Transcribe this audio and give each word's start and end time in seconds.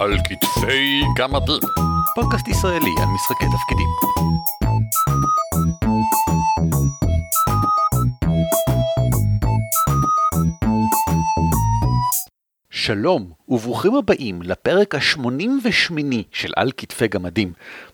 על 0.00 0.18
כתפי 0.18 1.02
גמדים. 1.16 1.60
פודקאסט 2.14 2.48
ישראלי 2.48 2.90
על 3.00 3.08
משחקי 3.14 3.44
תפקידים. 3.44 3.88
שלום 12.70 13.30
וברוכים 13.48 13.94
הבאים 13.94 14.42
לפרק 14.42 14.94
ה-88 14.94 15.92
של 16.32 16.52
על 16.56 16.72
כתפי 16.76 17.08
גמדים, 17.08 17.52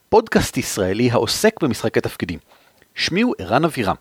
פודקאסט 0.08 0.56
ישראלי 0.56 1.10
העוסק 1.10 1.62
במשחקי 1.62 2.00
תפקידים. 2.00 2.38
שמי 2.94 3.20
הוא 3.20 3.34
ערן 3.38 3.64
אבירם. 3.64 3.96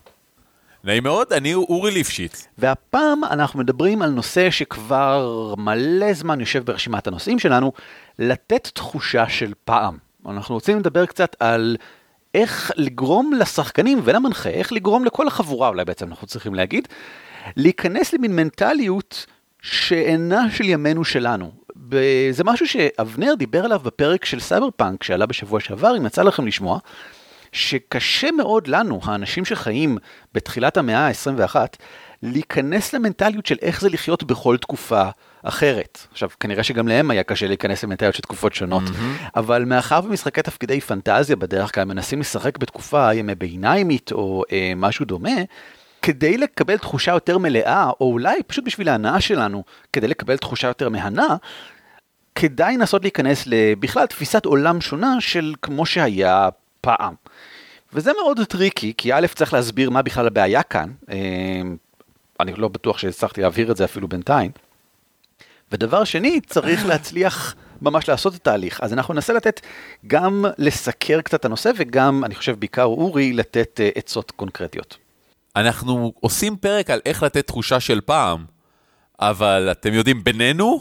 נעים 0.84 1.04
מאוד, 1.04 1.34
אני 1.34 1.54
אורי 1.54 1.92
ליפשיץ. 1.92 2.48
והפעם 2.58 3.24
אנחנו 3.24 3.60
מדברים 3.60 4.02
על 4.02 4.10
נושא 4.10 4.50
שכבר 4.50 5.54
מלא 5.58 6.14
זמן 6.14 6.40
יושב 6.40 6.66
ברשימת 6.66 7.08
הנושאים 7.08 7.40
שלנו, 7.40 7.72
לתת 8.20 8.68
תחושה 8.74 9.30
של 9.30 9.54
פעם. 9.66 9.98
אנחנו 10.30 10.56
רוצים 10.56 10.80
לדבר 10.80 11.06
קצת 11.06 11.36
על 11.40 11.78
איך 12.36 12.72
לגרום 12.76 13.34
לשחקנים 13.34 14.02
ולמנחה, 14.04 14.50
איך 14.50 14.74
לגרום 14.74 15.06
לכל 15.06 15.28
החבורה 15.28 15.68
אולי 15.68 15.86
בעצם 15.86 16.08
אנחנו 16.08 16.28
צריכים 16.28 16.56
להגיד, 16.56 16.88
להיכנס 17.58 18.14
למין 18.14 18.36
מנטליות 18.36 19.26
שאינה 19.62 20.52
של 20.52 20.64
ימינו 20.64 21.06
שלנו. 21.06 21.52
זה 22.32 22.44
משהו 22.44 22.68
שאבנר 22.68 23.34
דיבר 23.38 23.66
עליו 23.66 23.80
בפרק 23.80 24.26
של 24.26 24.40
סייבר 24.40 24.70
פאנק 24.76 25.04
שעלה 25.04 25.26
בשבוע 25.26 25.60
שעבר, 25.60 25.98
אם 25.98 26.06
יצא 26.06 26.24
לכם 26.24 26.48
לשמוע. 26.48 26.80
שקשה 27.52 28.32
מאוד 28.32 28.68
לנו, 28.68 29.00
האנשים 29.04 29.46
שחיים 29.46 29.98
בתחילת 30.34 30.78
המאה 30.78 31.08
ה-21, 31.08 31.56
להיכנס 32.24 32.94
למנטליות 32.94 33.46
של 33.46 33.56
איך 33.62 33.82
זה 33.82 33.90
לחיות 33.90 34.24
בכל 34.24 34.58
תקופה 34.58 35.04
אחרת. 35.44 36.08
עכשיו, 36.12 36.30
כנראה 36.40 36.64
שגם 36.64 36.88
להם 36.88 37.12
היה 37.12 37.24
קשה 37.24 37.48
להיכנס 37.48 37.84
למנטליות 37.84 38.16
של 38.16 38.22
תקופות 38.22 38.54
שונות, 38.54 38.84
mm-hmm. 38.84 39.30
אבל 39.36 39.66
מאחר 39.66 40.02
במשחקי 40.02 40.42
תפקידי 40.42 40.82
פנטזיה 40.82 41.36
בדרך 41.36 41.76
כלל 41.76 41.84
מנסים 41.84 42.20
לשחק 42.20 42.58
בתקופה 42.58 43.14
ימי 43.14 43.36
ביניימית 43.36 44.12
או 44.12 44.44
אה, 44.52 44.74
משהו 44.76 45.06
דומה, 45.06 45.30
כדי 46.02 46.38
לקבל 46.38 46.78
תחושה 46.78 47.12
יותר 47.12 47.38
מלאה, 47.38 47.90
או 48.00 48.12
אולי 48.12 48.44
פשוט 48.48 48.66
בשביל 48.66 48.90
ההנאה 48.90 49.22
שלנו, 49.22 49.64
כדי 49.94 50.08
לקבל 50.08 50.38
תחושה 50.38 50.68
יותר 50.68 50.90
מהנה, 50.90 51.36
כדאי 52.36 52.78
לנסות 52.78 53.02
להיכנס 53.02 53.44
לבכלל 53.48 54.06
תפיסת 54.06 54.46
עולם 54.46 54.82
שונה 54.82 55.16
של 55.20 55.54
כמו 55.62 55.86
שהיה 55.86 56.50
פעם. 56.82 57.14
וזה 57.94 58.12
מאוד 58.24 58.40
טריקי, 58.50 58.94
כי 58.98 59.14
א' 59.14 59.28
צריך 59.36 59.54
להסביר 59.54 59.90
מה 59.90 60.02
בכלל 60.02 60.28
הבעיה 60.28 60.64
כאן, 60.64 60.90
אה, 61.10 61.62
אני 62.40 62.54
לא 62.54 62.68
בטוח 62.68 62.98
שהצלחתי 62.98 63.42
להבהיר 63.42 63.72
את 63.72 63.78
זה 63.78 63.86
אפילו 63.86 64.08
בינתיים. 64.08 64.52
ודבר 65.72 66.04
שני, 66.04 66.42
צריך 66.42 66.86
להצליח 66.86 67.56
ממש 67.82 68.10
לעשות 68.10 68.36
את 68.36 68.42
התהליך. 68.42 68.80
אז 68.82 68.94
אנחנו 68.94 69.14
ננסה 69.14 69.34
לתת, 69.34 69.62
גם 70.08 70.46
לסקר 70.58 71.22
קצת 71.22 71.40
את 71.40 71.46
הנושא, 71.46 71.72
וגם, 71.78 72.24
אני 72.26 72.36
חושב, 72.36 72.60
בעיקר 72.60 72.84
אורי, 72.84 73.34
לתת 73.34 73.80
uh, 73.80 74.00
עצות 74.00 74.32
קונקרטיות. 74.32 74.98
אנחנו 75.56 76.14
עושים 76.20 76.56
פרק 76.56 76.90
על 76.90 77.00
איך 77.06 77.24
לתת 77.24 77.48
תחושה 77.48 77.80
של 77.80 78.02
פעם, 78.02 78.46
אבל 79.20 79.68
אתם 79.72 79.94
יודעים, 79.94 80.24
בינינו, 80.24 80.80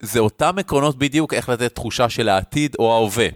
זה 0.00 0.18
אותם 0.18 0.58
עקרונות 0.58 0.98
בדיוק 0.98 1.34
איך 1.34 1.48
לתת 1.48 1.74
תחושה 1.74 2.08
של 2.08 2.28
העתיד 2.28 2.76
או 2.78 2.94
ההווה. 2.94 3.28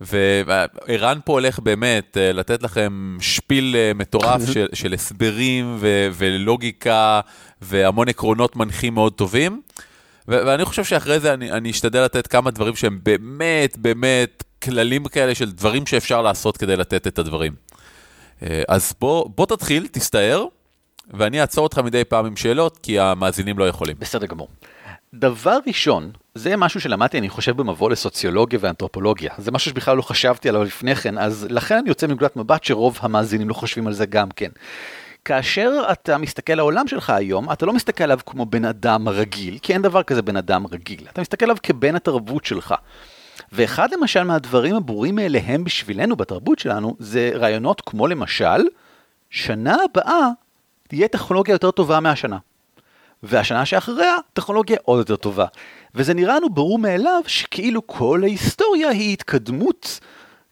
וערן 0.00 1.18
פה 1.24 1.32
הולך 1.32 1.58
באמת 1.58 2.16
אה, 2.16 2.32
לתת 2.32 2.62
לכם 2.62 3.16
שפיל 3.20 3.76
אה, 3.76 3.92
מטורף 3.94 4.42
של, 4.52 4.66
של 4.72 4.94
הסברים 4.94 5.76
ו, 5.78 6.08
ולוגיקה 6.12 7.20
והמון 7.62 8.08
עקרונות 8.08 8.56
מנחים 8.56 8.94
מאוד 8.94 9.12
טובים. 9.12 9.60
ו- 10.28 10.46
ואני 10.46 10.64
חושב 10.64 10.84
שאחרי 10.84 11.20
זה 11.20 11.34
אני, 11.34 11.52
אני 11.52 11.70
אשתדל 11.70 12.04
לתת 12.04 12.26
כמה 12.26 12.50
דברים 12.50 12.76
שהם 12.76 13.00
באמת 13.02 13.78
באמת 13.78 14.44
כללים 14.62 15.04
כאלה 15.04 15.34
של 15.34 15.50
דברים 15.50 15.86
שאפשר 15.86 16.22
לעשות 16.22 16.56
כדי 16.56 16.76
לתת 16.76 17.06
את 17.06 17.18
הדברים. 17.18 17.52
אה, 18.42 18.62
אז 18.68 18.94
בוא, 19.00 19.30
בוא 19.34 19.46
תתחיל, 19.46 19.86
תסתער, 19.92 20.44
ואני 21.10 21.40
אעצור 21.40 21.64
אותך 21.64 21.78
מדי 21.78 22.04
פעם 22.04 22.26
עם 22.26 22.36
שאלות, 22.36 22.78
כי 22.82 22.98
המאזינים 22.98 23.58
לא 23.58 23.68
יכולים. 23.68 23.96
בסדר 23.98 24.26
גמור. 24.26 24.48
דבר 25.14 25.58
ראשון, 25.66 26.10
זה 26.38 26.56
משהו 26.56 26.80
שלמדתי, 26.80 27.18
אני 27.18 27.28
חושב, 27.28 27.56
במבוא 27.56 27.90
לסוציולוגיה 27.90 28.58
ואנתרופולוגיה. 28.62 29.30
זה 29.38 29.50
משהו 29.50 29.70
שבכלל 29.70 29.96
לא 29.96 30.02
חשבתי 30.02 30.48
עליו 30.48 30.64
לפני 30.64 30.96
כן, 30.96 31.18
אז 31.18 31.46
לכן 31.50 31.76
אני 31.78 31.88
יוצא 31.88 32.06
מנקודת 32.06 32.36
מבט 32.36 32.64
שרוב 32.64 32.98
המאזינים 33.02 33.48
לא 33.48 33.54
חושבים 33.54 33.86
על 33.86 33.92
זה 33.92 34.06
גם 34.06 34.28
כן. 34.30 34.50
כאשר 35.24 35.70
אתה 35.92 36.18
מסתכל 36.18 36.52
על 36.52 36.58
העולם 36.58 36.88
שלך 36.88 37.10
היום, 37.10 37.52
אתה 37.52 37.66
לא 37.66 37.72
מסתכל 37.72 38.04
עליו 38.04 38.18
כמו 38.26 38.46
בן 38.46 38.64
אדם 38.64 39.08
רגיל, 39.08 39.58
כי 39.62 39.72
אין 39.72 39.82
דבר 39.82 40.02
כזה 40.02 40.22
בן 40.22 40.36
אדם 40.36 40.66
רגיל. 40.66 41.06
אתה 41.12 41.20
מסתכל 41.20 41.44
עליו 41.44 41.56
כבן 41.62 41.94
התרבות 41.94 42.44
שלך. 42.44 42.74
ואחד 43.52 43.88
למשל 43.92 44.24
מהדברים 44.24 44.74
הברורים 44.74 45.14
מאליהם 45.14 45.64
בשבילנו 45.64 46.16
בתרבות 46.16 46.58
שלנו, 46.58 46.96
זה 46.98 47.30
רעיונות 47.34 47.80
כמו 47.80 48.06
למשל, 48.06 48.62
שנה 49.30 49.76
הבאה 49.84 50.28
תהיה 50.88 51.08
טכנולוגיה 51.08 51.52
יותר 51.52 51.70
טובה 51.70 52.00
מהשנה. 52.00 52.38
והשנה 53.22 53.66
שאחריה 53.66 54.16
טכנולוגיה 54.32 54.76
עוד 54.84 54.98
יותר 54.98 55.16
טובה. 55.16 55.46
וזה 55.94 56.14
נראה 56.14 56.36
לנו 56.36 56.50
ברור 56.50 56.78
מאליו 56.78 57.20
שכאילו 57.26 57.86
כל 57.86 58.20
ההיסטוריה 58.24 58.88
היא 58.88 59.12
התקדמות 59.12 60.00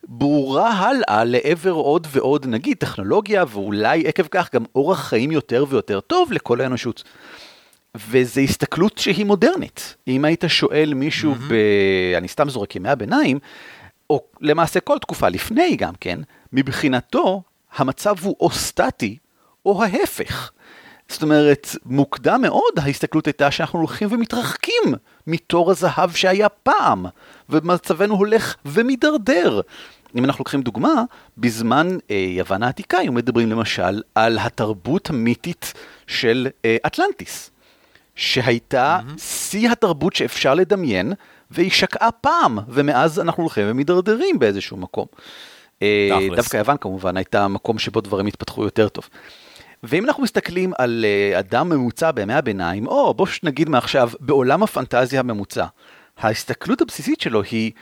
ברורה 0.09 0.73
הלאה 0.73 1.25
לעבר 1.25 1.71
עוד 1.71 2.07
ועוד 2.11 2.47
נגיד 2.47 2.77
טכנולוגיה 2.77 3.45
ואולי 3.49 4.07
עקב 4.07 4.27
כך 4.31 4.55
גם 4.55 4.65
אורח 4.75 5.01
חיים 5.01 5.33
יותר 5.33 5.65
ויותר 5.69 6.01
טוב 6.01 6.33
לכל 6.33 6.61
האנושות. 6.61 7.05
וזו 8.11 8.41
הסתכלות 8.41 8.99
שהיא 8.99 9.25
מודרנית. 9.25 9.95
אם 10.09 10.25
היית 10.25 10.45
שואל 10.49 10.95
מישהו 10.95 11.33
mm-hmm. 11.33 11.49
ב... 11.49 11.55
אני 12.17 12.29
סתם 12.29 12.49
זורק 12.49 12.77
ימי 12.77 12.89
הביניים, 12.89 13.39
או 14.11 14.25
למעשה 14.41 14.81
כל 14.81 14.99
תקופה 14.99 15.29
לפני 15.29 15.77
גם 15.77 15.95
כן, 16.01 16.21
מבחינתו 16.53 17.43
המצב 17.77 18.15
הוא 18.23 18.37
או 18.41 18.51
סטטי 18.51 19.17
או 19.67 19.85
ההפך. 19.85 20.51
זאת 21.09 21.23
אומרת, 21.23 21.69
מוקדם 21.85 22.43
מאוד 22.43 22.79
ההסתכלות 22.83 23.27
הייתה 23.27 23.51
שאנחנו 23.51 23.79
הולכים 23.79 24.09
ומתרחקים 24.13 24.95
מתור 25.27 25.71
הזהב 25.71 26.13
שהיה 26.13 26.49
פעם, 26.49 27.07
ומצבנו 27.51 28.15
הולך 28.15 28.55
ומידרדר. 28.65 29.61
אם 30.17 30.25
אנחנו 30.25 30.41
לוקחים 30.41 30.63
דוגמה, 30.63 31.03
בזמן 31.39 31.99
אה, 32.11 32.17
יוון 32.17 32.63
העתיקה 32.63 32.99
היו 32.99 33.13
מדברים 33.13 33.51
למשל 33.51 34.03
על 34.15 34.39
התרבות 34.41 35.11
המיתית 35.11 35.73
של 36.07 36.49
אה, 36.65 36.77
אטלנטיס, 36.87 37.51
שהייתה 38.15 38.99
mm-hmm. 39.01 39.21
שיא 39.21 39.71
התרבות 39.71 40.17
שאפשר 40.17 40.55
לדמיין, 40.55 41.13
והיא 41.51 41.71
שקעה 41.71 42.13
פעם, 42.13 42.59
ומאז 42.69 43.21
אנחנו 43.21 43.43
הולכים 43.43 43.65
ומידרדרים 43.71 44.39
באיזשהו 44.39 44.77
מקום. 44.77 45.07
אה, 45.83 46.29
דווקא 46.37 46.57
יוון 46.57 46.77
כמובן 46.77 47.17
הייתה 47.17 47.49
מקום 47.49 47.79
שבו 47.79 48.01
דברים 48.01 48.27
התפתחו 48.27 48.65
יותר 48.65 48.89
טוב. 48.89 49.09
ואם 49.89 50.05
אנחנו 50.05 50.23
מסתכלים 50.23 50.73
על 50.79 51.05
uh, 51.05 51.39
אדם 51.39 51.69
ממוצע 51.69 52.11
בימי 52.11 52.35
הביניים, 52.35 52.87
או 52.87 53.15
בוא 53.15 53.27
נגיד 53.43 53.69
מעכשיו, 53.69 54.11
בעולם 54.21 54.63
הפנטזיה 54.63 55.21
הממוצע, 55.21 55.67
ההסתכלות 56.19 56.81
הבסיסית 56.81 57.21
שלו 57.21 57.43
היא 57.43 57.73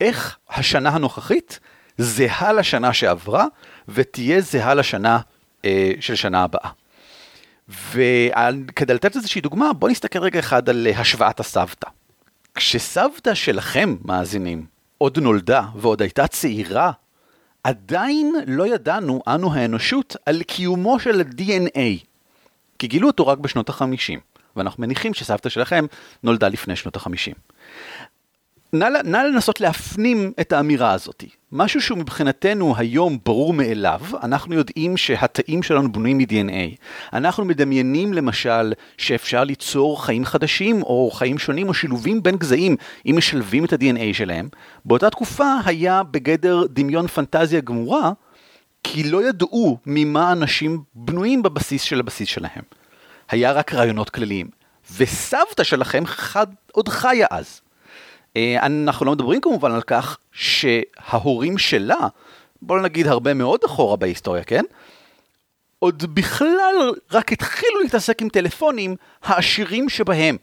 איך 0.00 0.36
השנה 0.50 0.88
הנוכחית 0.88 1.60
זהה 1.98 2.52
לשנה 2.52 2.92
שעברה, 2.92 3.46
ותהיה 3.88 4.40
זהה 4.40 4.74
לשנה 4.74 5.20
uh, 5.62 5.66
של 6.00 6.14
שנה 6.14 6.42
הבאה. 6.42 6.70
וכדי 7.68 8.94
לתת 8.94 9.16
איזושהי 9.16 9.40
דוגמה, 9.40 9.72
בוא 9.72 9.88
נסתכל 9.88 10.18
רגע 10.18 10.38
אחד 10.38 10.68
על 10.68 10.86
uh, 10.90 10.98
השוואת 10.98 11.40
הסבתא. 11.40 11.88
כשסבתא 12.54 13.34
שלכם, 13.34 13.96
מאזינים, 14.04 14.66
עוד 14.98 15.18
נולדה 15.18 15.62
ועוד 15.76 16.02
הייתה 16.02 16.26
צעירה 16.26 16.92
עדיין 17.64 18.34
לא 18.46 18.66
ידענו, 18.66 19.22
אנו 19.26 19.54
האנושות, 19.54 20.16
על 20.26 20.42
קיומו 20.42 21.00
של 21.00 21.20
ה-DNA, 21.20 22.04
כי 22.78 22.86
גילו 22.86 23.06
אותו 23.06 23.26
רק 23.26 23.38
בשנות 23.38 23.68
ה-50, 23.68 24.18
ואנחנו 24.56 24.80
מניחים 24.80 25.14
שסבתא 25.14 25.48
שלכם 25.48 25.86
נולדה 26.22 26.48
לפני 26.48 26.76
שנות 26.76 26.96
ה-50. 26.96 27.34
נא, 28.72 29.18
לנסות 29.18 29.60
להפנים 29.60 30.32
את 30.40 30.52
האמירה 30.52 30.92
הזאת. 30.92 31.24
משהו 31.52 31.80
שהוא 31.80 31.98
מבחינתנו 31.98 32.74
היום 32.76 33.18
ברור 33.24 33.52
מאליו, 33.52 34.00
אנחנו 34.22 34.54
יודעים 34.54 34.96
שהתאים 34.96 35.62
שלנו 35.62 35.92
בנויים 35.92 36.18
מ-DNA. 36.18 36.76
אנחנו 37.12 37.44
מדמיינים 37.44 38.12
למשל 38.12 38.72
שאפשר 38.98 39.44
ליצור 39.44 40.04
חיים 40.04 40.24
חדשים 40.24 40.82
או 40.82 41.10
חיים 41.14 41.38
שונים 41.38 41.68
או 41.68 41.74
שילובים 41.74 42.22
בין 42.22 42.36
גזעים 42.36 42.76
אם 43.06 43.14
משלבים 43.16 43.64
את 43.64 43.72
ה-DNA 43.72 44.14
שלהם. 44.14 44.48
באותה 44.84 45.10
תקופה 45.10 45.54
היה 45.64 46.02
בגדר 46.02 46.62
דמיון 46.70 47.06
פנטזיה 47.06 47.60
גמורה, 47.60 48.12
כי 48.84 49.10
לא 49.10 49.28
ידעו 49.28 49.78
ממה 49.86 50.32
אנשים 50.32 50.82
בנויים 50.94 51.42
בבסיס 51.42 51.82
של 51.82 52.00
הבסיס 52.00 52.28
שלהם. 52.28 52.62
היה 53.30 53.52
רק 53.52 53.74
רעיונות 53.74 54.10
כלליים. 54.10 54.50
וסבתא 54.96 55.64
שלכם 55.64 56.06
חד, 56.06 56.46
עוד 56.72 56.88
חיה 56.88 57.26
אז. 57.30 57.60
אה, 58.36 58.66
אנחנו 58.66 59.06
לא 59.06 59.12
מדברים 59.12 59.40
כמובן 59.40 59.72
על 59.72 59.82
כך 59.82 60.18
שההורים 60.32 61.58
שלה, 61.58 62.08
בואו 62.62 62.82
נגיד 62.82 63.06
הרבה 63.06 63.34
מאוד 63.34 63.60
אחורה 63.66 63.96
בהיסטוריה, 63.96 64.44
כן? 64.44 64.64
עוד 65.78 66.14
בכלל 66.14 66.92
רק 67.12 67.32
התחילו 67.32 67.80
להתעסק 67.82 68.22
עם 68.22 68.28
טלפונים 68.28 68.96
העשירים 69.22 69.88
שבהם. 69.88 70.36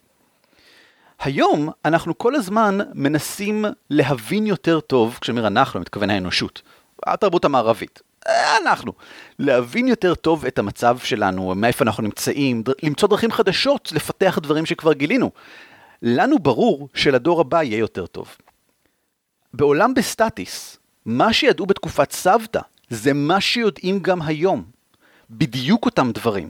היום 1.20 1.70
אנחנו 1.86 2.18
כל 2.18 2.36
הזמן 2.36 2.78
מנסים 2.94 3.66
להבין 3.90 4.48
יותר 4.48 4.80
טוב, 4.80 5.18
כשאני 5.22 5.38
אומר 5.38 5.48
אנחנו, 5.48 5.80
מתכוון 5.80 6.10
האנושות, 6.10 6.62
התרבות 7.06 7.46
המערבית, 7.46 8.02
אנחנו, 8.62 8.94
להבין 9.40 9.88
יותר 9.88 10.16
טוב 10.16 10.46
את 10.46 10.60
המצב 10.60 10.98
שלנו, 11.00 11.54
מאיפה 11.56 11.84
אנחנו 11.84 12.04
נמצאים, 12.04 12.64
למצוא 12.84 13.10
דרכים 13.10 13.32
חדשות, 13.32 13.92
לפתח 13.92 14.40
דברים 14.42 14.66
שכבר 14.66 14.94
גילינו. 14.94 15.32
לנו 16.02 16.40
ברור 16.40 16.90
שלדור 16.94 17.42
הבא 17.42 17.64
יהיה 17.64 17.78
יותר 17.78 18.06
טוב. 18.06 18.36
בעולם 19.54 19.94
בסטטיס, 19.94 20.78
מה 21.06 21.34
שידעו 21.34 21.66
בתקופת 21.66 22.12
סבתא, 22.12 22.60
זה 22.90 23.14
מה 23.14 23.42
שיודעים 23.42 24.00
גם 24.00 24.22
היום. 24.22 24.64
בדיוק 25.30 25.86
אותם 25.86 26.12
דברים. 26.12 26.50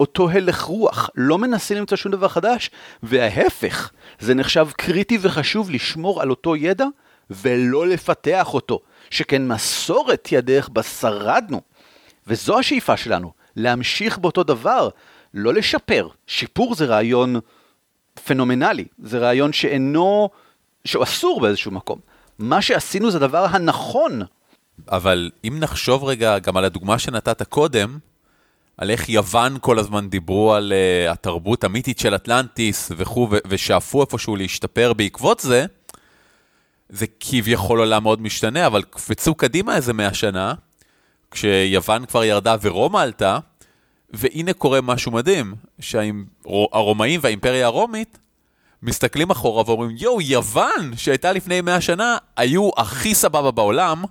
אותו 0.00 0.30
הלך 0.30 0.62
רוח, 0.62 1.10
לא 1.14 1.38
מנסים 1.38 1.76
למצוא 1.76 1.96
שום 1.96 2.12
דבר 2.12 2.28
חדש, 2.28 2.70
וההפך, 3.02 3.90
זה 4.18 4.34
נחשב 4.34 4.68
קריטי 4.76 5.18
וחשוב 5.20 5.70
לשמור 5.70 6.22
על 6.22 6.30
אותו 6.30 6.56
ידע 6.56 6.86
ולא 7.30 7.86
לפתח 7.86 8.54
אותו, 8.54 8.80
שכן 9.10 9.48
מסורת 9.48 10.26
היא 10.26 10.38
הדרך 10.38 10.68
בה 10.68 10.82
שרדנו. 10.82 11.60
וזו 12.26 12.58
השאיפה 12.58 12.96
שלנו, 12.96 13.32
להמשיך 13.56 14.18
באותו 14.18 14.42
דבר, 14.42 14.88
לא 15.34 15.54
לשפר. 15.54 16.08
שיפור 16.26 16.74
זה 16.74 16.84
רעיון 16.84 17.40
פנומנלי, 18.24 18.84
זה 19.02 19.18
רעיון 19.18 19.52
שאינו, 19.52 20.28
שהוא 20.84 21.04
אסור 21.04 21.40
באיזשהו 21.40 21.70
מקום. 21.70 21.98
מה 22.38 22.62
שעשינו 22.62 23.10
זה 23.10 23.16
הדבר 23.16 23.46
הנכון. 23.50 24.22
אבל 24.88 25.30
אם 25.44 25.56
נחשוב 25.60 26.04
רגע 26.04 26.38
גם 26.38 26.56
על 26.56 26.64
הדוגמה 26.64 26.98
שנתת 26.98 27.42
קודם, 27.42 27.98
על 28.78 28.90
איך 28.90 29.08
יוון 29.08 29.56
כל 29.60 29.78
הזמן 29.78 30.08
דיברו 30.08 30.54
על 30.54 30.72
uh, 30.72 31.12
התרבות 31.12 31.64
המיתית 31.64 31.98
של 31.98 32.14
אטלנטיס 32.14 32.92
וכו', 32.96 33.28
ושאפו 33.48 34.00
איפשהו 34.00 34.36
להשתפר 34.36 34.92
בעקבות 34.92 35.40
זה, 35.40 35.66
זה 36.88 37.06
כביכול 37.20 37.78
עולם 37.78 38.02
מאוד 38.02 38.22
משתנה, 38.22 38.66
אבל 38.66 38.82
קפצו 38.82 39.34
קדימה 39.34 39.76
איזה 39.76 39.92
מאה 39.92 40.14
שנה, 40.14 40.54
כשיוון 41.30 42.06
כבר 42.06 42.24
ירדה 42.24 42.56
ורומא 42.62 42.98
עלתה, 42.98 43.38
והנה 44.10 44.52
קורה 44.52 44.80
משהו 44.80 45.12
מדהים, 45.12 45.54
שהרומאים 45.80 47.20
והאימפריה 47.22 47.66
הרומית 47.66 48.18
מסתכלים 48.82 49.30
אחורה 49.30 49.62
ואומרים, 49.66 49.90
יואו, 49.98 50.20
יוון, 50.20 50.96
שהייתה 50.96 51.32
לפני 51.32 51.60
מאה 51.60 51.80
שנה, 51.80 52.16
היו 52.36 52.70
הכי 52.76 53.14
סבבה 53.14 53.50
בעולם, 53.50 54.04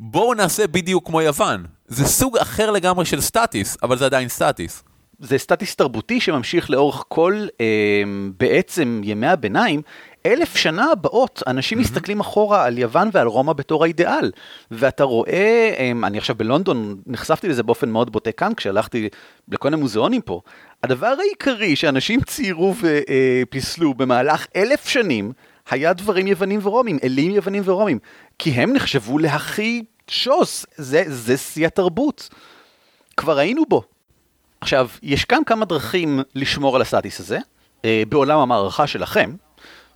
בואו 0.00 0.34
נעשה 0.34 0.66
בדיוק 0.66 1.06
כמו 1.06 1.22
יוון. 1.22 1.64
זה 1.88 2.04
סוג 2.04 2.36
אחר 2.36 2.70
לגמרי 2.70 3.04
של 3.04 3.20
סטטיס, 3.20 3.76
אבל 3.82 3.98
זה 3.98 4.04
עדיין 4.04 4.28
סטטיס. 4.28 4.82
זה 5.20 5.38
סטטיס 5.38 5.74
תרבותי 5.74 6.20
שממשיך 6.20 6.70
לאורך 6.70 7.04
כל 7.08 7.46
אה, 7.60 7.66
בעצם 8.38 9.00
ימי 9.04 9.26
הביניים. 9.26 9.82
אלף 10.26 10.56
שנה 10.56 10.92
הבאות 10.92 11.42
אנשים 11.46 11.78
mm-hmm. 11.78 11.80
מסתכלים 11.80 12.20
אחורה 12.20 12.64
על 12.64 12.78
יוון 12.78 13.10
ועל 13.12 13.26
רומא 13.26 13.52
בתור 13.52 13.84
האידיאל. 13.84 14.30
ואתה 14.70 15.04
רואה, 15.04 15.74
אה, 15.78 15.92
אני 16.04 16.18
עכשיו 16.18 16.36
בלונדון 16.36 16.96
נחשפתי 17.06 17.48
לזה 17.48 17.62
באופן 17.62 17.90
מאוד 17.90 18.12
בוטה 18.12 18.32
כאן 18.32 18.54
כשהלכתי 18.54 19.08
לכל 19.48 19.68
מיני 19.70 19.82
מוזיאונים 19.82 20.20
פה. 20.20 20.40
הדבר 20.82 21.14
העיקרי 21.20 21.76
שאנשים 21.76 22.20
ציירו 22.20 22.74
ופיסלו 22.80 23.94
במהלך 23.94 24.46
אלף 24.56 24.88
שנים 24.88 25.32
היה 25.70 25.92
דברים 25.92 26.26
יוונים 26.26 26.60
ורומים, 26.62 26.98
אלים 27.04 27.30
יוונים 27.30 27.62
ורומים, 27.66 27.98
כי 28.38 28.50
הם 28.50 28.72
נחשבו 28.72 29.18
להכי 29.18 29.84
שוס, 30.08 30.66
זה, 30.76 31.04
זה 31.06 31.36
שיא 31.36 31.66
התרבות. 31.66 32.28
כבר 33.16 33.38
היינו 33.38 33.62
בו. 33.68 33.82
עכשיו, 34.60 34.88
יש 35.02 35.24
כאן 35.24 35.42
כמה 35.46 35.64
דרכים 35.64 36.20
לשמור 36.34 36.76
על 36.76 36.82
הסטטיס 36.82 37.20
הזה, 37.20 37.38
אה, 37.84 38.02
בעולם 38.08 38.38
המערכה 38.38 38.86
שלכם, 38.86 39.34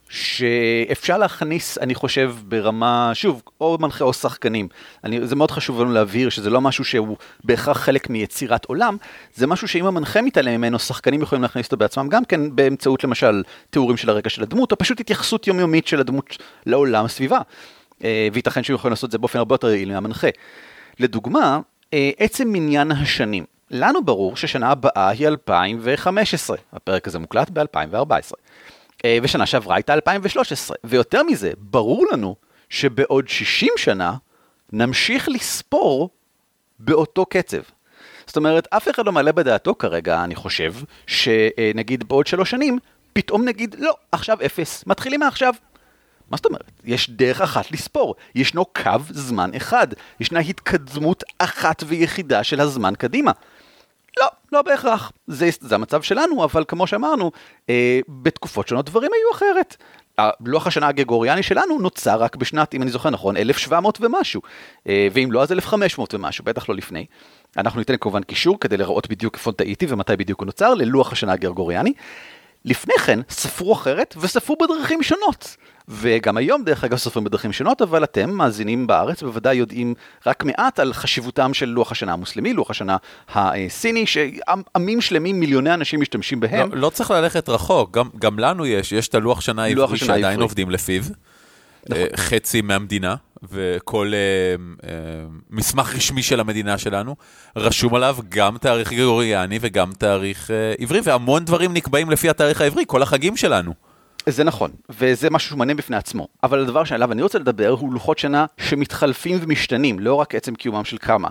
שאפשר 0.09 1.19
להכניס, 1.19 1.79
אני 1.79 1.95
חושב, 1.95 2.35
ברמה, 2.45 3.11
שוב, 3.15 3.43
או 3.61 3.79
מנחה 3.81 4.05
או 4.05 4.13
שחקנים. 4.13 4.69
אני, 5.05 5.27
זה 5.27 5.37
מאוד 5.37 5.51
חשוב 5.51 5.81
לנו 5.81 5.93
להבהיר 5.93 6.29
שזה 6.29 6.51
לא 6.51 6.61
משהו 6.61 6.85
שהוא 6.85 7.17
בהכרח 7.45 7.79
חלק 7.79 8.11
מיצירת 8.11 8.65
עולם, 8.65 8.97
זה 9.35 9.47
משהו 9.47 9.69
שאם 9.69 9.87
המנחה 9.87 10.23
מתעלם 10.23 10.53
ממנו, 10.53 10.79
שחקנים 10.79 11.23
יכולים 11.23 11.43
להכניס 11.43 11.67
אותו 11.67 11.77
בעצמם, 11.77 12.09
גם 12.09 12.25
כן 12.25 12.57
באמצעות 12.57 13.05
למשל 13.05 13.43
תיאורים 13.71 13.97
של 13.97 14.11
הרקע 14.11 14.29
של 14.29 14.43
הדמות, 14.43 14.73
או 14.73 14.79
פשוט 14.79 15.01
התייחסות 15.01 15.47
יומיומית 15.47 15.87
של 15.87 16.01
הדמות 16.01 16.37
לעולם 16.67 17.09
סביבה. 17.09 17.39
אה, 18.05 18.29
וייתכן 18.33 18.63
שהם 18.63 18.75
יכולים 18.75 18.93
לעשות 18.93 19.09
את 19.09 19.13
זה 19.13 19.19
באופן 19.19 19.39
הרבה 19.39 19.55
יותר 19.55 19.69
יעיל 19.69 19.93
מהמנחה. 19.93 20.29
לדוגמה, 21.01 21.61
אה, 21.95 22.11
עצם 22.19 22.49
מניין 22.53 22.93
השנים. 22.93 23.45
לנו 23.71 24.05
ברור 24.05 24.37
ששנה 24.37 24.71
הבאה 24.71 25.09
היא 25.09 25.29
2015, 25.29 26.57
הפרק 26.73 27.09
הזה 27.09 27.19
מוקלט 27.19 27.51
ב-2014. 27.51 28.33
אה, 29.05 29.19
ושנה 29.23 29.47
שעברה 29.47 29.77
הייתה 29.77 29.95
2013, 29.95 30.77
ויותר 30.85 31.23
מזה, 31.23 31.51
ברור 31.59 32.07
לנו 32.13 32.37
שבעוד 32.69 33.29
60 33.29 33.73
שנה 33.77 34.15
נמשיך 34.73 35.29
לספור 35.29 36.11
באותו 36.79 37.27
קצב. 37.27 37.63
זאת 38.27 38.37
אומרת, 38.37 38.69
אף 38.71 38.89
אחד 38.89 39.07
לא 39.07 39.13
מעלה 39.13 39.33
בדעתו 39.33 39.75
כרגע, 39.75 40.25
אני 40.25 40.35
חושב, 40.35 40.75
שנגיד 41.07 42.09
בעוד 42.09 42.27
שלוש 42.27 42.51
שנים, 42.51 42.79
פתאום 43.13 43.45
נגיד, 43.45 43.77
לא, 43.79 43.97
עכשיו 44.13 44.39
אפס, 44.47 44.85
מתחילים 44.87 45.21
מעכשיו. 45.21 45.55
מה 46.31 46.37
זאת 46.37 46.47
אומרת? 46.47 46.71
יש 46.85 47.11
דרך 47.11 47.41
אחת 47.41 47.71
לספור, 47.71 48.15
ישנו 48.35 48.65
קו 48.65 48.91
זמן 49.11 49.51
אחד, 49.57 49.87
ישנה 50.21 50.39
התקדמות 50.41 51.25
אחת 51.39 51.83
ויחידה 51.87 52.45
של 52.45 52.61
הזמן 52.61 52.95
קדימה. 52.99 53.33
לא, 54.21 54.27
לא 54.53 54.63
בהכרח. 54.63 55.13
זה, 55.27 55.49
זה 55.61 55.75
המצב 55.75 56.03
שלנו, 56.03 56.45
אבל 56.45 56.65
כמו 56.69 56.87
שאמרנו, 56.87 57.33
אה, 57.71 58.01
בתקופות 58.09 58.69
שונות 58.69 58.87
דברים 58.87 59.11
היו 59.13 59.37
אחרת. 59.37 59.77
לוח 60.41 60.67
השנה 60.67 60.89
הגרגוריאני 60.89 61.43
שלנו 61.43 61.79
נוצר 61.79 62.23
רק 62.23 62.37
בשנת, 62.37 62.75
אם 62.75 62.83
אני 62.83 62.91
זוכר 62.91 63.11
נכון, 63.11 63.37
1700 63.37 63.99
ומשהו. 64.01 64.43
אה, 64.89 65.09
ואם 65.13 65.33
לא, 65.33 65.43
אז 65.43 65.53
1500 65.53 66.15
ומשהו, 66.15 66.45
בטח 66.45 66.69
לא 66.69 66.75
לפני. 66.75 67.07
אנחנו 67.57 67.79
ניתן 67.79 67.97
כמובן 67.97 68.23
קישור 68.23 68.61
כדי 68.61 68.77
לראות 68.77 69.09
בדיוק 69.09 69.35
איפה 69.35 69.53
טעיתי 69.53 69.87
ומתי 69.89 70.17
בדיוק 70.17 70.41
הוא 70.41 70.47
נוצר, 70.47 70.75
ללוח 70.75 71.13
השנה 71.13 71.33
הגרגוריאני. 71.33 71.93
לפני 72.65 72.95
כן 73.07 73.21
ספרו 73.29 73.73
אחרת 73.73 74.15
וספרו 74.21 74.57
בדרכים 74.63 75.03
שונות. 75.03 75.57
וגם 75.89 76.37
היום 76.37 76.65
דרך 76.65 76.85
אגב 76.85 76.97
סופרים 76.97 77.25
בדרכים 77.25 77.53
שונות, 77.53 77.83
אבל 77.83 78.05
אתם 78.05 78.31
מאזינים 78.31 78.87
בארץ 78.87 79.23
בוודאי 79.23 79.57
יודעים 79.57 79.95
רק 80.27 80.45
מעט 80.45 80.81
על 80.81 80.93
חשיבותם 80.93 81.55
של 81.55 81.67
לוח 81.67 81.93
השנה 81.93 82.13
המוסלמי, 82.13 82.53
לוח 82.53 82.71
השנה 82.71 82.97
הסיני, 83.29 84.07
שעמים 84.07 85.01
שלמים, 85.01 85.41
מיליוני 85.41 85.75
אנשים 85.75 86.01
משתמשים 86.01 86.41
בהם. 86.41 86.73
לא, 86.73 86.77
לא 86.81 86.91
צריך 86.91 87.11
ללכת 87.11 87.49
רחוק, 87.49 87.91
גם, 87.97 88.09
גם 88.19 88.39
לנו 88.39 88.67
יש, 88.67 88.93
יש 88.93 89.09
את 89.09 89.15
הלוח 89.15 89.41
שנה 89.41 89.65
העברי 89.65 89.99
שעדיין. 89.99 90.41
עובדים 90.41 90.71
לפיו, 90.71 91.03
נכון. 91.03 92.03
אה, 92.03 92.07
חצי 92.17 92.63
מהמדינה. 92.63 93.15
וכל 93.51 94.13
uh, 94.13 94.83
uh, 94.83 94.87
מסמך 95.51 95.95
רשמי 95.95 96.23
של 96.23 96.41
המדינה 96.41 96.79
שלנו, 96.79 97.17
רשום 97.57 97.95
עליו 97.95 98.17
גם 98.29 98.59
תאריך 98.59 98.93
גרגוריאני 98.93 99.59
וגם 99.61 99.93
תאריך 99.99 100.51
uh, 100.51 100.83
עברי, 100.83 101.01
והמון 101.05 101.45
דברים 101.45 101.73
נקבעים 101.75 102.11
לפי 102.11 102.31
התאריך 102.31 102.61
העברי, 102.61 102.85
כל 102.87 103.03
החגים 103.03 103.37
שלנו. 103.37 103.94
זה 104.27 104.45
נכון, 104.45 104.71
וזה 104.89 105.31
משהו 105.31 105.51
שמעניין 105.51 105.77
בפני 105.77 105.97
עצמו. 105.97 106.29
אבל 106.43 106.61
הדבר 106.61 106.85
שעליו 106.85 107.13
אני 107.13 107.23
רוצה 107.23 107.39
לדבר 107.39 107.69
הוא 107.69 107.93
לוחות 107.93 108.19
שנה 108.19 108.47
שמתחלפים 108.59 109.39
ומשתנים, 109.41 109.99
לא 109.99 110.15
רק 110.15 110.35
עצם 110.35 110.55
קיומם 110.55 110.85
של 110.85 110.99
כמה. 110.99 111.29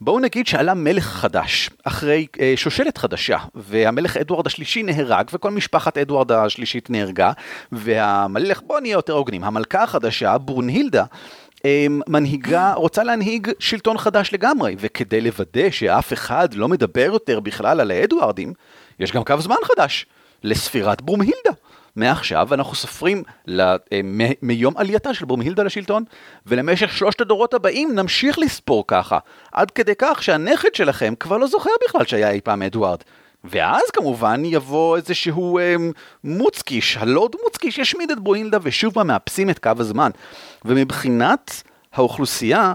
בואו 0.00 0.20
נגיד 0.20 0.46
שעלה 0.46 0.74
מלך 0.74 1.04
חדש, 1.04 1.70
אחרי 1.84 2.26
אה, 2.40 2.52
שושלת 2.56 2.98
חדשה, 2.98 3.38
והמלך 3.54 4.16
אדוארד 4.16 4.46
השלישי 4.46 4.82
נהרג, 4.82 5.28
וכל 5.32 5.50
משפחת 5.50 5.98
אדוארד 5.98 6.32
השלישית 6.32 6.90
נהרגה, 6.90 7.32
והמלך, 7.72 8.62
בואו 8.66 8.80
נהיה 8.80 8.92
יותר 8.92 9.12
הוגנים, 9.12 9.44
המלכה 9.44 9.82
החדשה, 9.82 10.38
ברונהילדה, 10.38 11.04
אה, 11.64 11.86
מנהיגה, 12.08 12.72
רוצה 12.72 13.04
להנהיג 13.04 13.50
שלטון 13.58 13.98
חדש 13.98 14.30
לגמרי, 14.32 14.76
וכדי 14.78 15.20
לוודא 15.20 15.70
שאף 15.70 16.12
אחד 16.12 16.54
לא 16.54 16.68
מדבר 16.68 17.10
יותר 17.12 17.40
בכלל 17.40 17.80
על 17.80 17.90
האדוארדים, 17.90 18.52
יש 19.00 19.12
גם 19.12 19.24
קו 19.24 19.40
זמן 19.40 19.56
חדש, 19.64 20.06
לספירת 20.42 21.02
ברומהילדה. 21.02 21.52
מעכשיו 21.98 22.54
אנחנו 22.54 22.74
סופרים 22.74 23.22
אה, 23.48 23.76
מיום 24.42 24.76
עלייתה 24.76 25.14
של 25.14 25.24
ברומהילדה 25.24 25.62
לשלטון, 25.62 26.04
ולמשך 26.46 26.92
שלושת 26.92 27.20
הדורות 27.20 27.54
הבאים 27.54 27.94
נמשיך 27.94 28.38
לספור 28.38 28.84
ככה, 28.86 29.18
עד 29.52 29.70
כדי 29.70 29.92
כך 29.98 30.22
שהנכד 30.22 30.74
שלכם 30.74 31.14
כבר 31.20 31.38
לא 31.38 31.46
זוכר 31.46 31.70
בכלל 31.88 32.04
שהיה 32.04 32.30
אי 32.30 32.40
פעם 32.40 32.62
אדוארד. 32.62 32.98
ואז 33.44 33.82
כמובן 33.92 34.42
יבוא 34.44 34.96
איזשהו 34.96 35.58
אה, 35.58 35.74
מוצקיש, 36.24 36.96
הלורד 36.96 37.32
מוצקיש 37.44 37.78
ישמיד 37.78 38.10
את 38.10 38.20
ברומהילדה 38.20 38.58
ושוב 38.62 38.94
פעם 38.94 39.06
מאפסים 39.06 39.50
את 39.50 39.58
קו 39.58 39.70
הזמן. 39.78 40.10
ומבחינת 40.64 41.62
האוכלוסייה, 41.92 42.74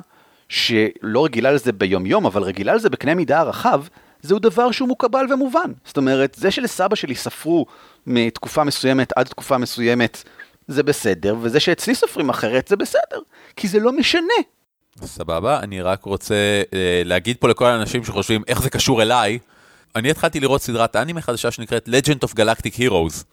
שלא 0.49 1.25
רגילה 1.25 1.51
לזה 1.51 1.71
ביום 1.71 2.05
יום, 2.05 2.25
אבל 2.25 2.43
רגילה 2.43 2.75
לזה 2.75 2.89
בקנה 2.89 3.15
מידה 3.15 3.39
הרחב, 3.39 3.83
זהו 4.23 4.39
דבר 4.39 4.71
שהוא 4.71 4.87
מוקבל 4.87 5.25
ומובן. 5.33 5.71
זאת 5.85 5.97
אומרת, 5.97 6.35
זה 6.39 6.51
שלסבא 6.51 6.95
שלי 6.95 7.15
ספרו 7.15 7.65
מתקופה 8.07 8.63
מסוימת 8.63 9.13
עד 9.15 9.25
תקופה 9.25 9.57
מסוימת, 9.57 10.23
זה 10.67 10.83
בסדר, 10.83 11.35
וזה 11.41 11.59
שאצלי 11.59 11.95
סופרים 11.95 12.29
אחרת 12.29 12.67
זה 12.67 12.75
בסדר, 12.75 13.19
כי 13.55 13.67
זה 13.67 13.79
לא 13.79 13.91
משנה. 13.91 14.33
סבבה, 15.01 15.59
אני 15.59 15.81
רק 15.81 16.03
רוצה 16.03 16.61
אה, 16.73 17.01
להגיד 17.05 17.37
פה 17.39 17.47
לכל 17.47 17.65
האנשים 17.65 18.03
שחושבים 18.03 18.43
איך 18.47 18.61
זה 18.61 18.69
קשור 18.69 19.01
אליי. 19.01 19.39
אני 19.95 20.11
התחלתי 20.11 20.39
לראות 20.39 20.61
סדרת 20.61 20.95
אנימה 20.95 21.21
חדשה 21.21 21.51
שנקראת 21.51 21.89
Legend 21.89 22.27
of 22.27 22.33
Galactic 22.33 22.77
Heroes, 22.77 23.23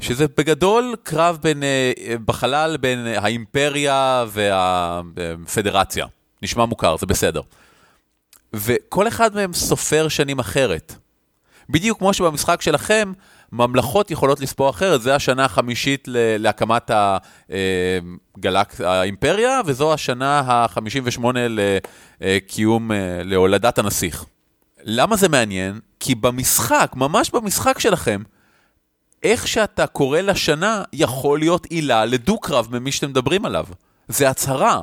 שזה 0.00 0.26
בגדול 0.36 0.94
קרב 1.02 1.38
בין, 1.42 1.62
אה, 1.62 1.92
בחלל 2.24 2.76
בין 2.76 3.06
האימפריה 3.06 4.24
והפדרציה. 4.28 6.06
נשמע 6.42 6.64
מוכר, 6.64 6.96
זה 6.96 7.06
בסדר. 7.06 7.40
וכל 8.54 9.08
אחד 9.08 9.34
מהם 9.34 9.52
סופר 9.52 10.08
שנים 10.08 10.38
אחרת. 10.38 10.94
בדיוק 11.70 11.98
כמו 11.98 12.14
שבמשחק 12.14 12.62
שלכם, 12.62 13.12
ממלכות 13.52 14.10
יכולות 14.10 14.40
לספור 14.40 14.70
אחרת, 14.70 15.02
זה 15.02 15.14
השנה 15.14 15.44
החמישית 15.44 16.08
להקמת 16.38 16.90
הגלק... 18.36 18.80
האימפריה, 18.80 19.60
וזו 19.66 19.92
השנה 19.92 20.40
ה-58 20.40 21.24
לקיום, 22.20 22.90
להולדת 23.24 23.78
הנסיך. 23.78 24.24
למה 24.84 25.16
זה 25.16 25.28
מעניין? 25.28 25.80
כי 26.00 26.14
במשחק, 26.14 26.92
ממש 26.96 27.30
במשחק 27.30 27.78
שלכם, 27.78 28.22
איך 29.22 29.48
שאתה 29.48 29.86
קורא 29.86 30.20
לשנה 30.20 30.82
יכול 30.92 31.38
להיות 31.38 31.66
עילה 31.66 32.04
לדו-קרב 32.04 32.68
ממי 32.70 32.92
שאתם 32.92 33.10
מדברים 33.10 33.44
עליו. 33.44 33.66
זה 34.08 34.30
הצהרה. 34.30 34.82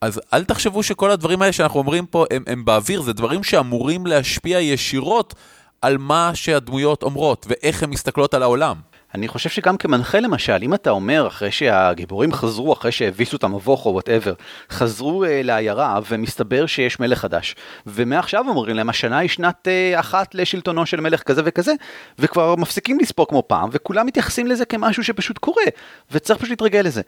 אז 0.00 0.20
אל 0.32 0.44
תחשבו 0.44 0.82
שכל 0.82 1.10
הדברים 1.10 1.42
האלה 1.42 1.52
שאנחנו 1.52 1.78
אומרים 1.78 2.06
פה 2.06 2.24
הם, 2.30 2.44
הם 2.46 2.64
באוויר, 2.64 3.02
זה 3.02 3.12
דברים 3.12 3.42
שאמורים 3.42 4.06
להשפיע 4.06 4.60
ישירות 4.60 5.34
על 5.82 5.98
מה 5.98 6.30
שהדמויות 6.34 7.02
אומרות 7.02 7.46
ואיך 7.48 7.82
הן 7.82 7.90
מסתכלות 7.90 8.34
על 8.34 8.42
העולם. 8.42 8.76
אני 9.14 9.28
חושב 9.28 9.50
שגם 9.50 9.76
כמנחה 9.76 10.20
למשל, 10.20 10.58
אם 10.62 10.74
אתה 10.74 10.90
אומר 10.90 11.26
אחרי 11.26 11.50
שהגיבורים 11.50 12.32
חזרו, 12.32 12.72
אחרי 12.72 12.92
שהביסו 12.92 13.36
את 13.36 13.44
המבוך 13.44 13.86
או 13.86 13.92
וואטאבר, 13.92 14.34
חזרו 14.70 15.24
uh, 15.24 15.28
לעיירה 15.44 16.00
ומסתבר 16.08 16.66
שיש 16.66 17.00
מלך 17.00 17.18
חדש, 17.18 17.56
ומעכשיו 17.86 18.44
אומרים 18.48 18.76
להם 18.76 18.88
השנה 18.88 19.18
היא 19.18 19.28
שנת 19.28 19.68
uh, 19.68 20.00
אחת 20.00 20.34
לשלטונו 20.34 20.86
של 20.86 21.00
מלך 21.00 21.22
כזה 21.22 21.42
וכזה, 21.44 21.72
וכבר 22.18 22.56
מפסיקים 22.56 22.98
לספור 23.00 23.28
כמו 23.28 23.42
פעם, 23.46 23.68
וכולם 23.72 24.06
מתייחסים 24.06 24.46
לזה 24.46 24.64
כמשהו 24.64 25.04
שפשוט 25.04 25.38
קורה, 25.38 25.64
וצריך 26.10 26.38
פשוט 26.38 26.50
להתרגל 26.50 26.80
לזה. 26.80 27.02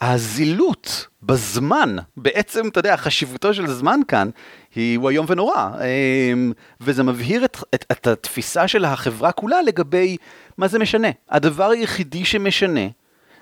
הזילות 0.00 1.06
בזמן, 1.22 1.96
בעצם, 2.16 2.68
אתה 2.68 2.78
יודע, 2.78 2.96
חשיבותו 2.96 3.54
של 3.54 3.66
זמן 3.66 4.00
כאן, 4.08 4.30
היא, 4.74 4.98
הוא 4.98 5.10
איום 5.10 5.26
ונורא. 5.28 5.70
אמ, 5.80 6.52
וזה 6.80 7.02
מבהיר 7.02 7.44
את, 7.44 7.56
את, 7.74 7.84
את 7.92 8.06
התפיסה 8.06 8.68
של 8.68 8.84
החברה 8.84 9.32
כולה 9.32 9.62
לגבי 9.62 10.16
מה 10.58 10.68
זה 10.68 10.78
משנה. 10.78 11.08
הדבר 11.30 11.70
היחידי 11.70 12.24
שמשנה 12.24 12.86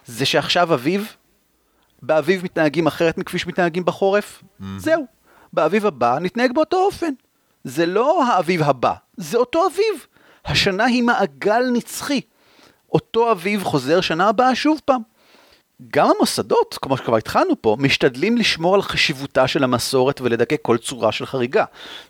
זה 0.07 0.27
שעכשיו 0.27 0.75
אביב, 0.75 1.17
באביב 2.03 2.45
מתנהגים 2.45 2.87
אחרת 2.87 3.19
מכפי 3.19 3.39
שמתנהגים 3.39 3.85
בחורף, 3.85 4.43
mm-hmm. 4.43 4.65
זהו. 4.77 5.07
באביב 5.53 5.87
הבא 5.87 6.19
נתנהג 6.21 6.55
באותו 6.55 6.77
אופן. 6.77 7.13
זה 7.65 7.87
לא 7.87 8.25
האביב 8.27 8.63
הבא, 8.63 8.93
זה 9.17 9.39
אותו 9.39 9.67
אביב. 9.67 10.07
השנה 10.45 10.85
היא 10.85 11.03
מעגל 11.03 11.71
נצחי. 11.73 12.21
אותו 12.93 13.33
אביב 13.33 13.65
חוזר 13.65 14.01
שנה 14.01 14.29
הבאה 14.29 14.55
שוב 14.55 14.81
פעם. 14.85 15.01
גם 15.91 16.11
המוסדות, 16.17 16.79
כמו 16.83 16.97
שכבר 16.97 17.17
התחלנו 17.17 17.63
פה, 17.63 17.77
משתדלים 17.79 18.37
לשמור 18.37 18.75
על 18.75 18.83
חשיבותה 18.83 19.49
של 19.49 19.65
המסורת 19.65 20.21
ולדכא 20.21 20.57
כל 20.63 20.79
צורה 20.79 21.13
של 21.13 21.27
חריגה. 21.27 21.65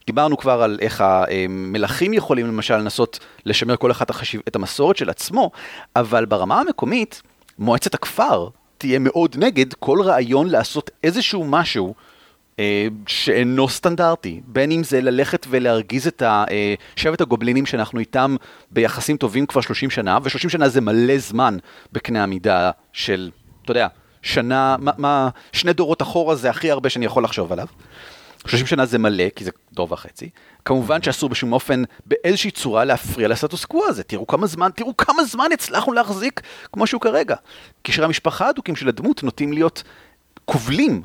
דיברנו 0.06 0.37
כבר 0.37 0.62
על 0.62 0.78
איך 0.80 1.04
המלכים 1.06 2.12
יכולים 2.12 2.46
למשל 2.46 2.76
לנסות 2.76 3.18
לשמר 3.46 3.76
כל 3.76 3.90
אחד 3.90 4.11
החשיב... 4.11 4.40
את 4.49 4.56
המסורת 4.56 4.96
של 4.96 5.11
עצמו, 5.11 5.50
אבל 5.96 6.25
ברמה 6.25 6.61
המקומית, 6.61 7.23
מועצת 7.58 7.94
הכפר 7.94 8.49
תהיה 8.78 8.99
מאוד 8.99 9.37
נגד 9.38 9.75
כל 9.75 10.02
רעיון 10.02 10.49
לעשות 10.49 10.90
איזשהו 11.04 11.44
משהו 11.44 11.94
אה, 12.58 12.87
שאינו 13.06 13.68
סטנדרטי, 13.68 14.40
בין 14.46 14.70
אם 14.70 14.85
זה 14.85 15.00
ללכת 15.00 15.46
ולהרגיז 15.50 16.06
את 16.06 16.23
אה, 16.23 16.75
שבט 16.96 17.20
הגובלינים 17.20 17.66
שאנחנו 17.66 18.00
איתם 18.00 18.37
ביחסים 18.70 19.16
טובים 19.16 19.46
כבר 19.46 19.61
30 19.61 19.90
שנה, 19.90 20.18
ו-30 20.23 20.49
שנה 20.49 20.68
זה 20.68 20.80
מלא 20.80 21.18
זמן 21.18 21.56
בקנה 21.92 22.23
המידה 22.23 22.70
של 22.92 23.30
אתה 23.66 23.73
יודע, 23.73 23.88
שנה, 24.23 24.76
מה, 24.78 24.92
מה, 24.99 25.28
שני 25.52 25.73
דורות 25.73 26.02
אחורה 26.02 26.35
זה 26.35 26.50
הכי 26.50 26.70
הרבה 26.70 26.88
שאני 26.88 27.06
יכול 27.06 27.25
לחשוב 27.25 27.52
עליו. 27.52 27.66
30 28.46 28.66
שנה 28.66 28.87
זה 28.87 28.99
מלא, 28.99 29.25
כי 29.37 29.44
זה 29.44 29.50
דור 29.73 29.92
וחצי. 29.92 30.30
כמובן 30.64 31.02
שאסור 31.02 31.28
בשום 31.28 31.52
אופן 31.52 31.82
באיזושהי 32.06 32.50
צורה 32.50 32.85
להפריע 32.85 33.28
לסטטוס 33.28 33.64
קוו 33.64 33.85
הזה. 33.88 34.02
תראו 34.02 34.26
כמה 34.26 34.46
זמן, 34.46 34.70
תראו 34.75 34.96
כמה 34.96 35.25
זמן 35.25 35.46
הצלחנו 35.52 35.92
להחזיק 35.92 36.40
כמו 36.73 36.87
שהוא 36.87 37.00
כרגע. 37.00 37.37
קשרי 37.82 38.04
המשפחה 38.04 38.49
הדוקים 38.49 38.76
של 38.76 38.88
הדמות 38.88 39.23
נוטים 39.23 39.52
להיות 39.52 39.82
כובלים, 40.44 41.02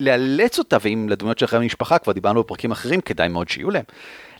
לאלץ 0.00 0.58
אותה, 0.58 0.76
ואם 0.80 1.06
לדמויות 1.08 1.38
שלכם 1.38 1.62
משפחה, 1.62 1.98
כבר 1.98 2.12
דיברנו 2.12 2.42
בפרקים 2.42 2.70
אחרים, 2.70 3.00
כדאי 3.00 3.28
מאוד 3.28 3.48
שיהיו 3.48 3.70
להם. 3.70 3.84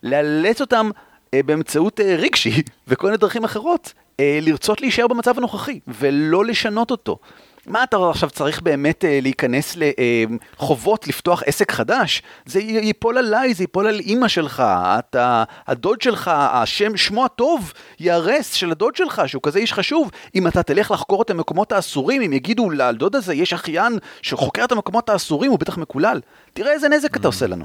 לאלץ 0.02 0.60
אותם 0.60 0.90
אה, 1.34 1.42
באמצעות 1.42 2.00
אה, 2.00 2.16
רגשי 2.18 2.62
וכל 2.88 3.06
מיני 3.06 3.16
דרכים 3.16 3.44
אחרות, 3.44 3.92
אה, 4.20 4.38
לרצות 4.42 4.80
להישאר 4.80 5.06
במצב 5.06 5.38
הנוכחי, 5.38 5.80
ולא 5.88 6.44
לשנות 6.44 6.90
אותו. 6.90 7.18
מה 7.66 7.82
אתה 7.82 7.96
עכשיו 8.10 8.30
צריך 8.30 8.62
באמת 8.62 9.04
אה, 9.04 9.18
להיכנס 9.22 9.76
לחובות, 9.76 11.04
אה, 11.04 11.08
לפתוח 11.08 11.42
עסק 11.46 11.72
חדש? 11.72 12.22
זה 12.46 12.60
ייפול 12.60 13.18
עליי, 13.18 13.54
זה 13.54 13.62
ייפול 13.62 13.86
על 13.86 14.00
אימא 14.00 14.28
שלך, 14.28 14.62
אתה, 14.98 15.44
הדוד 15.66 16.02
שלך, 16.02 16.30
השם, 16.34 16.96
שמו 16.96 17.24
הטוב 17.24 17.72
ייהרס 18.00 18.52
של 18.52 18.70
הדוד 18.70 18.96
שלך, 18.96 19.22
שהוא 19.26 19.42
כזה 19.42 19.58
איש 19.58 19.72
חשוב. 19.72 20.10
אם 20.34 20.46
אתה 20.46 20.62
תלך 20.62 20.90
לחקור 20.90 21.22
את 21.22 21.30
המקומות 21.30 21.72
האסורים, 21.72 22.22
אם 22.22 22.32
יגידו 22.32 22.70
לדוד 22.70 23.16
הזה 23.16 23.34
יש 23.34 23.52
אחיין 23.52 23.98
שחוקר 24.22 24.64
את 24.64 24.72
המקומות 24.72 25.08
האסורים, 25.08 25.50
הוא 25.50 25.58
בטח 25.58 25.78
מקולל. 25.78 26.20
תראה 26.52 26.72
איזה 26.72 26.88
נזק 26.88 27.16
אתה 27.16 27.24
mm. 27.24 27.26
עושה 27.26 27.46
לנו. 27.46 27.64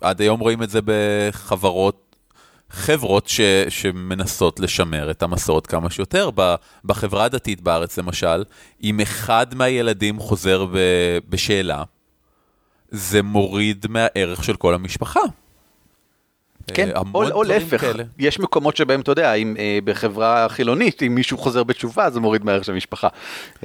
עד 0.00 0.20
היום 0.20 0.40
רואים 0.40 0.62
את 0.62 0.70
זה 0.70 0.80
בחברות 0.84 2.11
חברות 2.72 3.28
ש, 3.28 3.40
שמנסות 3.68 4.60
לשמר 4.60 5.10
את 5.10 5.22
המסורת 5.22 5.66
כמה 5.66 5.90
שיותר. 5.90 6.30
בחברה 6.84 7.24
הדתית 7.24 7.60
בארץ, 7.60 7.98
למשל, 7.98 8.44
אם 8.82 9.00
אחד 9.00 9.46
מהילדים 9.54 10.18
חוזר 10.18 10.64
ב, 10.64 10.78
בשאלה, 11.28 11.82
זה 12.90 13.22
מוריד 13.22 13.86
מהערך 13.88 14.44
של 14.44 14.56
כל 14.56 14.74
המשפחה. 14.74 15.20
כן, 16.66 16.88
אה, 16.96 17.02
או, 17.14 17.30
או 17.30 17.42
להפך. 17.42 17.84
יש 18.18 18.40
מקומות 18.40 18.76
שבהם, 18.76 19.00
אתה 19.00 19.12
יודע, 19.12 19.34
אם 19.34 19.56
אה, 19.58 19.78
בחברה 19.84 20.48
חילונית, 20.48 21.02
אם 21.02 21.14
מישהו 21.14 21.38
חוזר 21.38 21.64
בתשובה, 21.64 22.10
זה 22.10 22.20
מוריד 22.20 22.44
מהערך 22.44 22.64
של 22.64 22.72
המשפחה. 22.72 23.08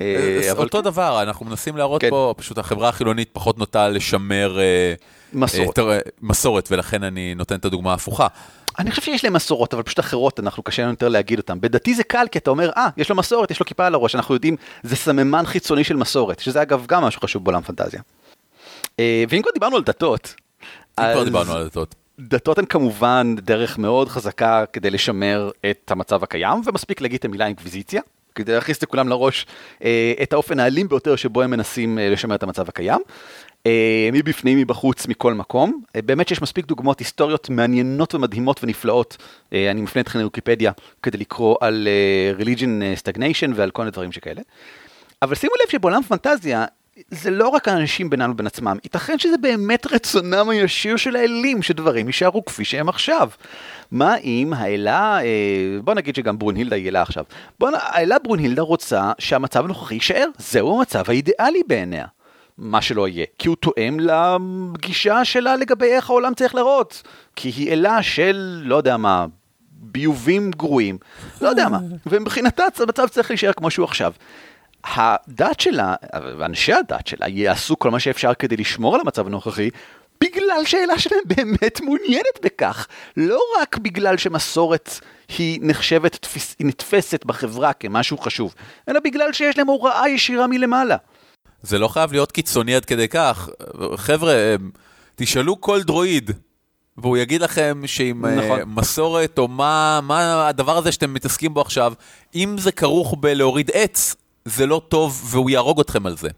אה, 0.02 0.40
אה 0.44 0.52
אבל 0.52 0.64
אותו 0.64 0.78
כן. 0.78 0.84
דבר, 0.84 1.22
אנחנו 1.22 1.46
מנסים 1.46 1.78
להראות 1.78 2.02
כן. 2.02 2.10
פה, 2.10 2.34
פשוט 2.38 2.58
החברה 2.58 2.90
החילונית 2.90 3.30
פחות 3.34 3.58
נוטה 3.58 3.90
לשמר... 3.90 4.60
אה, 4.60 4.94
מסורת. 5.34 5.80
אה, 5.80 6.00
מסורת, 6.22 6.68
ולכן 6.72 7.04
אני 7.04 7.36
נותן 7.36 7.56
את 7.56 7.66
הדוגמה 7.66 7.92
ההפוכה. 7.92 8.28
אני 8.80 8.92
חושב 8.92 9.02
שיש 9.02 9.24
להם 9.24 9.34
מסורות, 9.34 9.74
אבל 9.74 9.84
פשוט 9.84 10.00
אחרות, 10.00 10.40
אנחנו 10.40 10.64
קשה 10.64 10.82
לנו 10.82 10.92
יותר 10.92 11.10
להגיד 11.10 11.40
אותן. 11.40 11.62
בדתי 11.62 11.96
זה 11.96 12.04
קל, 12.04 12.26
כי 12.32 12.40
אתה 12.40 12.50
אומר, 12.50 12.70
אה, 12.78 12.90
יש 12.98 13.10
לו 13.10 13.16
מסורת, 13.16 13.52
יש 13.52 13.60
לו 13.60 13.66
כיפה 13.66 13.86
על 13.86 13.94
הראש, 13.94 14.16
אנחנו 14.16 14.34
יודעים, 14.34 14.56
זה 14.84 14.96
סממן 14.96 15.46
חיצוני 15.46 15.84
של 15.84 15.96
מסורת, 15.96 16.40
שזה 16.40 16.62
אגב 16.62 16.86
גם 16.88 17.04
משהו 17.04 17.22
חשוב 17.22 17.44
בעולם 17.44 17.62
פנטזיה. 17.62 18.02
אה, 19.00 19.24
ואם 19.30 19.42
כבר 19.42 19.52
דיברנו 19.54 19.76
על 19.76 19.84
דתות, 19.84 20.36
אם 21.00 21.06
כבר 21.14 21.24
דיברנו 21.24 21.54
על 21.54 21.66
דתות. 21.66 21.96
דתות 22.20 22.58
הן 22.58 22.66
כמובן 22.66 23.36
דרך 23.38 23.78
מאוד 23.78 24.10
חזקה 24.10 24.66
כדי 24.74 24.90
לשמר 24.90 25.52
את 25.70 25.92
המצב 25.92 26.24
הקיים, 26.24 26.62
ומספיק 26.66 27.02
להגיד 27.02 27.18
את 27.18 27.26
המילה 27.26 27.46
אינקוויזיציה, 27.46 28.02
כדי 28.36 28.54
להכניס 28.54 28.84
לכולם 28.84 29.10
לראש 29.10 29.46
אה, 29.84 30.14
את 30.24 30.34
האופן 30.34 30.60
האלים 30.60 30.90
ביותר 30.90 31.16
שבו 31.16 31.42
הם 31.42 31.52
מנסים 31.52 32.00
אה, 32.00 32.10
לשמר 32.10 32.36
את 32.36 32.44
המצב 32.44 32.70
הקיים. 32.70 33.02
אה, 33.68 34.10
מבפנים, 34.14 34.58
מבחוץ, 34.58 35.08
מכל 35.08 35.34
מקום. 35.34 35.82
אה, 35.96 36.02
באמת 36.02 36.28
שיש 36.28 36.42
מספיק 36.42 36.66
דוגמאות 36.66 37.00
היסטוריות 37.00 37.50
מעניינות 37.50 38.16
ומדהימות 38.16 38.64
ונפלאות. 38.64 39.18
אה, 39.54 39.72
אני 39.72 39.82
מפנה 39.82 40.02
אתכם 40.02 40.20
לוויקיפדיה 40.20 40.72
כדי 41.04 41.18
לקרוא 41.18 41.56
על 41.62 41.88
religion 42.40 43.02
stagnation 43.04 43.52
ועל 43.56 43.72
כל 43.72 43.82
מיני 43.82 43.92
דברים 43.92 44.12
שכאלה. 44.12 44.42
אבל 45.22 45.36
שימו 45.36 45.54
לב 45.64 45.72
שבעולם 45.72 46.04
פנטזיה, 46.04 46.66
זה 47.10 47.32
לא 47.32 47.50
רק 47.50 47.68
האנשים 47.68 48.10
בינם 48.10 48.32
ובין 48.32 48.48
עצמם, 48.48 48.78
ייתכן 48.84 49.20
שזה 49.20 49.38
באמת 49.38 49.88
רצונם 49.94 50.50
הישיר 50.50 50.98
של 50.98 51.16
האלים 51.16 51.62
שדברים 51.62 52.08
יישארו 52.08 52.46
כפי 52.46 52.66
שהם 52.66 52.90
עכשיו. 52.90 53.30
מה 53.92 54.18
אם 54.18 54.54
האלה, 54.56 55.20
בוא 55.84 55.94
נגיד 55.94 56.16
שגם 56.16 56.40
ברונהילדה 56.40 56.76
היא 56.76 56.90
אלה 56.90 57.02
עכשיו, 57.02 57.24
בוא, 57.60 57.70
האלה 57.74 58.20
ברונהילדה 58.20 58.62
רוצה 58.62 59.12
שהמצב 59.20 59.66
הנוכחי 59.66 59.94
יישאר, 59.94 60.28
זהו 60.38 60.78
המצב 60.78 61.04
האידיאלי 61.08 61.62
בעיניה. 61.68 62.06
מה 62.58 62.82
שלא 62.82 63.08
יהיה, 63.08 63.26
כי 63.40 63.48
הוא 63.48 63.56
תואם 63.56 63.98
לגישה 64.00 65.26
שלה 65.26 65.56
לגבי 65.56 65.86
איך 65.86 66.10
העולם 66.10 66.34
צריך 66.34 66.56
לראות, 66.56 67.04
כי 67.36 67.50
היא 67.50 67.72
אלה 67.72 68.04
של, 68.04 68.62
לא 68.64 68.76
יודע 68.76 68.98
מה, 68.98 69.26
ביובים 69.72 70.52
גרועים, 70.52 70.98
לא 71.42 71.50
יודע 71.50 71.70
מה, 71.70 71.80
ומבחינתה 72.06 72.64
המצב 72.80 73.08
צריך 73.08 73.32
להישאר 73.32 73.54
כמו 73.54 73.72
שהוא 73.72 73.84
עכשיו. 73.84 74.14
הדת 74.84 75.60
שלה, 75.60 75.96
ואנשי 76.38 76.74
הדת 76.74 77.08
שלה, 77.08 77.28
יעשו 77.28 77.80
כל 77.80 77.92
מה 77.92 78.00
שאפשר 78.00 78.34
כדי 78.34 78.58
לשמור 78.58 78.96
על 78.96 79.02
המצב 79.02 79.28
הנוכחי, 79.28 79.70
בגלל 80.22 80.66
שאלה 80.66 81.00
שלהם 81.00 81.24
באמת 81.36 81.82
מעוניינת 81.82 82.40
בכך. 82.44 82.88
לא 83.18 83.40
רק 83.62 83.78
בגלל 83.78 84.18
שמסורת 84.18 85.00
היא 85.38 85.60
נחשבת, 85.62 86.28
היא 86.60 86.68
נתפסת 86.68 87.26
בחברה 87.26 87.74
כמשהו 87.74 88.18
חשוב, 88.18 88.56
אלא 88.90 89.00
בגלל 89.00 89.34
שיש 89.34 89.58
להם 89.58 89.68
הוראה 89.68 90.10
ישירה 90.10 90.48
מלמעלה. 90.48 90.98
זה 91.62 91.80
לא 91.80 91.88
חייב 91.88 92.12
להיות 92.12 92.32
קיצוני 92.32 92.76
עד 92.76 92.86
כדי 92.86 93.08
כך. 93.08 93.50
חבר'ה, 93.96 94.56
תשאלו 95.16 95.62
כל 95.62 95.84
דרואיד, 95.84 96.32
והוא 96.98 97.18
יגיד 97.18 97.42
לכם 97.42 97.82
שעם 97.86 98.26
נכון. 98.26 98.46
נכון. 98.46 98.60
מסורת, 98.66 99.38
או 99.38 99.48
מה, 99.48 100.00
מה 100.04 100.48
הדבר 100.48 100.78
הזה 100.78 100.92
שאתם 100.92 101.14
מתעסקים 101.14 101.54
בו 101.54 101.62
עכשיו, 101.62 101.94
אם 102.36 102.56
זה 102.58 102.72
כרוך 102.72 103.16
בלהוריד 103.20 103.72
עץ, 103.74 104.16
זה 104.46 104.66
לא 104.66 104.82
טוב, 104.90 105.22
והוא 105.32 105.50
יהרוג 105.50 105.80
אתכם 105.80 106.06
על 106.06 106.18
זה. 106.18 106.30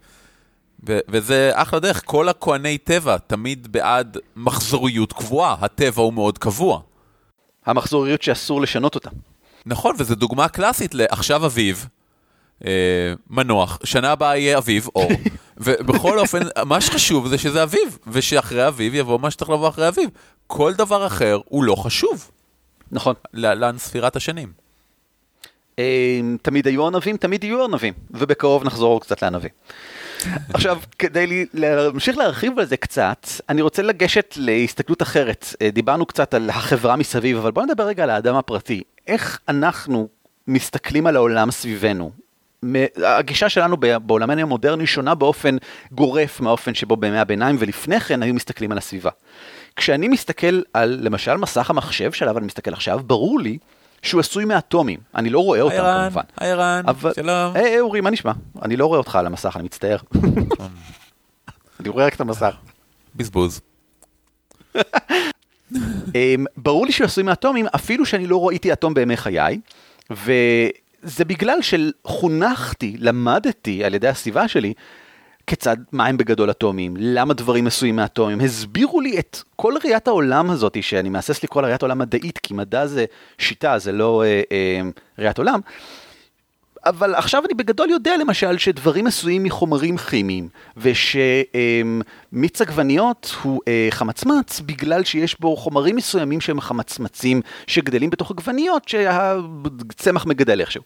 ו- 0.87 0.99
וזה 1.09 1.51
אחלה 1.53 1.79
דרך, 1.79 2.01
כל 2.05 2.29
הכהני 2.29 2.77
טבע 2.77 3.17
תמיד 3.17 3.71
בעד 3.71 4.17
מחזוריות 4.35 5.13
קבועה, 5.13 5.55
הטבע 5.61 6.01
הוא 6.01 6.13
מאוד 6.13 6.37
קבוע. 6.37 6.79
המחזוריות 7.65 8.21
שאסור 8.21 8.61
לשנות 8.61 8.95
אותה. 8.95 9.09
נכון, 9.65 9.95
וזו 9.97 10.15
דוגמה 10.15 10.47
קלאסית 10.47 10.93
לעכשיו 10.93 11.45
אביב, 11.45 11.85
אה, 11.85 11.98
מנוח, 13.29 13.79
שנה 13.83 14.11
הבאה 14.11 14.37
יהיה 14.37 14.57
אביב, 14.57 14.87
אור, 14.95 15.11
ובכל 15.57 16.19
אופן, 16.19 16.39
מה 16.65 16.81
שחשוב 16.81 17.27
זה 17.27 17.37
שזה 17.37 17.63
אביב, 17.63 17.97
ושאחרי 18.07 18.67
אביב 18.67 18.95
יבוא 18.95 19.19
מה 19.19 19.31
שצריך 19.31 19.51
לבוא 19.51 19.69
אחרי 19.69 19.87
אביב. 19.87 20.09
כל 20.47 20.73
דבר 20.73 21.07
אחר 21.07 21.39
הוא 21.45 21.63
לא 21.63 21.75
חשוב, 21.75 22.31
נכון. 22.91 23.15
להלן 23.33 23.77
ספירת 23.77 24.15
השנים. 24.15 24.51
אה, 25.79 26.19
תמיד 26.41 26.67
היו 26.67 26.87
ענבים, 26.87 27.17
תמיד 27.17 27.43
יהיו 27.43 27.63
ענבים, 27.63 27.93
ובקרוב 28.11 28.63
נחזור 28.63 29.01
קצת 29.01 29.21
לענבים. 29.21 29.49
עכשיו, 30.53 30.79
כדי 30.99 31.45
להמשיך 31.53 32.17
להרחיב 32.17 32.59
על 32.59 32.65
זה 32.65 32.77
קצת, 32.77 33.27
אני 33.49 33.61
רוצה 33.61 33.81
לגשת 33.81 34.33
להסתכלות 34.37 35.01
אחרת. 35.01 35.45
אה, 35.61 35.69
דיברנו 35.71 36.05
קצת 36.05 36.33
על 36.33 36.49
החברה 36.49 36.95
מסביב, 36.95 37.37
אבל 37.37 37.51
בואו 37.51 37.65
נדבר 37.65 37.83
רגע 37.83 38.03
על 38.03 38.09
האדם 38.09 38.35
הפרטי. 38.35 38.83
איך 39.07 39.39
אנחנו 39.47 40.07
מסתכלים 40.47 41.07
על 41.07 41.15
העולם 41.15 41.51
סביבנו? 41.51 42.11
הגישה 43.05 43.49
שלנו 43.49 43.77
ב- 43.79 43.97
בעולמנו 43.97 44.41
המודרני 44.41 44.87
שונה 44.87 45.15
באופן 45.15 45.57
גורף 45.91 46.39
מהאופן 46.39 46.73
שבו 46.73 46.97
בימי 46.97 47.19
הביניים 47.19 47.55
ולפני 47.59 47.99
כן 47.99 48.23
היו 48.23 48.33
מסתכלים 48.33 48.71
על 48.71 48.77
הסביבה. 48.77 49.09
כשאני 49.75 50.07
מסתכל 50.07 50.61
על 50.73 50.99
למשל 51.01 51.37
מסך 51.37 51.69
המחשב 51.69 52.11
שעליו 52.11 52.37
אני 52.37 52.45
מסתכל 52.45 52.73
עכשיו, 52.73 52.99
ברור 53.05 53.39
לי 53.39 53.57
שהוא 54.01 54.19
עשוי 54.19 54.45
מאטומים. 54.45 54.99
אני 55.15 55.29
לא 55.29 55.39
רואה 55.39 55.61
אותם 55.61 55.75
היי 55.75 55.81
רן, 55.81 56.03
כמובן. 56.03 56.21
היי 56.37 56.53
רן, 56.53 56.83
אבל... 56.87 57.13
שלום. 57.13 57.55
היי, 57.55 57.79
אורי, 57.79 58.01
מה 58.01 58.09
נשמע? 58.09 58.31
אני 58.61 58.77
לא 58.77 58.85
רואה 58.85 58.97
אותך 58.97 59.15
על 59.15 59.25
המסך, 59.25 59.55
אני 59.55 59.63
מצטער. 59.63 59.97
אני 61.79 61.89
רואה 61.89 62.05
רק 62.05 62.15
את 62.15 62.21
המסך. 62.21 62.55
בזבוז. 63.15 63.61
אמ, 66.15 66.45
ברור 66.57 66.85
לי 66.85 66.91
שהוא 66.91 67.05
עשוי 67.05 67.23
מאטומים, 67.23 67.65
אפילו 67.75 68.05
שאני 68.05 68.27
לא 68.27 68.47
ראיתי 68.47 68.73
אטום 68.73 68.93
בימי 68.93 69.17
חיי, 69.17 69.59
וזה 71.03 71.25
בגלל 71.25 71.59
שחונכתי, 71.61 72.95
למדתי 72.99 73.83
על 73.83 73.93
ידי 73.93 74.07
הסביבה 74.07 74.47
שלי, 74.47 74.73
כיצד, 75.47 75.77
מה 75.91 76.05
הם 76.05 76.17
בגדול 76.17 76.51
אטומים, 76.51 76.95
למה 76.99 77.33
דברים 77.33 77.67
עשויים 77.67 77.95
מאטומים, 77.95 78.41
הסבירו 78.41 79.01
לי 79.01 79.19
את 79.19 79.39
כל 79.55 79.73
ראיית 79.83 80.07
העולם 80.07 80.49
הזאת, 80.49 80.83
שאני 80.83 81.09
מהסס 81.09 81.43
לקרוא 81.43 81.61
לה 81.61 81.67
ראיית 81.67 81.81
עולם 81.81 81.97
מדעית, 81.99 82.37
כי 82.37 82.53
מדע 82.53 82.85
זה 82.85 83.05
שיטה, 83.37 83.79
זה 83.79 83.91
לא 83.91 84.23
אה, 84.23 84.41
אה, 84.51 84.81
ראיית 85.19 85.37
עולם. 85.37 85.59
אבל 86.85 87.15
עכשיו 87.15 87.45
אני 87.45 87.53
בגדול 87.53 87.89
יודע 87.89 88.17
למשל 88.17 88.57
שדברים 88.57 89.07
עשויים 89.07 89.43
מחומרים 89.43 89.97
כימיים, 89.97 90.49
ושמיץ 90.77 92.61
עגבניות 92.61 93.35
הוא 93.43 93.61
אה, 93.67 93.87
חמצמץ 93.91 94.59
בגלל 94.59 95.03
שיש 95.03 95.39
בו 95.39 95.57
חומרים 95.57 95.95
מסוימים 95.95 96.41
שהם 96.41 96.61
חמצמצים 96.61 97.41
שגדלים 97.67 98.09
בתוך 98.09 98.31
עגבניות 98.31 98.89
שהצמח 98.89 100.25
מגדל 100.25 100.61
איכשהו. 100.61 100.83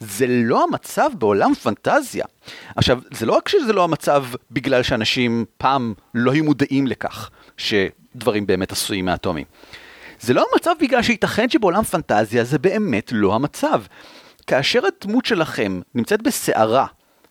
זה 0.00 0.26
לא 0.28 0.64
המצב 0.64 1.10
בעולם 1.18 1.54
פנטזיה. 1.54 2.24
עכשיו, 2.76 3.00
זה 3.10 3.26
לא 3.26 3.32
רק 3.32 3.48
שזה 3.48 3.72
לא 3.72 3.84
המצב 3.84 4.24
בגלל 4.50 4.82
שאנשים 4.82 5.44
פעם 5.58 5.94
לא 6.14 6.32
היו 6.32 6.44
מודעים 6.44 6.86
לכך 6.86 7.30
שדברים 7.56 8.46
באמת 8.46 8.72
עשויים 8.72 9.04
מאטומים. 9.04 9.44
זה 10.20 10.34
לא 10.34 10.44
המצב 10.52 10.72
בגלל 10.80 11.02
שייתכן 11.02 11.48
שבעולם 11.48 11.82
פנטזיה 11.82 12.44
זה 12.44 12.58
באמת 12.58 13.10
לא 13.12 13.34
המצב. 13.34 13.82
כאשר 14.46 14.80
הדמות 14.86 15.24
שלכם 15.24 15.80
נמצאת 15.94 16.22
בסערה, 16.22 16.86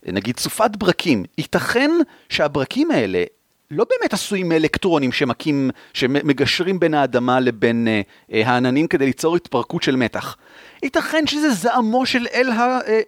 נגיד 0.06 0.39
סופת 0.39 0.76
ברקים, 0.76 1.24
ייתכן 1.38 1.91
שהברקים 2.30 2.91
האלה 2.91 3.24
לא 3.71 3.86
באמת 3.89 4.13
עשויים 4.13 4.50
מאלקטרונים 4.50 5.12
שמקים, 5.12 5.71
שמגשרים 5.93 6.80
בין 6.80 6.93
האדמה 6.93 7.39
לבין 7.39 7.88
אה, 7.88 8.02
אה, 8.34 8.47
העננים 8.47 8.88
כדי 8.88 9.06
ליצור 9.06 9.36
התפרקות 9.36 9.84
של 9.84 9.95
מתח. 9.95 10.38
ייתכן 10.84 11.28
שזה 11.28 11.50
זעמו 11.52 12.06
של 12.06 12.28
אל 12.34 12.50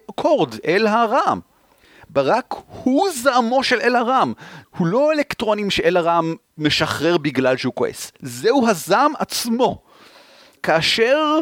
הקורד, 0.08 0.54
אל 0.66 0.86
הרעם. 0.86 1.40
ברק 2.10 2.54
הוא 2.82 3.08
זעמו 3.14 3.64
של 3.64 3.80
אל 3.80 3.96
הרעם, 3.96 4.32
הוא 4.78 4.86
לא 4.86 5.12
אלקטרונים 5.12 5.70
שאל 5.70 5.96
הרעם 5.96 6.34
משחרר 6.58 7.18
בגלל 7.18 7.56
שהוא 7.56 7.74
כועס, 7.74 8.12
זהו 8.20 8.68
הזעם 8.68 9.12
עצמו. 9.18 9.82
כאשר 10.62 11.16
אה, 11.16 11.40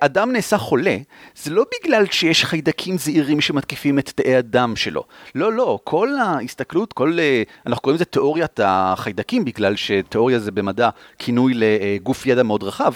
אדם 0.00 0.32
נעשה 0.32 0.58
חולה, 0.58 0.96
זה 1.36 1.50
לא 1.50 1.64
בגלל 1.74 2.06
שיש 2.10 2.44
חיידקים 2.44 2.98
זעירים 2.98 3.40
שמתקיפים 3.40 3.98
את 3.98 4.08
תאי 4.14 4.36
הדם 4.36 4.72
שלו. 4.76 5.04
לא, 5.34 5.52
לא, 5.52 5.78
כל 5.84 6.08
ההסתכלות, 6.18 6.92
כל, 6.92 7.18
אה, 7.18 7.42
אנחנו 7.66 7.82
קוראים 7.82 7.94
לזה 7.94 8.04
תיאוריית 8.04 8.60
החיידקים, 8.62 9.44
בגלל 9.44 9.76
שתיאוריה 9.76 10.38
זה 10.38 10.50
במדע 10.50 10.90
כינוי 11.18 11.52
לגוף 11.54 12.26
ידע 12.26 12.42
מאוד 12.42 12.62
רחב. 12.62 12.92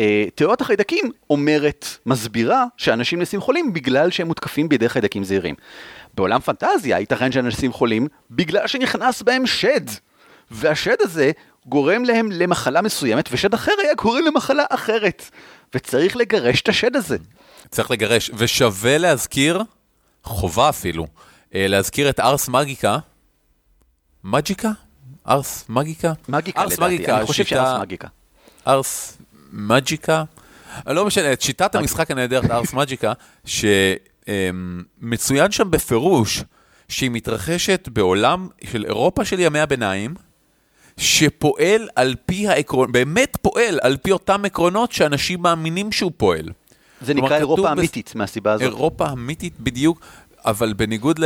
אה, 0.00 0.24
תיאוריית 0.34 0.60
החיידקים 0.60 1.10
אומרת, 1.30 1.86
מסבירה, 2.06 2.64
שאנשים 2.76 3.18
נעשים 3.18 3.40
חולים 3.40 3.72
בגלל 3.72 4.10
שהם 4.10 4.26
מותקפים 4.26 4.68
בידי 4.68 4.88
חיידקים 4.88 5.24
זעירים. 5.24 5.54
בעולם 6.14 6.40
פנטזיה 6.40 6.98
ייתכן 6.98 7.32
שאנשים 7.32 7.72
חולים 7.72 8.06
בגלל 8.30 8.66
שנכנס 8.66 9.22
בהם 9.22 9.46
שד. 9.46 9.84
והשד 10.50 10.96
הזה 11.00 11.30
גורם 11.66 12.04
להם 12.04 12.32
למחלה 12.32 12.82
מסוימת, 12.82 13.28
ושד 13.32 13.54
אחר 13.54 13.72
היה 13.82 13.94
גורם 13.94 14.24
למחלה 14.26 14.64
אחרת. 14.70 15.30
וצריך 15.74 16.16
לגרש 16.16 16.60
את 16.60 16.68
השד 16.68 16.96
הזה. 16.96 17.16
צריך 17.70 17.90
לגרש, 17.90 18.30
ושווה 18.34 18.98
להזכיר, 18.98 19.62
חובה 20.24 20.68
אפילו, 20.68 21.06
אה, 21.54 21.66
להזכיר 21.68 22.10
את 22.10 22.20
ארס 22.20 22.48
מגיקה. 22.48 22.98
מג'יקה? 24.24 24.70
ארס 25.28 25.64
מגיקה? 25.68 26.12
מגיקה 26.28 26.60
ארס 26.62 26.72
לדעתי, 26.72 26.94
מגיקה, 26.94 27.18
אני 27.18 27.26
חושב 27.26 27.44
שיטה- 27.44 27.64
שארס 27.64 27.80
מגיקה. 27.80 28.08
ארס 28.66 29.18
מג'יקה? 29.52 30.24
לא 30.86 31.04
משנה, 31.06 31.32
את 31.32 31.42
שיטת 31.42 31.74
המשחק 31.74 32.10
הנהדרת 32.10 32.50
ארס 32.50 32.72
מג'יקה, 32.72 33.12
שמצוין 33.44 35.50
שם 35.52 35.70
בפירוש 35.70 36.42
שהיא 36.88 37.10
מתרחשת 37.10 37.88
בעולם 37.92 38.48
של 38.70 38.84
אירופה 38.84 39.24
של 39.24 39.40
ימי 39.40 39.60
הביניים, 39.60 40.14
שפועל 41.00 41.88
על 41.96 42.14
פי 42.26 42.48
העקרונות, 42.48 42.92
באמת 42.92 43.36
פועל 43.42 43.78
על 43.82 43.96
פי 43.96 44.12
אותם 44.12 44.44
עקרונות 44.44 44.92
שאנשים 44.92 45.42
מאמינים 45.42 45.92
שהוא 45.92 46.12
פועל. 46.16 46.48
זה 47.00 47.14
נקרא 47.14 47.36
אירופה 47.36 47.62
בס- 47.62 47.78
אמיתית 47.78 48.14
מהסיבה 48.14 48.52
הזאת. 48.52 48.62
אירופה 48.66 49.08
אמיתית 49.12 49.60
בדיוק, 49.60 50.00
אבל 50.44 50.72
בניגוד 50.72 51.18
ל... 51.18 51.24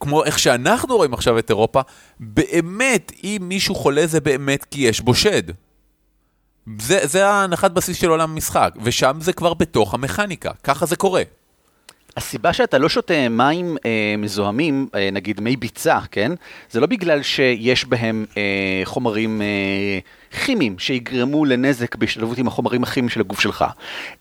כמו 0.00 0.24
איך 0.24 0.38
שאנחנו 0.38 0.96
רואים 0.96 1.14
עכשיו 1.14 1.38
את 1.38 1.50
אירופה, 1.50 1.80
באמת, 2.20 3.12
אם 3.24 3.38
מישהו 3.40 3.74
חולה 3.74 4.06
זה 4.06 4.20
באמת 4.20 4.64
כי 4.64 4.80
יש 4.80 5.00
בו 5.00 5.14
שד. 5.14 5.42
זה, 6.80 7.00
זה 7.02 7.26
ההנחת 7.28 7.70
בסיס 7.70 7.96
של 7.96 8.08
עולם 8.08 8.30
המשחק, 8.30 8.74
ושם 8.82 9.18
זה 9.20 9.32
כבר 9.32 9.54
בתוך 9.54 9.94
המכניקה, 9.94 10.50
ככה 10.62 10.86
זה 10.86 10.96
קורה. 10.96 11.22
הסיבה 12.16 12.52
שאתה 12.52 12.78
לא 12.78 12.88
שותה 12.88 13.28
מים 13.28 13.76
אה, 13.86 14.14
מזוהמים, 14.18 14.88
אה, 14.94 15.08
נגיד 15.12 15.40
מי 15.40 15.56
ביצה, 15.56 15.98
כן? 16.10 16.32
זה 16.70 16.80
לא 16.80 16.86
בגלל 16.86 17.22
שיש 17.22 17.84
בהם 17.84 18.24
אה, 18.36 18.80
חומרים 18.84 19.42
אה, 19.42 19.98
כימיים 20.44 20.78
שיגרמו 20.78 21.44
לנזק 21.44 21.96
בהשתלבות 21.96 22.38
עם 22.38 22.46
החומרים 22.46 22.82
הכימיים 22.82 23.08
של 23.08 23.20
הגוף 23.20 23.40
שלך, 23.40 23.64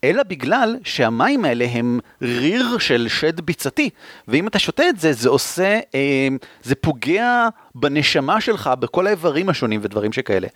אלא 0.04 0.24
בגלל 0.24 0.76
שהמים 0.84 1.46
האלה 1.46 1.66
הם 1.72 2.00
ריר 2.22 2.78
של 2.78 3.08
שד 3.10 3.42
ביצתי, 3.42 3.90
ואם 4.28 4.48
אתה 4.48 4.60
שותה 4.60 4.90
את 4.90 5.00
זה, 5.00 5.14
זה 5.14 5.30
עושה, 5.30 5.80
אה, 5.96 6.28
זה 6.64 6.76
פוגע 6.76 7.48
בנשמה 7.76 8.42
שלך, 8.42 8.70
בכל 8.80 9.08
האיברים 9.08 9.50
השונים 9.50 9.80
ודברים 9.84 10.14
שכאלה. 10.14 10.48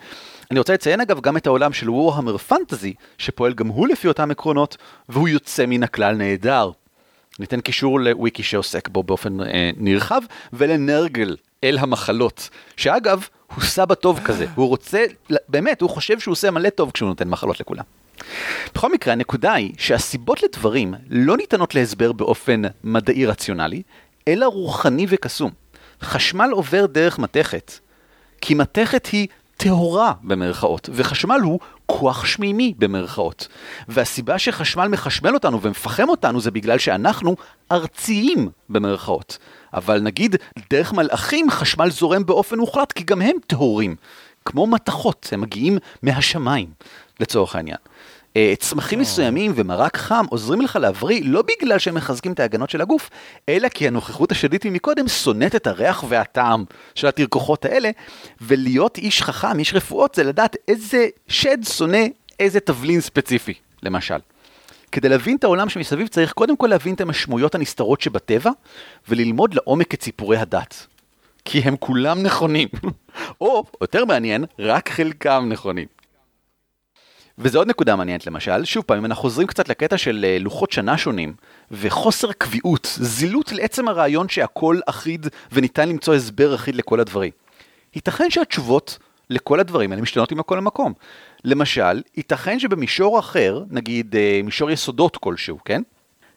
אני 0.52 0.60
רוצה 0.60 0.74
לציין 0.74 1.02
אגב 1.02 1.22
גם 1.22 1.38
את 1.38 1.48
העולם 1.48 1.74
של 1.74 1.90
וורהמר 1.90 2.38
פנטזי, 2.38 2.94
שפועל 3.18 3.54
גם 3.54 3.68
הוא 3.68 3.88
לפי 3.88 4.08
אותם 4.08 4.32
עקרונות, 4.32 4.78
והוא 5.10 5.28
יוצא 5.28 5.66
מן 5.66 5.84
הכלל 5.84 6.16
נהדר. 6.16 6.72
ניתן 7.40 7.62
קישור 7.62 8.00
לוויקי 8.00 8.44
שעוסק 8.44 8.88
בו 8.88 9.04
באופן 9.04 9.42
אה, 9.42 9.70
נרחב, 9.78 10.22
ולנרגל, 10.54 11.36
אל 11.64 11.78
המחלות, 11.78 12.50
שאגב, 12.78 13.28
הוא 13.56 13.64
סבא 13.64 13.96
טוב 13.96 14.20
כזה, 14.20 14.46
הוא 14.56 14.68
רוצה, 14.68 15.06
באמת, 15.50 15.82
הוא 15.82 15.90
חושב 15.90 16.20
שהוא 16.20 16.32
עושה 16.32 16.52
מלא 16.52 16.70
טוב 16.70 16.92
כשהוא 16.92 17.10
נותן 17.10 17.30
מחלות 17.30 17.60
לכולם. 17.60 17.84
בכל 18.76 18.92
מקרה, 18.92 19.14
הנקודה 19.14 19.54
היא 19.54 19.74
שהסיבות 19.78 20.44
לדברים 20.44 20.94
לא 21.10 21.38
ניתנות 21.38 21.76
להסבר 21.76 22.12
באופן 22.12 22.62
מדעי 22.84 23.26
רציונלי, 23.26 23.82
אלא 24.28 24.46
רוחני 24.46 25.06
וקסום. 25.10 25.52
חשמל 26.02 26.50
עובר 26.52 26.86
דרך 26.86 27.20
מתכת, 27.20 27.72
כי 28.42 28.54
מתכת 28.54 29.06
היא 29.06 29.28
טהורה 29.60 30.14
במרכאות, 30.24 30.90
וחשמל 30.94 31.40
הוא 31.44 31.60
כוח 31.86 32.26
שמימי 32.26 32.74
במרכאות. 32.78 33.48
והסיבה 33.88 34.40
שחשמל 34.40 34.88
מחשמל 34.88 35.34
אותנו 35.34 35.62
ומפחם 35.62 36.10
אותנו 36.10 36.42
זה 36.42 36.52
בגלל 36.52 36.78
שאנחנו 36.78 37.36
ארציים 37.72 38.50
במרכאות. 38.70 39.38
אבל 39.74 40.00
נגיד, 40.02 40.36
דרך 40.70 40.94
מלאכים 40.94 41.50
חשמל 41.52 41.90
זורם 41.90 42.26
באופן 42.26 42.60
מוחלט, 42.60 42.92
כי 42.92 43.04
גם 43.04 43.22
הם 43.22 43.36
טהורים. 43.48 43.96
כמו 44.46 44.68
מתכות, 44.68 45.30
הם 45.32 45.42
מגיעים 45.42 45.78
מהשמיים, 46.04 46.68
לצורך 47.20 47.56
העניין. 47.56 47.78
אה, 48.40 48.54
צמחים 48.60 49.00
מסוימים 49.00 49.52
ומרק 49.56 49.98
חם 49.98 50.26
עוזרים 50.30 50.62
לך 50.62 50.76
להבריא 50.76 51.22
לא 51.26 51.42
בגלל 51.42 51.80
שהם 51.80 51.96
מחזקים 51.96 52.32
את 52.32 52.40
ההגנות 52.40 52.70
של 52.70 52.82
הגוף, 52.82 53.10
אלא 53.50 53.70
כי 53.70 53.88
הנוכחות 53.88 54.32
השדית 54.32 54.66
ממקודם 54.66 55.08
שונאת 55.08 55.56
את 55.56 55.68
הריח 55.68 56.04
והטעם 56.10 56.64
של 56.96 57.08
התרכוחות 57.08 57.66
האלה, 57.66 57.90
ולהיות 58.42 58.98
איש 58.98 59.22
חכם, 59.22 59.60
איש 59.60 59.74
רפואות, 59.74 60.16
זה 60.16 60.24
לדעת 60.24 60.56
איזה 60.68 61.08
שד 61.28 61.58
שונא 61.64 62.06
איזה 62.40 62.60
תבלין 62.60 63.02
ספציפי, 63.02 63.54
למשל. 63.84 64.18
כדי 64.92 65.10
להבין 65.10 65.36
את 65.36 65.44
העולם 65.44 65.70
שמסביב 65.70 66.08
צריך 66.08 66.34
קודם 66.34 66.58
כל 66.58 66.68
להבין 66.68 66.94
את 66.94 67.02
המשמעויות 67.02 67.56
הנסתרות 67.56 68.02
שבטבע, 68.02 68.52
וללמוד 69.10 69.54
לעומק 69.54 69.94
את 69.94 70.04
סיפורי 70.04 70.38
הדת. 70.38 70.88
כי 71.46 71.60
הם 71.60 71.76
כולם 71.80 72.24
נכונים. 72.24 72.68
או, 73.42 73.64
יותר 73.82 74.06
מעניין, 74.06 74.46
רק 74.60 74.90
חלקם 74.90 75.46
נכונים. 75.50 75.99
וזה 77.40 77.58
עוד 77.58 77.68
נקודה 77.68 77.96
מעניינת 77.96 78.28
למשל, 78.28 78.66
שוב 78.66 78.84
פעם, 78.84 78.98
אם 78.98 79.06
אנחנו 79.06 79.22
חוזרים 79.22 79.48
קצת 79.48 79.70
לקטע 79.70 79.98
של 79.98 80.26
אה, 80.28 80.38
לוחות 80.40 80.72
שנה 80.72 80.98
שונים, 80.98 81.34
וחוסר 81.72 82.32
קביעות, 82.32 82.98
זילות 83.02 83.52
לעצם 83.52 83.88
הרעיון 83.88 84.30
שהכל 84.30 84.80
אחיד 84.86 85.28
וניתן 85.52 85.90
למצוא 85.90 86.16
הסבר 86.16 86.56
אחיד 86.56 86.76
לכל 86.76 87.00
הדברים. 87.00 87.32
ייתכן 87.96 88.30
שהתשובות 88.30 88.98
לכל 89.30 89.60
הדברים 89.60 89.92
האלה 89.92 90.02
משתנות 90.02 90.32
ממקום 90.32 90.58
למקום. 90.58 90.94
למשל, 91.44 92.02
ייתכן 92.18 92.60
שבמישור 92.60 93.20
אחר, 93.20 93.64
נגיד 93.70 94.16
אה, 94.16 94.42
מישור 94.44 94.72
יסודות 94.72 95.18
כלשהו, 95.18 95.60
כן? 95.66 95.82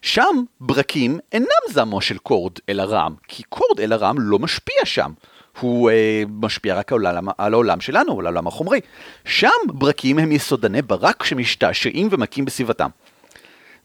שם 0.03 0.43
ברקים 0.61 1.19
אינם 1.33 1.47
זעמו 1.71 2.01
של 2.01 2.19
קורד 2.19 2.53
אל 2.69 2.81
הרעם, 2.81 3.15
כי 3.29 3.43
קורד 3.43 3.81
אל 3.81 3.93
הרעם 3.93 4.17
לא 4.19 4.39
משפיע 4.39 4.85
שם. 4.85 5.13
הוא 5.61 5.91
אה, 5.91 6.23
משפיע 6.29 6.75
רק 6.75 6.93
על 6.93 7.07
העולם, 7.07 7.29
על 7.39 7.55
העולם 7.55 7.81
שלנו, 7.81 8.21
על 8.21 8.27
העולם 8.27 8.47
החומרי. 8.47 8.81
שם 9.25 9.49
ברקים 9.67 10.19
הם 10.19 10.33
יסודני 10.33 10.83
ברק 10.83 11.25
שמשתעשעים 11.25 12.09
ומכים 12.11 12.45
בסביבתם. 12.45 12.89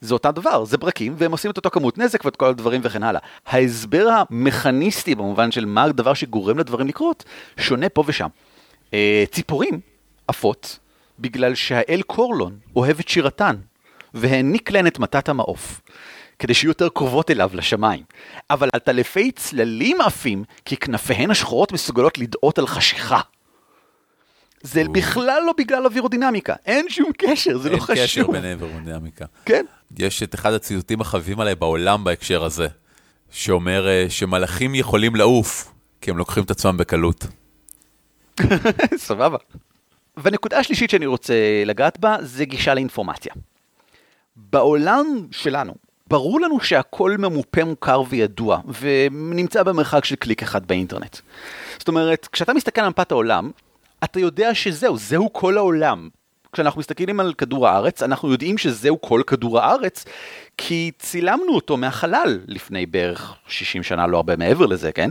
זה 0.01 0.13
אותו 0.13 0.31
דבר, 0.31 0.65
זה 0.65 0.77
ברקים, 0.77 1.15
והם 1.17 1.31
עושים 1.31 1.51
את 1.51 1.57
אותו 1.57 1.69
כמות 1.69 1.97
נזק 1.97 2.25
ואת 2.25 2.35
כל 2.35 2.45
הדברים 2.45 2.81
וכן 2.83 3.03
הלאה. 3.03 3.21
ההסבר 3.47 4.09
המכניסטי 4.09 5.15
במובן 5.15 5.51
של 5.51 5.65
מה 5.65 5.83
הדבר 5.83 6.13
שגורם 6.13 6.59
לדברים 6.59 6.87
לקרות, 6.87 7.23
שונה 7.57 7.89
פה 7.89 8.03
ושם. 8.07 8.27
אה, 8.93 9.23
ציפורים 9.31 9.79
עפות, 10.27 10.79
בגלל 11.19 11.55
שהאל 11.55 12.01
קורלון 12.01 12.57
אוהב 12.75 12.99
את 12.99 13.07
שירתן, 13.07 13.55
והעניק 14.13 14.71
להן 14.71 14.87
את 14.87 14.99
מתת 14.99 15.29
המעוף. 15.29 15.81
כדי 16.39 16.53
שיהיו 16.53 16.69
יותר 16.69 16.89
קרובות 16.89 17.31
אליו 17.31 17.51
לשמיים. 17.53 18.03
אבל 18.49 18.69
עטלפי 18.73 19.31
צללים 19.31 20.01
עפים, 20.01 20.43
כי 20.65 20.77
כנפיהן 20.77 21.31
השחורות 21.31 21.71
מסוגלות 21.71 22.17
לדאות 22.17 22.59
על 22.59 22.67
חשיכה. 22.67 23.19
זה 24.61 24.83
בכלל 24.91 25.43
לא 25.45 25.53
בגלל 25.57 25.85
אווירודינמיקה, 25.85 26.55
אין 26.65 26.85
שום 26.89 27.11
קשר, 27.17 27.57
זה 27.57 27.69
לא 27.69 27.77
חשוב. 27.77 27.95
אין 27.95 28.05
קשר 28.05 28.27
בין 28.31 28.45
אווירודינמיקה. 28.45 29.25
כן. 29.45 29.65
יש 29.99 30.23
את 30.23 30.35
אחד 30.35 30.53
הציטוטים 30.53 31.01
החביבים 31.01 31.39
עליי 31.39 31.55
בעולם 31.55 32.03
בהקשר 32.03 32.43
הזה, 32.43 32.67
שאומר 33.31 33.87
אה, 33.87 34.05
שמלאכים 34.09 34.75
יכולים 34.75 35.15
לעוף, 35.15 35.73
כי 36.01 36.11
הם 36.11 36.17
לוקחים 36.17 36.43
את 36.43 36.51
עצמם 36.51 36.77
בקלות. 36.77 37.27
סבבה. 38.97 39.37
והנקודה 40.17 40.59
השלישית 40.59 40.89
שאני 40.89 41.05
רוצה 41.05 41.33
לגעת 41.65 41.99
בה, 41.99 42.17
זה 42.21 42.45
גישה 42.45 42.73
לאינפורמציה. 42.73 43.33
בעולם 44.35 45.27
שלנו, 45.31 45.73
ברור 46.09 46.41
לנו 46.41 46.59
שהכל 46.59 47.15
ממופה, 47.19 47.63
מוכר 47.63 48.01
וידוע, 48.09 48.59
ונמצא 48.79 49.63
במרחק 49.63 50.05
של 50.05 50.15
קליק 50.15 50.43
אחד 50.43 50.65
באינטרנט. 50.65 51.17
זאת 51.79 51.87
אומרת, 51.87 52.27
כשאתה 52.31 52.53
מסתכל 52.53 52.81
על 52.81 52.89
מפת 52.89 53.11
העולם, 53.11 53.51
אתה 54.03 54.19
יודע 54.19 54.55
שזהו, 54.55 54.97
זהו 54.97 55.33
כל 55.33 55.57
העולם. 55.57 56.09
כשאנחנו 56.51 56.79
מסתכלים 56.79 57.19
על 57.19 57.33
כדור 57.33 57.67
הארץ, 57.67 58.03
אנחנו 58.03 58.31
יודעים 58.31 58.57
שזהו 58.57 59.01
כל 59.01 59.21
כדור 59.27 59.59
הארץ, 59.59 60.05
כי 60.57 60.91
צילמנו 60.99 61.55
אותו 61.55 61.77
מהחלל 61.77 62.39
לפני 62.47 62.85
בערך 62.85 63.35
60 63.47 63.83
שנה, 63.83 64.07
לא 64.07 64.17
הרבה 64.17 64.35
מעבר 64.35 64.65
לזה, 64.65 64.91
כן? 64.91 65.09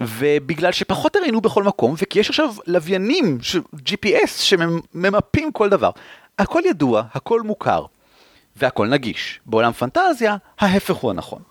ובגלל 0.00 0.72
שפחות 0.72 1.16
הראינו 1.16 1.40
בכל 1.40 1.62
מקום, 1.62 1.94
וכי 1.98 2.18
יש 2.18 2.28
עכשיו 2.28 2.54
לוויינים, 2.66 3.38
GPS, 3.74 4.28
שממפים 4.28 5.52
כל 5.52 5.68
דבר. 5.68 5.90
הכל 6.38 6.62
ידוע, 6.64 7.02
הכל 7.14 7.42
מוכר. 7.42 7.84
והכל 8.56 8.86
נגיש. 8.86 9.40
בעולם 9.46 9.72
פנטזיה, 9.72 10.36
ההפך 10.58 10.94
הוא 10.94 11.10
הנכון. 11.10 11.42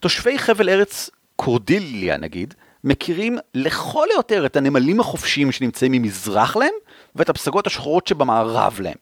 תושבי 0.00 0.38
חבל 0.38 0.68
ארץ 0.68 1.10
קורדיליה 1.36 2.16
נגיד, 2.16 2.54
מכירים 2.84 3.38
לכל 3.54 4.06
היותר 4.14 4.46
את 4.46 4.56
הנמלים 4.56 5.00
החופשיים 5.00 5.52
שנמצאים 5.52 5.92
ממזרח 5.92 6.56
להם, 6.56 6.74
ואת 7.16 7.28
הפסגות 7.28 7.66
השחורות 7.66 8.06
שבמערב 8.06 8.80
להם. 8.80 8.96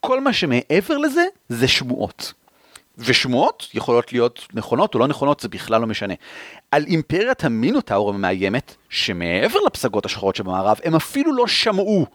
כל 0.00 0.20
מה 0.20 0.32
שמעבר 0.32 0.98
לזה, 0.98 1.24
זה 1.48 1.68
שמועות. 1.68 2.32
ושמועות 2.98 3.68
יכולות 3.74 4.12
להיות 4.12 4.46
נכונות 4.54 4.94
או 4.94 4.98
לא 4.98 5.08
נכונות, 5.08 5.40
זה 5.40 5.48
בכלל 5.48 5.80
לא 5.80 5.86
משנה. 5.86 6.14
על 6.70 6.84
אימפריית 6.86 7.44
המינוטאור 7.44 8.10
המאיימת, 8.10 8.74
שמעבר 8.88 9.60
לפסגות 9.66 10.06
השחורות 10.06 10.36
שבמערב, 10.36 10.78
הם 10.84 10.94
אפילו 10.94 11.32
לא 11.32 11.46
שמעו. 11.46 12.06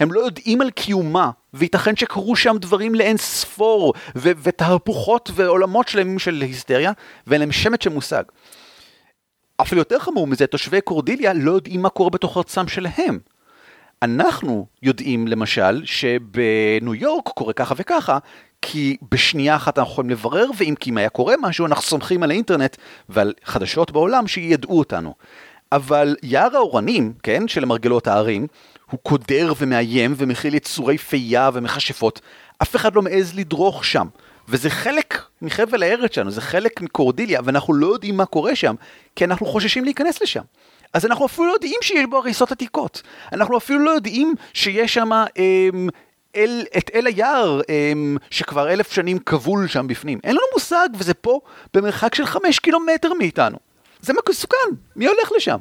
הם 0.00 0.12
לא 0.12 0.20
יודעים 0.20 0.60
על 0.60 0.70
קיומה, 0.70 1.30
וייתכן 1.54 1.96
שקרו 1.96 2.36
שם 2.36 2.56
דברים 2.60 2.94
לאין 2.94 3.16
ספור, 3.16 3.94
ו- 4.16 4.32
ותהפוכות 4.42 5.30
ועולמות 5.34 5.88
שלמים 5.88 6.18
של 6.18 6.40
היסטריה, 6.40 6.92
ואין 7.26 7.40
להם 7.40 7.52
שמץ 7.52 7.84
של 7.84 7.90
מושג. 7.90 8.22
אפילו 9.56 9.80
יותר 9.80 9.98
חמור 9.98 10.26
מזה, 10.26 10.46
תושבי 10.46 10.80
קורדיליה 10.80 11.32
לא 11.32 11.52
יודעים 11.52 11.82
מה 11.82 11.88
קורה 11.88 12.10
בתוך 12.10 12.36
ארצם 12.36 12.68
שלהם. 12.68 13.18
אנחנו 14.02 14.66
יודעים 14.82 15.28
למשל 15.28 15.82
שבניו 15.84 16.94
יורק 16.94 17.28
קורה 17.28 17.52
ככה 17.52 17.74
וככה, 17.78 18.18
כי 18.62 18.96
בשנייה 19.10 19.56
אחת 19.56 19.78
אנחנו 19.78 19.92
יכולים 19.92 20.10
לברר, 20.10 20.46
ואם 20.58 20.74
כי 20.80 20.90
אם 20.90 20.96
היה 20.98 21.08
קורה 21.08 21.34
משהו, 21.42 21.66
אנחנו 21.66 21.82
סומכים 21.82 22.22
על 22.22 22.30
האינטרנט 22.30 22.76
ועל 23.08 23.32
חדשות 23.44 23.90
בעולם 23.90 24.26
שידעו 24.26 24.78
אותנו. 24.78 25.14
אבל 25.74 26.16
יער 26.22 26.56
האורנים, 26.56 27.12
כן, 27.22 27.48
של 27.48 27.64
מרגלות 27.64 28.06
הערים, 28.06 28.46
הוא 28.90 29.00
קודר 29.02 29.52
ומאיים 29.58 30.14
ומכיל 30.16 30.54
יצורי 30.54 30.98
פייה 30.98 31.50
ומכשפות. 31.52 32.20
אף 32.62 32.76
אחד 32.76 32.94
לא 32.94 33.02
מעז 33.02 33.34
לדרוך 33.34 33.84
שם. 33.84 34.06
וזה 34.48 34.70
חלק 34.70 35.22
מחבל 35.42 35.82
הארץ 35.82 36.14
שלנו, 36.14 36.30
זה 36.30 36.40
חלק 36.40 36.80
מקורדיליה, 36.80 37.40
ואנחנו 37.44 37.74
לא 37.74 37.86
יודעים 37.86 38.16
מה 38.16 38.26
קורה 38.26 38.56
שם, 38.56 38.74
כי 39.16 39.24
אנחנו 39.24 39.46
חוששים 39.46 39.84
להיכנס 39.84 40.22
לשם. 40.22 40.42
אז 40.92 41.06
אנחנו 41.06 41.26
אפילו 41.26 41.46
לא 41.46 41.52
יודעים 41.52 41.76
שיש 41.82 42.06
בו 42.10 42.16
הריסות 42.16 42.52
עתיקות. 42.52 43.02
אנחנו 43.32 43.56
אפילו 43.56 43.78
לא 43.78 43.90
יודעים 43.90 44.34
שיש 44.54 44.94
שם 44.94 45.10
אמ, 45.12 45.88
אל, 46.36 46.64
את 46.78 46.90
אל 46.94 47.06
היער 47.06 47.60
אמ, 47.68 48.16
שכבר 48.30 48.72
אלף 48.72 48.92
שנים 48.92 49.18
כבול 49.18 49.68
שם 49.68 49.86
בפנים. 49.86 50.18
אין 50.24 50.30
לנו 50.30 50.46
מושג, 50.54 50.88
וזה 50.94 51.14
פה 51.14 51.40
במרחק 51.74 52.14
של 52.14 52.26
חמש 52.26 52.58
קילומטר 52.58 53.14
מאיתנו. 53.18 53.73
זה 54.04 54.12
מסוכן, 54.28 54.56
מי 54.96 55.06
הולך 55.06 55.32
לשם? 55.36 55.58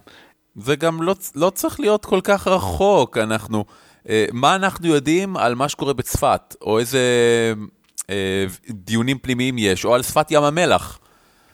זה 0.56 0.76
גם 0.76 1.04
לא, 1.04 1.16
לא 1.36 1.50
צריך 1.50 1.80
להיות 1.80 2.06
כל 2.06 2.20
כך 2.24 2.48
רחוק, 2.48 3.18
אנחנו... 3.18 3.66
אה, 4.10 4.26
מה 4.34 4.56
אנחנו 4.56 4.88
יודעים 4.88 5.38
על 5.38 5.56
מה 5.56 5.70
שקורה 5.70 5.94
בצפת, 5.94 6.56
או 6.62 6.80
איזה 6.80 7.00
אה, 8.10 8.46
דיונים 8.70 9.18
פנימיים 9.18 9.58
יש, 9.58 9.86
או 9.86 9.96
על 9.96 10.04
שפת 10.04 10.32
ים 10.32 10.44
המלח. 10.44 11.00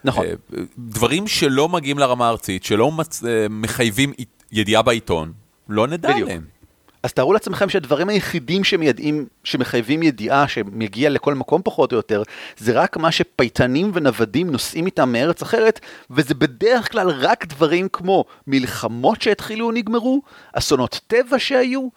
נכון. 0.03 0.25
אה, 0.25 0.33
דברים 0.77 1.27
שלא 1.27 1.69
מגיעים 1.69 1.99
לרמה 1.99 2.27
הארצית, 2.27 2.63
שלא 2.63 2.91
מצ... 2.91 3.23
אה, 3.23 3.47
מחייבים 3.49 4.13
ידיעה 4.51 4.81
בעיתון, 4.81 5.31
לא 5.69 5.87
נדע. 5.87 6.15
עליהם. 6.15 6.58
אז 7.03 7.13
תארו 7.13 7.33
לעצמכם 7.33 7.69
שהדברים 7.69 8.09
היחידים 8.09 8.63
שמיידעים, 8.63 9.25
שמחייבים 9.43 10.03
ידיעה 10.03 10.47
שמגיע 10.47 11.09
לכל 11.09 11.33
מקום 11.33 11.61
פחות 11.63 11.91
או 11.91 11.97
יותר, 11.97 12.23
זה 12.57 12.81
רק 12.81 12.97
מה 12.97 13.11
שפייטנים 13.11 13.91
ונוודים 13.93 14.51
נוסעים 14.51 14.85
איתם 14.85 15.11
מארץ 15.11 15.41
אחרת, 15.41 15.79
וזה 16.11 16.33
בדרך 16.33 16.91
כלל 16.91 17.09
רק 17.09 17.45
דברים 17.45 17.87
כמו 17.93 18.25
מלחמות 18.47 19.21
שהתחילו 19.21 19.65
או 19.65 19.71
נגמרו, 19.71 20.21
אסונות 20.53 20.99
טבע 21.07 21.39
שהיו, 21.39 21.87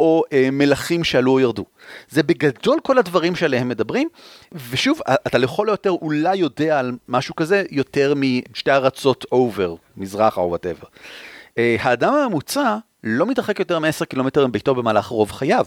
או 0.00 0.24
אה, 0.32 0.48
מלכים 0.52 1.04
שעלו 1.04 1.32
או 1.32 1.40
ירדו. 1.40 1.64
זה 2.10 2.22
בגדול 2.22 2.78
כל 2.82 2.98
הדברים 2.98 3.36
שעליהם 3.36 3.68
מדברים, 3.68 4.08
ושוב, 4.70 5.00
אתה 5.08 5.38
לכל 5.38 5.68
היותר 5.68 5.90
אולי 5.90 6.36
יודע 6.36 6.78
על 6.78 6.92
משהו 7.08 7.36
כזה 7.36 7.64
יותר 7.70 8.14
משתי 8.16 8.70
ארצות 8.70 9.26
over, 9.32 9.74
מזרחה 9.96 10.40
או 10.40 10.48
whatever. 10.48 10.86
אה, 11.58 11.76
האדם 11.80 12.14
הממוצע 12.14 12.76
לא 13.04 13.26
מתרחק 13.26 13.58
יותר 13.58 13.78
מ-10 13.78 14.04
קילומטר 14.04 14.46
מביתו 14.46 14.74
במהלך 14.74 15.06
רוב 15.06 15.32
חייו. 15.32 15.66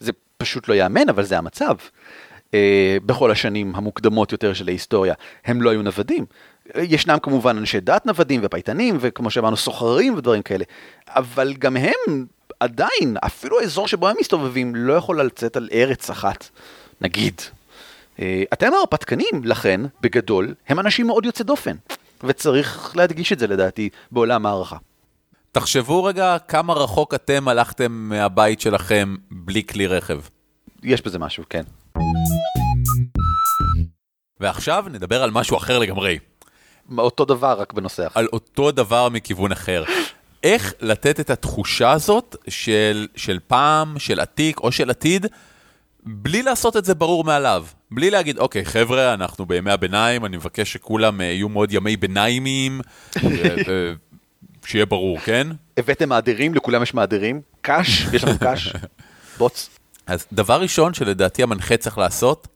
זה 0.00 0.12
פשוט 0.36 0.68
לא 0.68 0.74
ייאמן, 0.74 1.08
אבל 1.08 1.24
זה 1.24 1.38
המצב. 1.38 1.76
אה, 2.54 2.96
בכל 3.06 3.30
השנים 3.30 3.72
המוקדמות 3.74 4.32
יותר 4.32 4.52
של 4.52 4.68
ההיסטוריה, 4.68 5.14
הם 5.44 5.62
לא 5.62 5.70
היו 5.70 5.82
נוודים. 5.82 6.26
ישנם 6.76 7.18
כמובן 7.22 7.56
אנשי 7.56 7.80
דת 7.80 8.06
נוודים 8.06 8.40
ופייטנים, 8.44 8.98
וכמו 9.00 9.30
שאמרנו, 9.30 9.56
סוחרים 9.56 10.14
ודברים 10.14 10.42
כאלה, 10.42 10.64
אבל 11.08 11.54
גם 11.58 11.76
הם 11.76 12.26
עדיין, 12.60 13.16
אפילו 13.26 13.60
האזור 13.60 13.88
שבו 13.88 14.08
הם 14.08 14.16
מסתובבים, 14.20 14.74
לא 14.74 14.92
יכול 14.92 15.20
לצאת 15.20 15.56
על 15.56 15.68
ארץ 15.72 16.10
אחת, 16.10 16.48
נגיד. 17.00 17.40
אה, 18.20 18.42
אתם 18.52 18.74
ההרפתקנים, 18.74 19.44
לכן, 19.44 19.80
בגדול, 20.00 20.54
הם 20.68 20.80
אנשים 20.80 21.06
מאוד 21.06 21.26
יוצא 21.26 21.44
דופן, 21.44 21.76
וצריך 22.24 22.96
להדגיש 22.96 23.32
את 23.32 23.38
זה 23.38 23.46
לדעתי 23.46 23.88
בעולם 24.12 24.46
הערכה. 24.46 24.76
תחשבו 25.52 26.04
רגע 26.04 26.36
כמה 26.48 26.72
רחוק 26.72 27.14
אתם 27.14 27.48
הלכתם 27.48 27.92
מהבית 27.92 28.60
שלכם 28.60 29.16
בלי 29.30 29.62
כלי 29.66 29.86
רכב. 29.86 30.20
יש 30.82 31.02
בזה 31.02 31.18
משהו, 31.18 31.44
כן. 31.50 31.62
ועכשיו 34.40 34.84
נדבר 34.90 35.22
על 35.22 35.30
משהו 35.30 35.56
אחר 35.56 35.78
לגמרי. 35.78 36.18
אותו 36.98 37.24
דבר, 37.24 37.60
רק 37.60 37.72
בנושא 37.72 38.06
אחר. 38.06 38.20
על 38.20 38.28
אותו 38.32 38.70
דבר 38.70 39.08
מכיוון 39.08 39.52
אחר. 39.52 39.84
איך 40.42 40.74
לתת 40.80 41.20
את 41.20 41.30
התחושה 41.30 41.92
הזאת 41.92 42.36
של, 42.48 43.06
של 43.16 43.38
פעם, 43.46 43.98
של 43.98 44.20
עתיק 44.20 44.60
או 44.60 44.72
של 44.72 44.90
עתיד, 44.90 45.26
בלי 46.04 46.42
לעשות 46.42 46.76
את 46.76 46.84
זה 46.84 46.94
ברור 46.94 47.24
מאליו. 47.24 47.66
בלי 47.90 48.10
להגיד, 48.10 48.38
אוקיי, 48.38 48.64
חבר'ה, 48.64 49.14
אנחנו 49.14 49.46
בימי 49.46 49.70
הביניים, 49.70 50.24
אני 50.24 50.36
מבקש 50.36 50.72
שכולם 50.72 51.20
אה, 51.20 51.26
יהיו 51.26 51.48
מאוד 51.48 51.72
ימי 51.72 51.96
ביניימיים, 51.96 52.80
שיהיה 54.64 54.86
ברור, 54.86 55.18
כן? 55.18 55.46
הבאתם 55.76 56.08
מעדרים, 56.08 56.54
לכולם 56.54 56.82
יש 56.82 56.94
מעדרים, 56.94 57.40
קאש, 57.60 58.06
יש 58.12 58.24
לנו 58.24 58.38
קאש, 58.38 58.72
בוץ. 59.38 59.70
אז 60.06 60.26
דבר 60.32 60.60
ראשון 60.60 60.94
שלדעתי 60.94 61.42
המנחה 61.42 61.76
צריך 61.76 61.98
לעשות, 61.98 62.48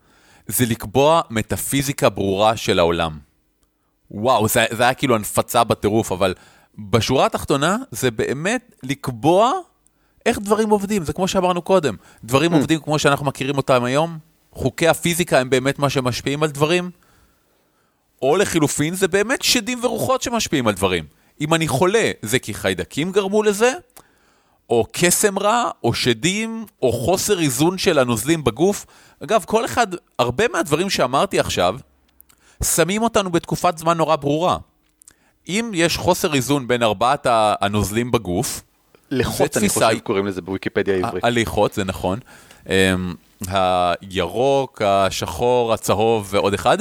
זה 0.47 0.67
לקבוע 0.67 1.21
מטאפיזיקה 1.31 2.09
ברורה 2.09 2.57
של 2.57 2.79
העולם. 2.79 3.19
וואו, 4.11 4.49
זה, 4.49 4.65
זה 4.71 4.83
היה 4.83 4.95
כאילו 4.95 5.15
הנפצה 5.15 5.65
בטירוף, 5.65 6.13
אבל 6.13 6.35
בשורה 6.79 7.27
התחתונה 7.27 7.77
זה 7.91 8.11
באמת 8.11 8.75
לקבוע 8.83 9.53
איך 10.27 10.39
דברים 10.39 10.71
עובדים, 10.71 11.05
זה 11.05 11.13
כמו 11.13 11.29
שאמרנו 11.29 11.63
קודם, 11.63 11.97
דברים 12.25 12.53
Hmm. 12.53 12.57
עובדים 12.57 12.81
כמו 12.81 12.99
שאנחנו 12.99 13.27
מכירים 13.27 13.57
אותם 13.57 13.85
היום, 13.85 14.19
חוקי 14.53 14.89
הפיזיקה 14.89 15.39
הם 15.39 15.51
באמת 15.51 15.79
מה 15.79 15.91
שמשפיעים 15.91 16.43
על 16.43 16.51
דברים, 16.51 16.91
או 18.23 18.37
לחילופין 18.37 18.95
זה 18.95 19.09
באמת 19.09 19.43
שדים 19.43 19.85
ורוחות 19.85 20.23
שמשפיעים 20.23 20.69
על 20.69 20.75
דברים. 20.75 21.05
אם 21.41 21.55
אני 21.55 21.69
חולה, 21.69 22.11
זה 22.23 22.39
כי 22.39 22.55
חיידקים 22.55 23.13
גרמו 23.13 23.43
לזה, 23.43 23.73
או 24.71 24.87
קסם 24.93 25.39
רע, 25.39 25.71
או 25.85 25.95
שדים, 25.95 26.67
או 26.83 26.93
חוסר 26.93 27.41
איזון 27.41 27.79
של 27.79 27.99
הנוזלים 27.99 28.45
בגוף. 28.45 28.87
אגב, 29.25 29.45
כל 29.47 29.65
אחד, 29.65 29.87
הרבה 30.19 30.49
מהדברים 30.49 30.91
שאמרתי 30.91 31.41
עכשיו, 31.41 31.77
שמים 32.63 33.03
אותנו 33.03 33.31
בתקופת 33.31 33.79
זמן 33.79 33.97
נורא 33.97 34.17
ברורה. 34.17 34.59
אם 35.49 35.71
יש 35.75 35.97
חוסר 35.97 36.35
איזון 36.35 36.69
בין 36.69 36.83
ארבעת 36.83 37.27
הנוזלים 37.31 38.11
בגוף, 38.11 38.63
זה 39.11 39.17
אני 39.57 39.69
חושב, 39.69 39.99
קוראים 40.03 40.27
לזה 40.27 40.43
בוויקיפדיה 40.43 40.95
העברית. 40.95 41.25
הליכות, 41.25 41.73
זה 41.73 41.85
נכון. 41.85 42.19
אמ, 42.69 43.15
הירוק, 43.49 44.83
השחור, 44.83 45.73
הצהוב 45.73 46.27
ועוד 46.31 46.55
אחד, 46.55 46.79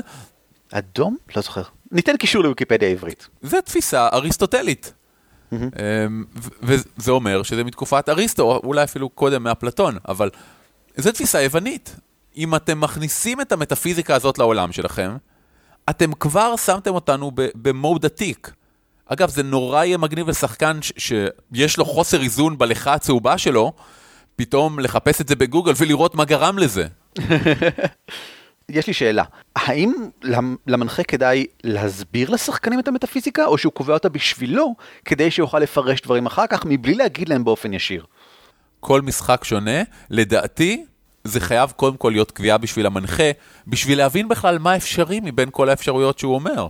אדום? 0.71 1.17
לא 1.35 1.41
זוכר. 1.41 1.61
ניתן 1.91 2.17
קישור 2.17 2.43
לוויקיפדיה 2.43 2.87
העברית. 2.89 3.27
זה 3.41 3.61
תפיסה 3.61 4.07
אריסטוטלית. 4.13 4.93
אמ, 5.53 5.57
וזה 6.63 7.11
אומר 7.11 7.43
שזה 7.43 7.63
מתקופת 7.63 8.09
אריסטו, 8.09 8.43
או 8.43 8.61
אולי 8.63 8.83
אפילו 8.83 9.09
קודם 9.09 9.43
מאפלטון, 9.43 9.97
אבל 10.07 10.29
זו 10.97 11.11
תפיסה 11.11 11.41
יוונית. 11.41 11.95
אם 12.37 12.55
אתם 12.55 12.81
מכניסים 12.81 13.41
את 13.41 13.51
המטאפיזיקה 13.51 14.15
הזאת 14.15 14.37
לעולם 14.37 14.71
שלכם, 14.71 15.17
אתם 15.89 16.13
כבר 16.13 16.55
שמתם 16.55 16.93
אותנו 16.93 17.31
במוד 17.55 18.05
עתיק. 18.05 18.51
אגב, 19.05 19.29
זה 19.29 19.43
נורא 19.43 19.83
יהיה 19.83 19.97
מגניב 19.97 20.29
לשחקן 20.29 20.81
ש- 20.81 20.91
שיש 20.97 21.77
לו 21.77 21.85
חוסר 21.85 22.21
איזון 22.21 22.57
בלכה 22.57 22.93
הצהובה 22.93 23.37
שלו, 23.37 23.73
פתאום 24.35 24.79
לחפש 24.79 25.21
את 25.21 25.27
זה 25.27 25.35
בגוגל 25.35 25.73
ולראות 25.77 26.15
מה 26.15 26.25
גרם 26.25 26.57
לזה. 26.57 26.87
יש 28.69 28.87
לי 28.87 28.93
שאלה, 28.93 29.23
האם 29.55 29.93
למ- 30.23 30.55
למנחה 30.67 31.03
כדאי 31.03 31.45
להסביר 31.63 32.29
לשחקנים 32.29 32.79
את 32.79 32.87
המטאפיזיקה, 32.87 33.45
או 33.45 33.57
שהוא 33.57 33.73
קובע 33.73 33.93
אותה 33.93 34.09
בשבילו, 34.09 34.75
כדי 35.05 35.31
שיוכל 35.31 35.59
לפרש 35.59 36.01
דברים 36.01 36.25
אחר 36.25 36.47
כך, 36.47 36.65
מבלי 36.65 36.93
להגיד 36.93 37.29
להם 37.29 37.43
באופן 37.43 37.73
ישיר? 37.73 38.05
כל 38.79 39.01
משחק 39.01 39.43
שונה, 39.43 39.81
לדעתי, 40.09 40.85
זה 41.23 41.39
חייב 41.39 41.71
קודם 41.75 41.97
כל 41.97 42.09
להיות 42.09 42.31
קביעה 42.31 42.57
בשביל 42.57 42.85
המנחה, 42.85 43.31
בשביל 43.67 43.97
להבין 43.97 44.27
בכלל 44.27 44.59
מה 44.59 44.75
אפשרי 44.75 45.19
מבין 45.23 45.49
כל 45.51 45.69
האפשרויות 45.69 46.19
שהוא 46.19 46.35
אומר. 46.35 46.67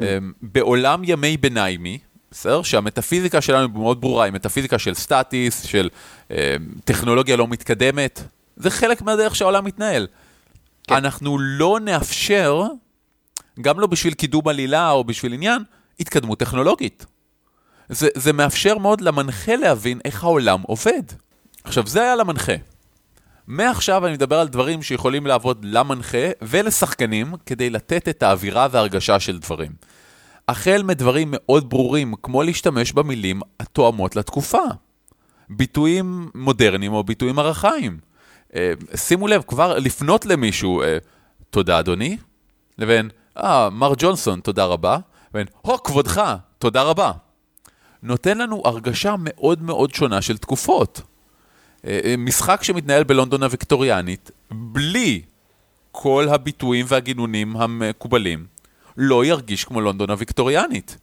אמ, 0.00 0.04
בעולם 0.42 1.02
ימי 1.04 1.36
ביניימי, 1.36 1.98
בסדר? 2.30 2.62
שהמטאפיזיקה 2.62 3.40
שלנו 3.40 3.68
מאוד 3.68 4.00
ברורה, 4.00 4.24
היא 4.24 4.32
מטאפיזיקה 4.32 4.78
של 4.78 4.94
סטטיס, 4.94 5.62
של 5.62 5.88
אמ, 6.30 6.36
טכנולוגיה 6.84 7.36
לא 7.36 7.48
מתקדמת, 7.48 8.22
זה 8.56 8.70
חלק 8.70 9.02
מהדרך 9.02 9.36
שהעולם 9.36 9.64
מתנהל. 9.64 10.06
כן. 10.86 10.94
אנחנו 10.94 11.38
לא 11.38 11.80
נאפשר, 11.80 12.62
גם 13.60 13.80
לא 13.80 13.86
בשביל 13.86 14.14
קידום 14.14 14.48
עלילה 14.48 14.90
או 14.90 15.04
בשביל 15.04 15.32
עניין, 15.32 15.62
התקדמות 16.00 16.38
טכנולוגית. 16.38 17.06
זה, 17.88 18.08
זה 18.14 18.32
מאפשר 18.32 18.78
מאוד 18.78 19.00
למנחה 19.00 19.56
להבין 19.56 20.00
איך 20.04 20.24
העולם 20.24 20.62
עובד. 20.62 21.02
עכשיו, 21.64 21.86
זה 21.86 22.02
היה 22.02 22.16
למנחה. 22.16 22.52
מעכשיו 23.46 24.06
אני 24.06 24.12
מדבר 24.12 24.38
על 24.38 24.48
דברים 24.48 24.82
שיכולים 24.82 25.26
לעבוד 25.26 25.64
למנחה 25.64 26.30
ולשחקנים 26.42 27.34
כדי 27.46 27.70
לתת 27.70 28.08
את 28.08 28.22
האווירה 28.22 28.68
וההרגשה 28.70 29.20
של 29.20 29.38
דברים. 29.38 29.72
החל 30.48 30.82
מדברים 30.82 31.28
מאוד 31.30 31.70
ברורים, 31.70 32.14
כמו 32.22 32.42
להשתמש 32.42 32.92
במילים 32.92 33.40
התואמות 33.60 34.16
לתקופה. 34.16 34.62
ביטויים 35.50 36.30
מודרניים 36.34 36.92
או 36.92 37.04
ביטויים 37.04 37.38
ארכאיים. 37.38 37.98
אה, 38.56 38.72
שימו 38.96 39.28
לב, 39.28 39.42
כבר 39.46 39.78
לפנות 39.78 40.26
למישהו, 40.26 40.82
אה, 40.82 40.98
תודה 41.50 41.78
אדוני, 41.78 42.16
לבין, 42.78 43.08
אה, 43.36 43.70
מר 43.70 43.92
ג'ונסון, 43.98 44.40
תודה 44.40 44.64
רבה, 44.64 44.98
לבין, 45.34 45.46
הו, 45.62 45.82
כבודך, 45.82 46.22
תודה 46.58 46.82
רבה. 46.82 47.12
נותן 48.02 48.38
לנו 48.38 48.62
הרגשה 48.64 49.14
מאוד 49.18 49.62
מאוד 49.62 49.94
שונה 49.94 50.22
של 50.22 50.38
תקופות. 50.38 51.02
אה, 51.86 52.14
משחק 52.18 52.62
שמתנהל 52.62 53.04
בלונדון 53.04 53.42
הוויקטוריאנית, 53.42 54.30
בלי 54.50 55.22
כל 55.92 56.28
הביטויים 56.30 56.86
והגינונים 56.88 57.56
המקובלים, 57.56 58.46
לא 58.96 59.24
ירגיש 59.24 59.64
כמו 59.64 59.80
לונדון 59.80 60.10
הוויקטוריאנית. 60.10 60.96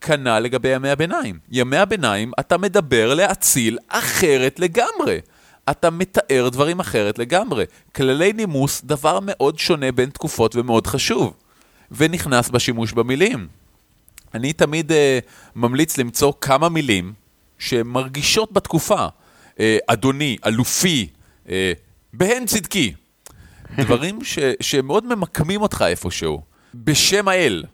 כנ"ל 0.00 0.38
לגבי 0.38 0.68
ימי 0.68 0.90
הביניים. 0.90 1.38
ימי 1.50 1.76
הביניים, 1.76 2.32
אתה 2.40 2.58
מדבר 2.58 3.14
להציל 3.14 3.78
אחרת 3.88 4.60
לגמרי. 4.60 5.18
אתה 5.70 5.90
מתאר 5.90 6.48
דברים 6.52 6.80
אחרת 6.80 7.18
לגמרי. 7.18 7.64
כללי 7.94 8.32
נימוס, 8.32 8.82
דבר 8.84 9.18
מאוד 9.22 9.58
שונה 9.58 9.92
בין 9.92 10.10
תקופות 10.10 10.56
ומאוד 10.56 10.86
חשוב. 10.86 11.34
ונכנס 11.90 12.48
בשימוש 12.48 12.92
במילים. 12.92 13.48
אני 14.34 14.52
תמיד 14.52 14.92
אה, 14.92 15.18
ממליץ 15.56 15.98
למצוא 15.98 16.32
כמה 16.40 16.68
מילים 16.68 17.12
שמרגישות 17.58 18.52
בתקופה. 18.52 19.06
אה, 19.60 19.78
אדוני, 19.86 20.36
אלופי, 20.46 21.08
אה, 21.48 21.72
בהן 22.12 22.46
צדקי. 22.46 22.94
דברים 23.78 24.24
ש, 24.24 24.38
שמאוד 24.60 25.06
ממקמים 25.06 25.62
אותך 25.62 25.84
איפשהו. 25.88 26.42
בשם 26.74 27.28
האל. 27.28 27.64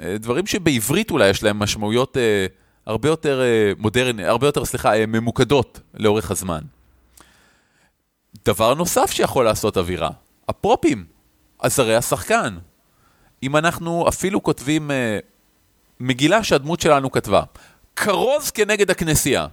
אה, 0.00 0.18
דברים 0.18 0.46
שבעברית 0.46 1.10
אולי 1.10 1.28
יש 1.28 1.42
להם 1.42 1.58
משמעויות 1.58 2.16
אה, 2.16 2.46
הרבה 2.86 3.08
יותר 3.08 3.40
אה, 3.40 3.72
מודרניות, 3.78 4.28
הרבה 4.28 4.46
יותר, 4.46 4.64
סליחה, 4.64 4.94
אה, 4.94 5.06
ממוקדות 5.06 5.80
לאורך 5.94 6.30
הזמן. 6.30 6.60
דבר 8.48 8.74
נוסף 8.74 9.10
שיכול 9.10 9.44
לעשות 9.44 9.76
אווירה, 9.76 10.10
הפרופים, 10.48 11.04
עזרי 11.58 11.96
השחקן. 11.96 12.58
אם 13.42 13.56
אנחנו 13.56 14.08
אפילו 14.08 14.42
כותבים 14.42 14.90
אה, 14.90 15.18
מגילה 16.00 16.44
שהדמות 16.44 16.80
שלנו 16.80 17.10
כתבה, 17.10 17.42
כרוז 17.96 18.50
כנגד 18.50 18.90
הכנסייה. 18.90 19.46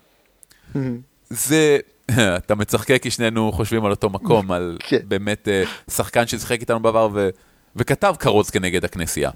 זה, 1.30 1.78
אתה 2.38 2.56
מצחקק 2.56 3.00
כי 3.02 3.12
שנינו 3.12 3.52
חושבים 3.52 3.86
על 3.86 3.92
אותו 3.92 4.10
מקום, 4.10 4.52
על 4.52 4.78
כן. 4.88 5.00
באמת 5.08 5.48
אה, 5.48 5.64
שחקן 5.92 6.28
ששיחק 6.28 6.62
איתנו 6.62 6.80
בעבר 6.80 7.10
ו, 7.14 7.30
וכתב 7.76 8.16
כרוז 8.20 8.50
כנגד 8.50 8.86
הכנסייה. 8.86 9.32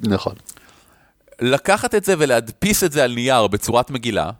נכון. 0.00 0.34
לקחת 1.40 1.94
את 1.94 2.04
זה 2.04 2.14
ולהדפיס 2.18 2.84
את 2.84 2.92
זה 2.92 3.04
על 3.04 3.14
נייר 3.14 3.46
בצורת 3.46 3.90
מגילה, 3.90 4.30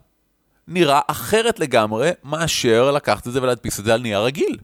נראה 0.68 1.00
אחרת 1.06 1.58
לגמרי 1.60 2.10
מאשר 2.24 2.90
לקחת 2.90 3.26
את 3.26 3.32
זה 3.32 3.42
ולהדפיס 3.42 3.80
את 3.80 3.84
זה 3.84 3.94
על 3.94 4.00
נייר 4.00 4.20
רגיל. 4.20 4.58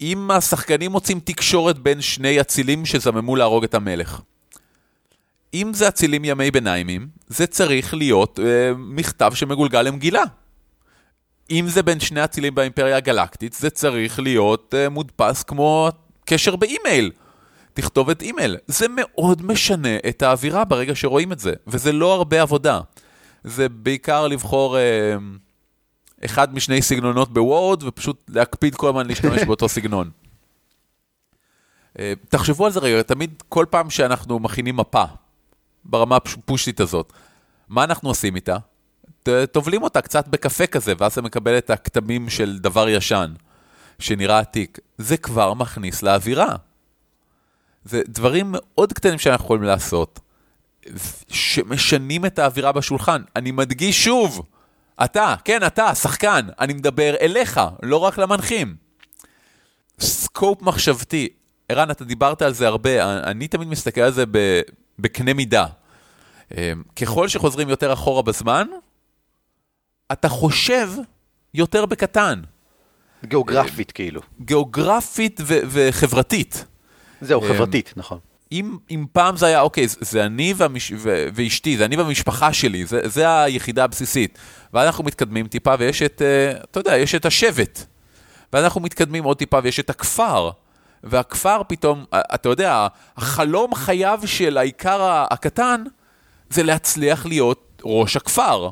אם 0.00 0.30
השחקנים 0.30 0.92
מוצאים 0.92 1.20
תקשורת 1.20 1.78
בין 1.78 2.00
שני 2.00 2.40
אצילים 2.40 2.86
שזממו 2.86 3.36
להרוג 3.36 3.64
את 3.64 3.74
המלך. 3.74 4.20
אם 5.54 5.74
זה 5.74 5.88
אצילים 5.88 6.24
ימי 6.24 6.50
ביניימים, 6.50 7.08
זה 7.28 7.46
צריך 7.46 7.94
להיות 7.94 8.40
אה, 8.40 8.72
מכתב 8.76 9.32
שמגולגל 9.34 9.82
למגילה. 9.82 10.22
אם 11.50 11.64
זה 11.68 11.82
בין 11.82 12.00
שני 12.00 12.24
אצילים 12.24 12.54
באימפריה 12.54 12.96
הגלקטית, 12.96 13.52
זה 13.52 13.70
צריך 13.70 14.20
להיות 14.20 14.74
אה, 14.78 14.88
מודפס 14.88 15.42
כמו 15.42 15.88
קשר 16.24 16.56
באימייל. 16.56 17.10
תכתובת 17.74 18.22
אימייל. 18.22 18.56
זה 18.66 18.86
מאוד 18.88 19.42
משנה 19.42 19.96
את 20.08 20.22
האווירה 20.22 20.64
ברגע 20.64 20.94
שרואים 20.94 21.32
את 21.32 21.38
זה, 21.38 21.52
וזה 21.66 21.92
לא 21.92 22.14
הרבה 22.14 22.42
עבודה. 22.42 22.80
זה 23.46 23.68
בעיקר 23.68 24.28
לבחור 24.28 24.78
אה, 24.78 25.16
אחד 26.24 26.54
משני 26.54 26.82
סגנונות 26.82 27.32
בוורד, 27.32 27.82
ופשוט 27.82 28.30
להקפיד 28.30 28.74
כל 28.74 28.88
הזמן 28.88 29.06
להשתמש 29.06 29.42
באותו 29.46 29.68
סגנון. 29.68 30.10
אה, 31.98 32.12
תחשבו 32.28 32.66
על 32.66 32.72
זה 32.72 32.80
רגע, 32.80 33.02
תמיד, 33.02 33.42
כל 33.48 33.66
פעם 33.70 33.90
שאנחנו 33.90 34.38
מכינים 34.38 34.76
מפה, 34.76 35.04
ברמה 35.84 36.16
הפושטית 36.16 36.80
הזאת, 36.80 37.12
מה 37.68 37.84
אנחנו 37.84 38.08
עושים 38.08 38.36
איתה? 38.36 38.56
טובלים 39.52 39.82
אותה 39.82 40.00
קצת 40.00 40.28
בקפה 40.28 40.66
כזה, 40.66 40.92
ואז 40.98 41.12
אתה 41.12 41.22
מקבל 41.22 41.58
את 41.58 41.70
הכתמים 41.70 42.28
של 42.30 42.58
דבר 42.58 42.88
ישן, 42.88 43.34
שנראה 43.98 44.38
עתיק. 44.38 44.78
זה 44.98 45.16
כבר 45.16 45.54
מכניס 45.54 46.02
לאווירה. 46.02 46.56
זה 47.84 48.02
דברים 48.08 48.46
מאוד 48.48 48.92
קטנים 48.92 49.18
שאנחנו 49.18 49.44
יכולים 49.44 49.62
לעשות, 49.62 50.20
שמשנים 51.28 52.26
את 52.26 52.38
האווירה 52.38 52.72
בשולחן. 52.72 53.22
אני 53.36 53.50
מדגיש 53.50 54.04
שוב, 54.04 54.46
אתה, 55.04 55.34
כן, 55.44 55.66
אתה, 55.66 55.94
שחקן, 55.94 56.46
אני 56.60 56.72
מדבר 56.72 57.14
אליך, 57.20 57.60
לא 57.82 57.96
רק 57.96 58.18
למנחים. 58.18 58.76
סקופ 60.00 60.62
מחשבתי. 60.62 61.28
ערן, 61.68 61.90
אתה 61.90 62.04
דיברת 62.04 62.42
על 62.42 62.52
זה 62.52 62.66
הרבה, 62.66 63.20
אני 63.22 63.48
תמיד 63.48 63.68
מסתכל 63.68 64.00
על 64.00 64.12
זה 64.12 64.24
בקנה 64.98 65.34
מידה. 65.34 65.66
אמ, 66.56 66.82
ככל 66.96 67.28
שחוזרים 67.28 67.68
יותר 67.68 67.92
אחורה 67.92 68.22
בזמן, 68.22 68.66
אתה 70.12 70.28
חושב 70.28 70.88
יותר 71.54 71.86
בקטן. 71.86 72.42
גיאוגרפית 73.24 73.92
כאילו. 73.92 74.20
גיאוגרפית 74.40 75.40
ו- 75.44 75.60
וחברתית. 75.68 76.64
זהו, 77.20 77.42
אמ, 77.42 77.48
חברתית, 77.48 77.92
נכון. 77.96 78.18
אם, 78.52 78.76
אם 78.90 79.06
פעם 79.12 79.36
זה 79.36 79.46
היה, 79.46 79.60
אוקיי, 79.60 79.88
זה, 79.88 79.96
זה 80.00 80.24
אני 80.24 80.54
והמש, 80.56 80.92
ו, 80.96 81.26
ואשתי, 81.34 81.76
זה 81.76 81.84
אני 81.84 81.96
והמשפחה 81.96 82.52
שלי, 82.52 82.86
זה, 82.86 83.00
זה 83.04 83.42
היחידה 83.42 83.84
הבסיסית. 83.84 84.38
ואז 84.72 84.86
אנחנו 84.86 85.04
מתקדמים 85.04 85.46
טיפה 85.46 85.74
ויש 85.78 86.02
את, 86.02 86.22
uh, 86.22 86.64
אתה 86.64 86.80
יודע, 86.80 86.96
יש 86.96 87.14
את 87.14 87.26
השבט. 87.26 87.84
ואז 88.52 88.64
אנחנו 88.64 88.80
מתקדמים 88.80 89.24
עוד 89.24 89.36
טיפה 89.36 89.58
ויש 89.62 89.80
את 89.80 89.90
הכפר. 89.90 90.50
והכפר 91.04 91.62
פתאום, 91.68 92.04
אתה 92.14 92.48
יודע, 92.48 92.86
החלום 93.16 93.74
חייו 93.74 94.20
של 94.26 94.58
העיקר 94.58 95.24
הקטן 95.30 95.84
זה 96.50 96.62
להצליח 96.62 97.26
להיות 97.26 97.82
ראש 97.84 98.16
הכפר. 98.16 98.70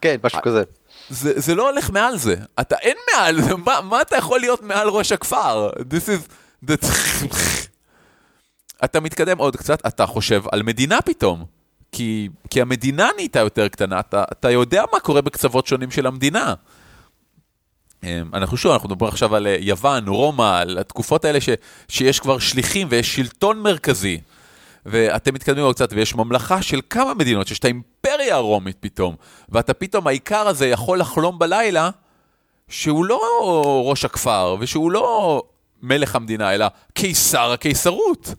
כן, 0.00 0.16
משהו 0.24 0.42
כזה. 0.42 0.62
זה, 1.08 1.32
זה 1.40 1.54
לא 1.54 1.70
הולך 1.70 1.90
מעל 1.90 2.16
זה. 2.16 2.36
אתה 2.60 2.76
אין 2.76 2.96
מעל 3.14 3.42
זה, 3.42 3.56
מה, 3.56 3.80
מה 3.80 4.00
אתה 4.00 4.16
יכול 4.16 4.40
להיות 4.40 4.62
מעל 4.62 4.88
ראש 4.88 5.12
הכפר? 5.12 5.70
This 5.78 6.08
is... 6.08 6.30
The... 6.70 6.86
אתה 8.84 9.00
מתקדם 9.00 9.38
עוד 9.38 9.56
קצת, 9.56 9.86
אתה 9.86 10.06
חושב 10.06 10.42
על 10.52 10.62
מדינה 10.62 11.02
פתאום. 11.02 11.44
כי, 11.92 12.28
כי 12.50 12.60
המדינה 12.60 13.10
נהייתה 13.16 13.40
יותר 13.40 13.68
קטנה, 13.68 14.00
אתה, 14.00 14.24
אתה 14.32 14.50
יודע 14.50 14.84
מה 14.92 15.00
קורה 15.00 15.20
בקצוות 15.20 15.66
שונים 15.66 15.90
של 15.90 16.06
המדינה. 16.06 16.54
אמ, 18.04 18.30
אנחנו 18.34 18.56
שוב, 18.56 18.72
אנחנו 18.72 18.88
מדברים 18.88 19.08
עכשיו 19.08 19.36
על 19.36 19.46
אה, 19.46 19.56
יוון, 19.60 20.08
רומא, 20.08 20.58
על 20.60 20.78
התקופות 20.78 21.24
האלה 21.24 21.40
ש, 21.40 21.48
שיש 21.88 22.20
כבר 22.20 22.38
שליחים 22.38 22.86
ויש 22.90 23.16
שלטון 23.16 23.60
מרכזי. 23.62 24.20
ואתם 24.86 25.34
מתקדמים 25.34 25.64
עוד 25.64 25.74
קצת 25.74 25.92
ויש 25.92 26.14
ממלכה 26.14 26.62
של 26.62 26.80
כמה 26.90 27.14
מדינות, 27.14 27.46
שיש 27.46 27.58
את 27.58 27.64
האימפריה 27.64 28.34
הרומית 28.34 28.76
פתאום, 28.80 29.16
ואתה 29.48 29.74
פתאום, 29.74 30.06
העיקר 30.06 30.48
הזה 30.48 30.66
יכול 30.66 31.00
לחלום 31.00 31.38
בלילה 31.38 31.90
שהוא 32.68 33.04
לא 33.04 33.20
ראש 33.86 34.04
הכפר, 34.04 34.56
ושהוא 34.60 34.90
לא 34.90 35.42
מלך 35.82 36.16
המדינה, 36.16 36.54
אלא 36.54 36.66
קיסר 36.92 37.52
הקיסרות. 37.52 38.34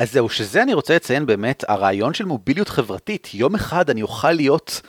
אז 0.00 0.12
זהו, 0.12 0.28
שזה 0.28 0.62
אני 0.62 0.74
רוצה 0.74 0.94
לציין 0.96 1.26
באמת, 1.26 1.64
הרעיון 1.68 2.14
של 2.14 2.24
מוביליות 2.24 2.68
חברתית, 2.68 3.34
יום 3.34 3.54
אחד 3.54 3.90
אני 3.90 4.02
אוכל 4.02 4.32
להיות 4.32 4.80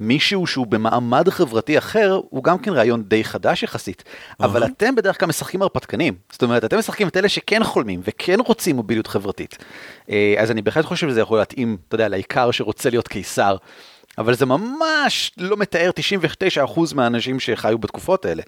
מישהו 0.00 0.46
שהוא 0.46 0.66
במעמד 0.66 1.28
חברתי 1.28 1.78
אחר, 1.78 2.20
הוא 2.30 2.44
גם 2.44 2.58
כן 2.58 2.72
רעיון 2.72 3.02
די 3.02 3.24
חדש 3.24 3.62
יחסית. 3.62 4.04
Uh-huh. 4.06 4.44
אבל 4.44 4.64
אתם 4.64 4.94
בדרך 4.94 5.20
כלל 5.20 5.28
משחקים 5.28 5.62
הרפתקנים. 5.62 6.14
זאת 6.32 6.42
אומרת, 6.42 6.64
אתם 6.64 6.78
משחקים 6.78 7.08
את 7.08 7.16
אלה 7.16 7.28
שכן 7.28 7.64
חולמים 7.64 8.00
וכן 8.04 8.40
רוצים 8.40 8.76
מוביליות 8.76 9.06
חברתית. 9.06 9.58
אה, 10.10 10.34
אז 10.38 10.50
אני 10.50 10.62
בהחלט 10.62 10.84
חושב 10.84 11.08
שזה 11.08 11.20
יכול 11.20 11.38
להתאים, 11.38 11.76
אתה 11.88 11.94
יודע, 11.94 12.08
לעיקר 12.08 12.50
שרוצה 12.50 12.90
להיות 12.90 13.08
קיסר. 13.08 13.56
אבל 14.18 14.34
זה 14.34 14.46
ממש 14.46 15.32
לא 15.38 15.56
מתאר 15.56 15.90
99% 16.66 16.94
מהאנשים 16.94 17.40
שחיו 17.40 17.78
בתקופות 17.78 18.24
האלה. 18.24 18.42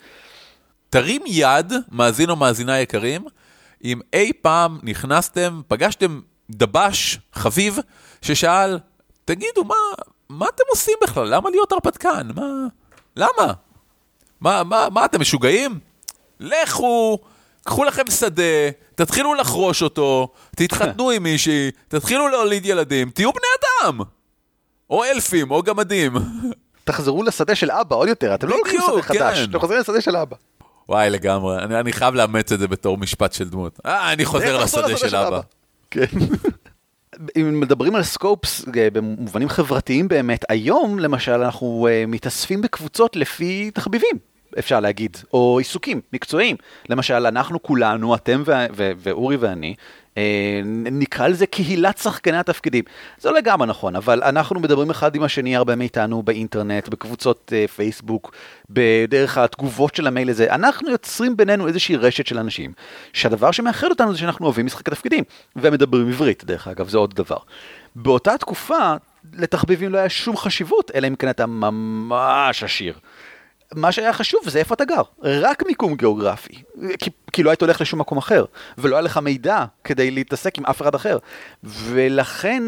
תרים 0.91 1.23
יד, 1.27 1.73
מאזין 1.93 2.31
או 2.31 2.37
מאזינה 2.37 2.81
יקרים, 2.81 3.25
אם 3.85 4.01
אי 4.13 4.33
פעם 4.43 4.79
נכנסתם, 4.83 5.61
פגשתם 5.69 6.21
דבש 6.51 7.19
חביב, 7.33 7.79
ששאל, 8.23 8.79
תגידו, 9.25 9.65
מה, 9.65 9.75
מה 10.29 10.47
אתם 10.55 10.65
עושים 10.71 10.95
בכלל? 11.03 11.35
למה 11.35 11.51
להיות 11.51 11.73
הרפתקן? 11.73 12.29
מה? 12.35 12.67
למה? 13.17 13.53
מה, 14.41 14.65
מה, 14.65 14.89
מה 14.93 15.05
אתם 15.05 15.21
משוגעים? 15.21 15.79
לכו, 16.41 17.19
קחו 17.65 17.85
לכם 17.85 18.11
שדה, 18.11 18.43
תתחילו 18.95 19.35
לחרוש 19.35 19.83
אותו, 19.83 20.29
תתחתנו 20.57 21.11
עם 21.11 21.23
מישהי, 21.23 21.71
תתחילו 21.89 22.29
להוליד 22.29 22.67
ילדים, 22.67 23.11
תהיו 23.11 23.31
בני 23.33 23.49
אדם! 23.59 24.01
או 24.91 25.05
אלפים, 25.05 25.51
או 25.51 25.63
גמדים. 25.63 26.13
תחזרו 26.85 27.23
לשדה 27.23 27.55
של 27.55 27.71
אבא 27.71 27.97
עוד 27.97 28.09
יותר, 28.09 28.35
אתם 28.35 28.49
לא 28.49 28.55
הולכים 28.55 28.81
לשדה 28.81 29.03
חדש, 29.03 29.39
כן. 29.39 29.51
אתם 29.51 29.59
חוזרים 29.59 29.81
לשדה 29.81 30.01
של 30.01 30.17
אבא. 30.17 30.37
וואי, 30.89 31.11
לגמרי. 31.11 31.59
אני, 31.59 31.81
אני 31.81 31.93
חייב 31.93 32.15
לאמץ 32.15 32.53
את 32.53 32.59
זה 32.59 32.69
בתור 32.69 32.99
משפט 32.99 33.33
של 33.33 33.49
דמות. 33.49 33.81
אה, 33.87 34.13
אני 34.13 34.25
חוזר 34.25 34.59
לשדה 34.63 34.97
של 34.97 35.17
אבא. 35.17 35.41
כן. 35.91 36.07
אם 37.37 37.61
מדברים 37.61 37.95
על 37.95 38.03
סקופס 38.03 38.65
אה, 38.77 38.91
במובנים 38.93 39.49
חברתיים 39.49 40.09
באמת, 40.09 40.45
היום 40.49 40.99
למשל 40.99 41.33
אנחנו 41.33 41.89
אה, 41.91 42.05
מתאספים 42.07 42.63
בקבוצות 42.63 43.17
לפי 43.17 43.71
תחביבים, 43.71 44.17
אפשר 44.59 44.81
להגיד, 44.81 45.17
או 45.33 45.59
עיסוקים 45.59 46.01
מקצועיים. 46.13 46.57
למשל, 46.89 47.27
אנחנו 47.27 47.63
כולנו, 47.63 48.15
אתם 48.15 48.43
ו- 48.47 48.67
ו- 48.77 48.93
ואורי 48.99 49.37
ואני, 49.37 49.75
נקרא 50.93 51.29
לזה 51.29 51.47
קהילת 51.47 51.99
שחקני 51.99 52.37
התפקידים. 52.37 52.85
זה 53.19 53.31
לא 53.31 53.37
לגמרי 53.37 53.67
נכון, 53.67 53.97
אבל 53.97 54.23
אנחנו 54.23 54.61
מדברים 54.61 54.91
אחד 54.91 55.15
עם 55.15 55.23
השני, 55.23 55.57
הרבה 55.57 55.77
מאיתנו 55.77 56.23
באינטרנט, 56.23 56.89
בקבוצות 56.89 57.53
uh, 57.53 57.71
פייסבוק, 57.71 58.35
בדרך 58.71 59.39
התגובות 59.39 59.95
של 59.95 60.07
המייל 60.07 60.31
הזה. 60.31 60.55
אנחנו 60.55 60.91
יוצרים 60.91 61.37
בינינו 61.37 61.69
איזושהי 61.69 61.97
רשת 61.97 62.27
של 62.27 62.39
אנשים, 62.39 62.73
שהדבר 63.13 63.51
שמאחד 63.51 63.91
אותנו 63.91 64.13
זה 64.13 64.19
שאנחנו 64.19 64.45
אוהבים 64.45 64.67
משחקי 64.67 64.91
תפקידים, 64.91 65.25
ומדברים 65.57 66.09
עברית, 66.09 66.45
דרך 66.45 66.69
אגב, 66.69 66.89
זה 66.89 66.99
עוד 66.99 67.15
דבר. 67.15 67.39
באותה 67.97 68.39
תקופה, 68.39 68.95
לתחביבים 69.33 69.93
לא 69.93 69.99
היה 69.99 70.09
שום 70.09 70.37
חשיבות, 70.37 70.91
אלא 70.95 71.07
אם 71.09 71.15
כן 71.15 71.31
אתה 71.31 71.47
ממש 71.47 72.63
עשיר. 72.63 72.95
מה 73.75 73.93
שהיה 73.93 74.13
חשוב 74.13 74.41
זה 74.47 74.59
איפה 74.59 74.75
אתה 74.75 74.85
גר, 74.85 75.03
רק 75.23 75.63
מיקום 75.67 75.95
גיאוגרפי, 75.95 76.63
כי, 76.99 77.11
כי 77.33 77.43
לא 77.43 77.51
היית 77.51 77.61
הולך 77.61 77.81
לשום 77.81 78.01
מקום 78.01 78.19
אחר, 78.19 78.45
ולא 78.79 78.97
היה 78.97 79.03
לך 79.03 79.17
מידע 79.17 79.65
כדי 79.85 80.11
להתעסק 80.11 80.59
עם 80.59 80.67
אף 80.67 80.83
אחד 80.83 80.95
אחר, 80.95 81.19
ולכן 81.65 82.63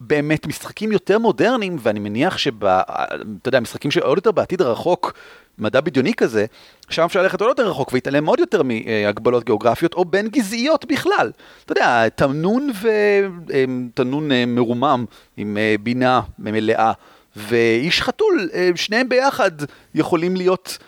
באמת 0.00 0.46
משחקים 0.46 0.92
יותר 0.92 1.18
מודרניים, 1.18 1.76
ואני 1.82 2.00
מניח 2.00 2.38
שב... 2.38 2.64
אתה 2.64 3.48
יודע, 3.48 3.60
משחקים 3.60 3.90
שעוד 3.90 4.18
יותר 4.18 4.32
בעתיד 4.32 4.62
הרחוק, 4.62 5.12
מדע 5.58 5.80
בדיוני 5.80 6.14
כזה, 6.14 6.46
שם 6.88 7.02
אפשר 7.02 7.22
ללכת 7.22 7.40
עוד 7.40 7.48
יותר 7.48 7.68
רחוק 7.70 7.92
והתעלם 7.92 8.26
עוד 8.26 8.38
יותר 8.38 8.62
מהגבלות 8.62 9.44
גיאוגרפיות, 9.44 9.94
או 9.94 10.04
בין 10.04 10.28
גזעיות 10.28 10.84
בכלל. 10.84 11.30
אתה 11.64 11.72
יודע, 11.72 12.08
תמנון 12.08 12.70
ותמנון 12.82 14.30
מרומם 14.46 15.04
עם 15.36 15.58
בינה 15.80 16.20
מלאה. 16.38 16.92
ואיש 17.36 18.02
חתול, 18.02 18.48
שניהם 18.74 19.08
ביחד 19.08 19.50
יכולים 19.94 20.36
להיות 20.36 20.78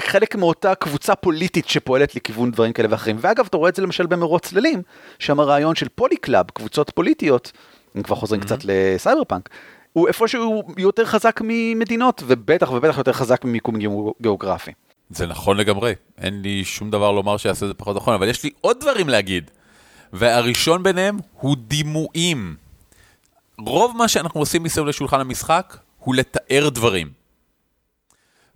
חלק 0.00 0.36
מאותה 0.36 0.74
קבוצה 0.74 1.14
פוליטית 1.14 1.68
שפועלת 1.68 2.14
לכיוון 2.14 2.50
דברים 2.50 2.72
כאלה 2.72 2.88
ואחרים. 2.90 3.16
ואגב, 3.20 3.46
אתה 3.46 3.56
רואה 3.56 3.68
את 3.68 3.76
זה 3.76 3.82
למשל 3.82 4.06
במרוץ 4.06 4.46
צללים, 4.46 4.82
שם 5.18 5.40
הרעיון 5.40 5.74
של 5.74 5.88
policlub, 5.94 6.50
קבוצות 6.50 6.90
פוליטיות, 6.90 7.52
אם 7.96 8.02
כבר 8.02 8.16
חוזרים 8.16 8.40
mm-hmm. 8.40 8.44
קצת 8.44 8.58
לסייבר 8.64 9.24
פאנק, 9.24 9.48
הוא 9.92 10.08
איפשהו 10.08 10.62
יותר 10.76 11.04
חזק 11.04 11.40
ממדינות, 11.44 12.22
ובטח 12.26 12.70
ובטח 12.70 12.98
יותר 12.98 13.12
חזק 13.12 13.44
ממיקום 13.44 13.74
גיאוגרפי. 14.22 14.72
זה 15.10 15.26
נכון 15.26 15.56
לגמרי, 15.56 15.94
אין 16.18 16.42
לי 16.42 16.64
שום 16.64 16.90
דבר 16.90 17.12
לומר 17.12 17.36
שיעשה 17.36 17.66
את 17.66 17.68
זה 17.68 17.74
פחות 17.74 17.96
נכון, 17.96 18.14
אבל 18.14 18.28
יש 18.28 18.44
לי 18.44 18.50
עוד 18.60 18.80
דברים 18.80 19.08
להגיד. 19.08 19.50
והראשון 20.12 20.82
ביניהם 20.82 21.18
הוא 21.32 21.56
דימויים. 21.56 22.67
רוב 23.58 23.96
מה 23.96 24.08
שאנחנו 24.08 24.40
עושים 24.40 24.62
מסביב 24.62 24.86
לשולחן 24.86 25.20
המשחק 25.20 25.76
הוא 25.98 26.14
לתאר 26.14 26.68
דברים. 26.68 27.10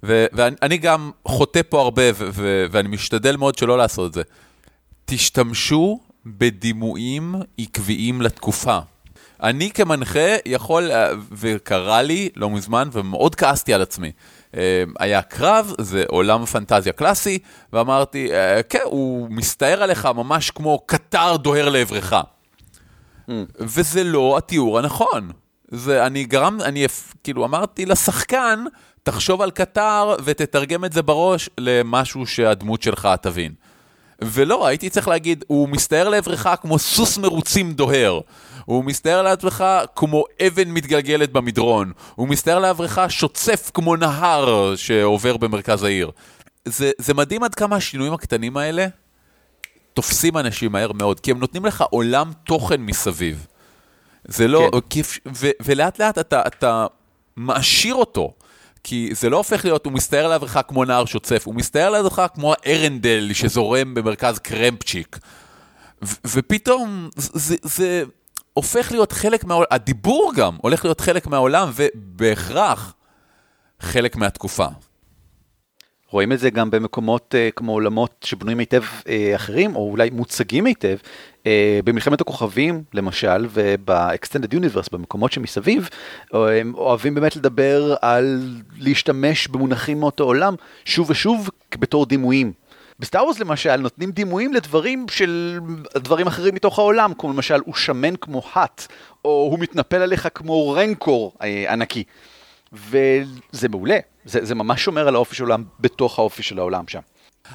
ו- 0.03 0.27
ואני 0.33 0.79
גם 0.79 1.11
חוטא 1.29 1.61
פה 1.69 1.81
הרבה, 1.81 2.03
ו- 2.15 2.29
ו- 2.33 2.67
ואני 2.71 2.89
משתדל 2.89 3.37
מאוד 3.37 3.59
שלא 3.59 3.79
לעשות 3.79 4.09
את 4.09 4.15
זה. 4.15 4.23
תשתמשו 5.05 6.01
בדימויים 6.27 7.35
עקביים 7.59 8.23
לתקופה. 8.23 8.79
אני 9.43 9.71
כמנחה 9.71 10.37
יכול, 10.47 10.91
וקרה 11.33 12.03
לי 12.03 12.29
לא 12.37 12.51
מזמן, 12.51 12.89
ומאוד 12.93 13.35
כעסתי 13.35 13.75
על 13.75 13.83
עצמי. 13.83 14.13
היה 14.99 15.23
קרב, 15.23 15.73
זה 15.81 16.05
עולם 16.09 16.45
פנטזיה 16.45 16.93
קלאסי, 16.93 17.39
ואמרתי, 17.73 18.29
כן, 18.69 18.79
הוא 18.85 19.29
מסתער 19.31 19.83
עליך 19.83 20.07
ממש 20.07 20.51
כמו 20.51 20.79
קטר 20.87 21.37
דוהר 21.37 21.69
לעברך. 21.69 22.15
Mm. 23.29 23.33
וזה 23.61 24.05
לא 24.05 24.39
התיאור 24.39 24.79
הנכון. 24.79 25.31
זה, 25.69 26.07
אני 26.07 26.25
גרם, 26.25 26.59
אני 26.61 26.87
כאילו 27.25 27.45
אמרתי 27.45 27.87
לשחקן, 27.87 28.65
תחשוב 29.03 29.43
על 29.43 29.51
קטר 29.51 30.15
ותתרגם 30.25 30.85
את 30.85 30.93
זה 30.93 31.03
בראש 31.03 31.51
למשהו 31.59 32.27
שהדמות 32.27 32.83
שלך 32.83 33.09
תבין. 33.23 33.53
ולא, 34.25 34.67
הייתי 34.67 34.91
צריך 34.91 35.09
להגיד, 35.09 35.45
הוא 35.47 35.69
מסתער 35.69 36.09
לעברך 36.09 36.47
כמו 36.63 36.79
סוס 36.79 37.19
מרוצים 37.19 37.73
דוהר, 37.73 38.21
הוא 38.65 38.85
מסתער 38.85 39.23
לעצמך 39.23 39.65
כמו 39.97 40.25
אבן 40.47 40.69
מתגלגלת 40.69 41.33
במדרון, 41.33 41.93
הוא 42.15 42.29
מסתער 42.29 42.59
לעברך 42.59 42.99
שוצף 43.09 43.71
כמו 43.75 43.97
נהר 43.97 44.77
שעובר 44.77 45.37
במרכז 45.37 45.83
העיר. 45.83 46.11
זה, 46.65 46.91
זה 46.99 47.15
מדהים 47.15 47.43
עד 47.43 47.55
כמה 47.55 47.77
השינויים 47.77 48.13
הקטנים 48.13 48.57
האלה 48.57 48.87
תופסים 49.95 50.39
אנשים 50.39 50.73
מהר 50.73 50.93
מאוד, 50.93 51.21
כי 51.21 51.31
הם 51.31 51.39
נותנים 51.39 51.65
לך 51.65 51.85
עולם 51.91 52.33
תוכן 52.45 52.81
מסביב. 52.81 53.47
זה 54.25 54.49
לא, 54.49 54.69
כן. 54.73 54.81
כי, 54.91 55.03
ו, 55.35 55.51
ולאט 55.63 55.99
לאט 55.99 56.19
אתה, 56.19 56.43
אתה 56.47 56.87
מעשיר 57.37 57.95
אותו. 57.95 58.33
כי 58.85 59.11
זה 59.13 59.31
לא 59.31 59.37
הופך 59.37 59.65
להיות, 59.65 59.85
הוא 59.85 59.93
מסתער 59.93 60.29
לעברך 60.29 60.57
כמו 60.69 60.85
נער 60.85 61.05
שוצף, 61.05 61.43
הוא 61.47 61.55
מסתער 61.55 61.91
לעברך 61.91 62.21
כמו 62.35 62.55
הארנדל 62.63 63.31
שזורם 63.33 63.95
במרכז 63.95 64.39
קרמפצ'יק. 64.39 65.19
ו- 66.05 66.15
ופתאום 66.27 67.09
זה, 67.17 67.57
זה 67.63 68.05
הופך 68.53 68.93
להיות 68.93 69.13
חלק 69.13 69.45
מהעולם, 69.45 69.67
הדיבור 69.71 70.33
גם 70.37 70.57
הולך 70.63 70.85
להיות 70.85 71.01
חלק 71.01 71.27
מהעולם, 71.27 71.71
ובהכרח 71.75 72.95
חלק 73.81 74.17
מהתקופה. 74.17 74.67
רואים 76.13 76.33
את 76.33 76.39
זה 76.39 76.51
גם 76.51 76.71
במקומות 76.71 77.35
uh, 77.35 77.53
כמו 77.57 77.73
עולמות 77.73 78.25
שבנויים 78.25 78.59
היטב 78.59 78.83
uh, 78.83 79.07
אחרים, 79.37 79.77
או 79.77 79.91
אולי 79.91 80.11
מוצגים 80.11 80.65
היטב. 80.65 80.97
Uh, 81.43 81.45
במלחמת 81.85 82.21
הכוכבים, 82.21 82.83
למשל, 82.95 83.47
וב-Extended 83.51 84.55
Universe, 84.55 84.89
במקומות 84.93 85.33
שמסביב, 85.33 85.89
הם 86.33 86.75
אוהבים 86.75 87.15
באמת 87.15 87.37
לדבר 87.37 87.95
על 88.03 88.57
להשתמש 88.79 89.49
במונחים 89.49 90.01
מאותו 90.01 90.25
עולם, 90.25 90.55
שוב 90.85 91.11
ושוב, 91.11 91.51
בתור 91.79 92.07
דימויים. 92.07 92.53
בסטאר 92.99 93.25
וורס 93.25 93.41
למשל 93.41 93.77
נותנים 93.77 94.11
דימויים 94.11 94.53
לדברים 94.53 95.07
של 95.11 95.61
דברים 95.95 96.27
אחרים 96.27 96.55
מתוך 96.55 96.79
העולם, 96.79 97.13
כמו 97.19 97.33
למשל 97.33 97.61
הוא 97.65 97.75
שמן 97.75 98.17
כמו 98.17 98.43
האט, 98.53 98.87
או 99.25 99.31
הוא 99.31 99.59
מתנפל 99.59 99.97
עליך 99.97 100.29
כמו 100.35 100.71
רנקור 100.71 101.33
אה, 101.43 101.73
ענקי. 101.73 102.05
וזה 102.73 103.69
מעולה, 103.69 103.99
זה, 104.25 104.45
זה 104.45 104.55
ממש 104.55 104.85
שומר 104.85 105.09
על 105.09 105.15
האופי 105.15 105.35
של 105.35 105.43
העולם 105.43 105.65
בתוך 105.81 106.19
האופי 106.19 106.43
של 106.43 106.59
העולם 106.59 106.89
שם. 106.89 107.01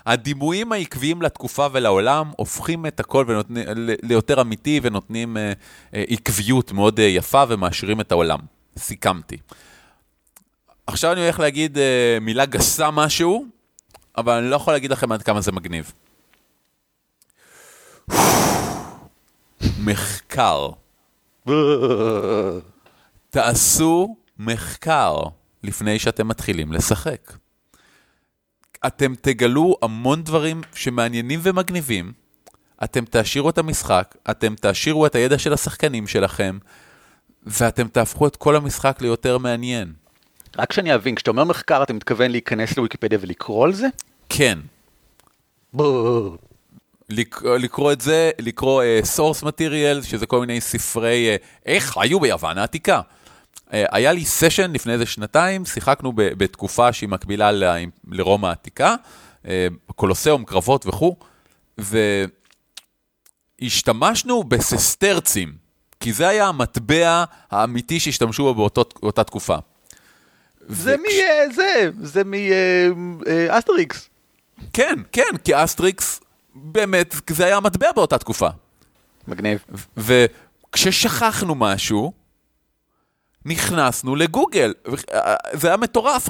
הדימויים 0.05 0.71
העקביים 0.71 1.21
לתקופה 1.21 1.67
ולעולם 1.71 2.31
הופכים 2.37 2.85
את 2.85 2.99
הכל 2.99 3.25
ונותנים, 3.27 3.65
ל- 3.75 3.95
ליותר 4.03 4.41
אמיתי 4.41 4.79
ונותנים 4.83 5.37
אה, 5.37 5.53
אה, 5.93 6.03
עקביות 6.09 6.71
מאוד 6.71 6.99
אה, 6.99 7.05
יפה 7.05 7.43
ומעשירים 7.47 8.01
את 8.01 8.11
העולם. 8.11 8.39
סיכמתי. 8.77 9.37
עכשיו 10.87 11.11
אני 11.11 11.21
הולך 11.21 11.39
להגיד 11.39 11.77
אה, 11.77 12.17
מילה 12.21 12.45
גסה 12.45 12.91
משהו, 12.91 13.45
אבל 14.17 14.33
אני 14.37 14.49
לא 14.49 14.55
יכול 14.55 14.73
להגיד 14.73 14.91
לכם 14.91 15.11
עד 15.11 15.23
כמה 15.23 15.41
זה 15.41 15.51
מגניב. 15.51 15.91
מחקר. 19.79 20.69
תעשו 23.29 24.15
מחקר 24.39 25.17
לפני 25.63 25.99
שאתם 25.99 26.27
מתחילים 26.27 26.73
לשחק. 26.73 27.33
אתם 28.87 29.13
תגלו 29.21 29.77
המון 29.81 30.23
דברים 30.23 30.61
שמעניינים 30.75 31.39
ומגניבים, 31.43 32.11
אתם 32.83 33.05
תעשירו 33.05 33.49
את 33.49 33.57
המשחק, 33.57 34.15
אתם 34.29 34.55
תעשירו 34.55 35.05
את 35.05 35.15
הידע 35.15 35.37
של 35.37 35.53
השחקנים 35.53 36.07
שלכם, 36.07 36.57
ואתם 37.45 37.87
תהפכו 37.87 38.27
את 38.27 38.35
כל 38.35 38.55
המשחק 38.55 39.01
ליותר 39.01 39.37
מעניין. 39.37 39.93
רק 40.57 40.73
שאני 40.73 40.95
אבין, 40.95 41.15
כשאתה 41.15 41.31
אומר 41.31 41.43
מחקר 41.43 41.83
אתה 41.83 41.93
מתכוון 41.93 42.31
להיכנס 42.31 42.77
לוויקיפדיה 42.77 43.19
ולקרוא 43.21 43.65
על 43.65 43.73
זה? 43.73 43.87
כן, 44.29 44.59
לק- 47.09 47.43
לקרוא 47.43 47.91
את 47.91 48.01
זה, 48.01 48.31
לקרוא 48.39 48.83
uh, 48.83 49.05
source 49.17 49.43
material, 49.43 50.03
שזה 50.03 50.25
כל 50.25 50.39
מיני 50.39 50.61
ספרי 50.61 51.35
uh, 51.35 51.45
איך 51.65 51.83
חיו 51.89 52.19
ביוון 52.19 52.57
העתיקה. 52.57 53.01
Uh, 53.67 53.69
היה 53.91 54.11
לי 54.11 54.25
סשן 54.25 54.71
לפני 54.71 54.93
איזה 54.93 55.05
שנתיים, 55.05 55.65
שיחקנו 55.65 56.11
ב- 56.11 56.21
בתקופה 56.21 56.93
שהיא 56.93 57.09
מקבילה 57.09 57.51
ל- 57.51 57.83
לרומא 58.07 58.47
העתיקה, 58.47 58.95
uh, 59.43 59.47
קולוסיאום, 59.95 60.45
קרבות 60.45 60.85
וכו', 60.85 61.15
והשתמשנו 63.61 64.43
בססטרצים, 64.43 65.53
כי 65.99 66.13
זה 66.13 66.27
היה 66.27 66.47
המטבע 66.47 67.23
האמיתי 67.51 67.99
שהשתמשו 67.99 68.43
בו 68.43 68.53
באותו, 68.55 68.83
באותה 69.01 69.23
תקופה. 69.23 69.57
זה 70.67 70.95
וכש- 70.95 70.99
מ... 71.01 71.05
אה, 71.21 71.53
זה, 71.55 71.89
זה 72.01 72.21
מאסטריקס. 72.95 74.09
כן, 74.73 74.95
כן, 75.11 75.37
כי 75.43 75.63
אסטריקס, 75.63 76.19
באמת, 76.55 77.15
זה 77.29 77.45
היה 77.45 77.57
המטבע 77.57 77.91
באותה 77.91 78.17
תקופה. 78.17 78.47
מגניב. 79.27 79.65
וכששכחנו 79.97 81.55
משהו, 81.55 82.13
נכנסנו 83.47 84.15
לגוגל. 84.15 84.73
זה 85.53 85.67
היה 85.67 85.77
מטורף, 85.77 86.29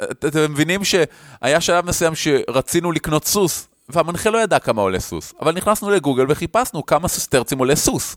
אתם 0.00 0.52
מבינים 0.52 0.80
שהיה 0.84 1.60
שלב 1.60 1.86
מסוים 1.86 2.14
שרצינו 2.14 2.92
לקנות 2.92 3.24
סוס, 3.24 3.68
והמנחה 3.88 4.30
לא 4.30 4.38
ידע 4.38 4.58
כמה 4.58 4.82
עולה 4.82 5.00
סוס, 5.00 5.34
אבל 5.40 5.54
נכנסנו 5.54 5.90
לגוגל 5.90 6.24
וחיפשנו 6.28 6.86
כמה 6.86 7.08
ססטרצים 7.08 7.58
עולה 7.58 7.76
סוס. 7.76 8.16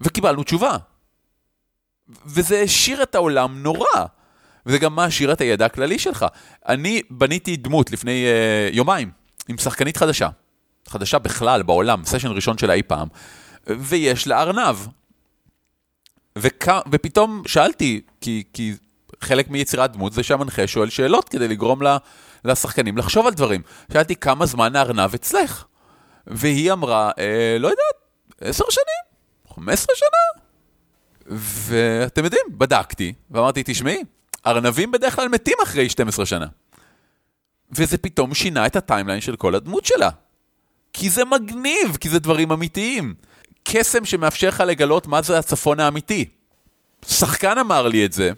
וקיבלנו 0.00 0.42
תשובה. 0.42 0.76
וזה 2.26 2.58
העשיר 2.58 3.02
את 3.02 3.14
העולם 3.14 3.62
נורא. 3.62 4.04
וזה 4.66 4.78
גם 4.78 4.94
מעשיר 4.94 5.32
את 5.32 5.40
הידע 5.40 5.66
הכללי 5.66 5.98
שלך. 5.98 6.26
אני 6.68 7.02
בניתי 7.10 7.56
דמות 7.56 7.90
לפני 7.90 8.24
uh, 8.26 8.74
יומיים, 8.74 9.10
עם 9.48 9.58
שחקנית 9.58 9.96
חדשה. 9.96 10.28
חדשה 10.88 11.18
בכלל 11.18 11.62
בעולם, 11.62 12.04
סשן 12.04 12.28
ראשון 12.28 12.58
שלה 12.58 12.72
אי 12.72 12.82
פעם, 12.82 13.08
ויש 13.66 14.26
לה 14.26 14.42
ארנב. 14.42 14.76
וכ... 16.38 16.68
ופתאום 16.92 17.42
שאלתי, 17.46 18.00
כי, 18.20 18.44
כי 18.52 18.74
חלק 19.20 19.50
מיצירת 19.50 19.92
דמות 19.92 20.12
זה 20.12 20.22
שהמנחה 20.22 20.66
שואל 20.66 20.90
שאלות 20.90 21.28
כדי 21.28 21.48
לגרום 21.48 21.82
לה, 21.82 21.96
לשחקנים 22.44 22.98
לחשוב 22.98 23.26
על 23.26 23.34
דברים. 23.34 23.62
שאלתי 23.92 24.16
כמה 24.16 24.46
זמן 24.46 24.76
הארנב 24.76 25.14
אצלך? 25.14 25.64
והיא 26.26 26.72
אמרה, 26.72 27.10
אה, 27.18 27.56
לא 27.58 27.68
יודעת, 27.68 27.94
עשר 28.40 28.64
שנים? 28.70 29.10
חמש 29.54 29.74
עשרה 29.74 29.96
שנה? 29.96 30.42
ואתם 31.36 32.24
יודעים, 32.24 32.42
בדקתי, 32.50 33.12
ואמרתי, 33.30 33.62
תשמעי, 33.66 34.04
ארנבים 34.46 34.90
בדרך 34.90 35.16
כלל 35.16 35.28
מתים 35.28 35.56
אחרי 35.62 35.88
12 35.88 36.26
שנה. 36.26 36.46
וזה 37.72 37.98
פתאום 37.98 38.34
שינה 38.34 38.66
את 38.66 38.76
ה 38.76 38.81
timeline 38.81 39.20
של 39.20 39.36
כל 39.36 39.54
הדמות 39.54 39.84
שלה. 39.84 40.10
כי 40.92 41.10
זה 41.10 41.24
מגניב, 41.24 41.96
כי 42.00 42.08
זה 42.08 42.18
דברים 42.18 42.52
אמיתיים. 42.52 43.14
קסם 43.64 44.04
שמאפשר 44.04 44.48
לך 44.48 44.60
לגלות 44.66 45.06
מה 45.06 45.22
זה 45.22 45.38
הצפון 45.38 45.80
האמיתי. 45.80 46.24
שחקן 47.06 47.58
אמר 47.58 47.88
לי 47.88 48.04
את 48.04 48.12
זה, 48.12 48.30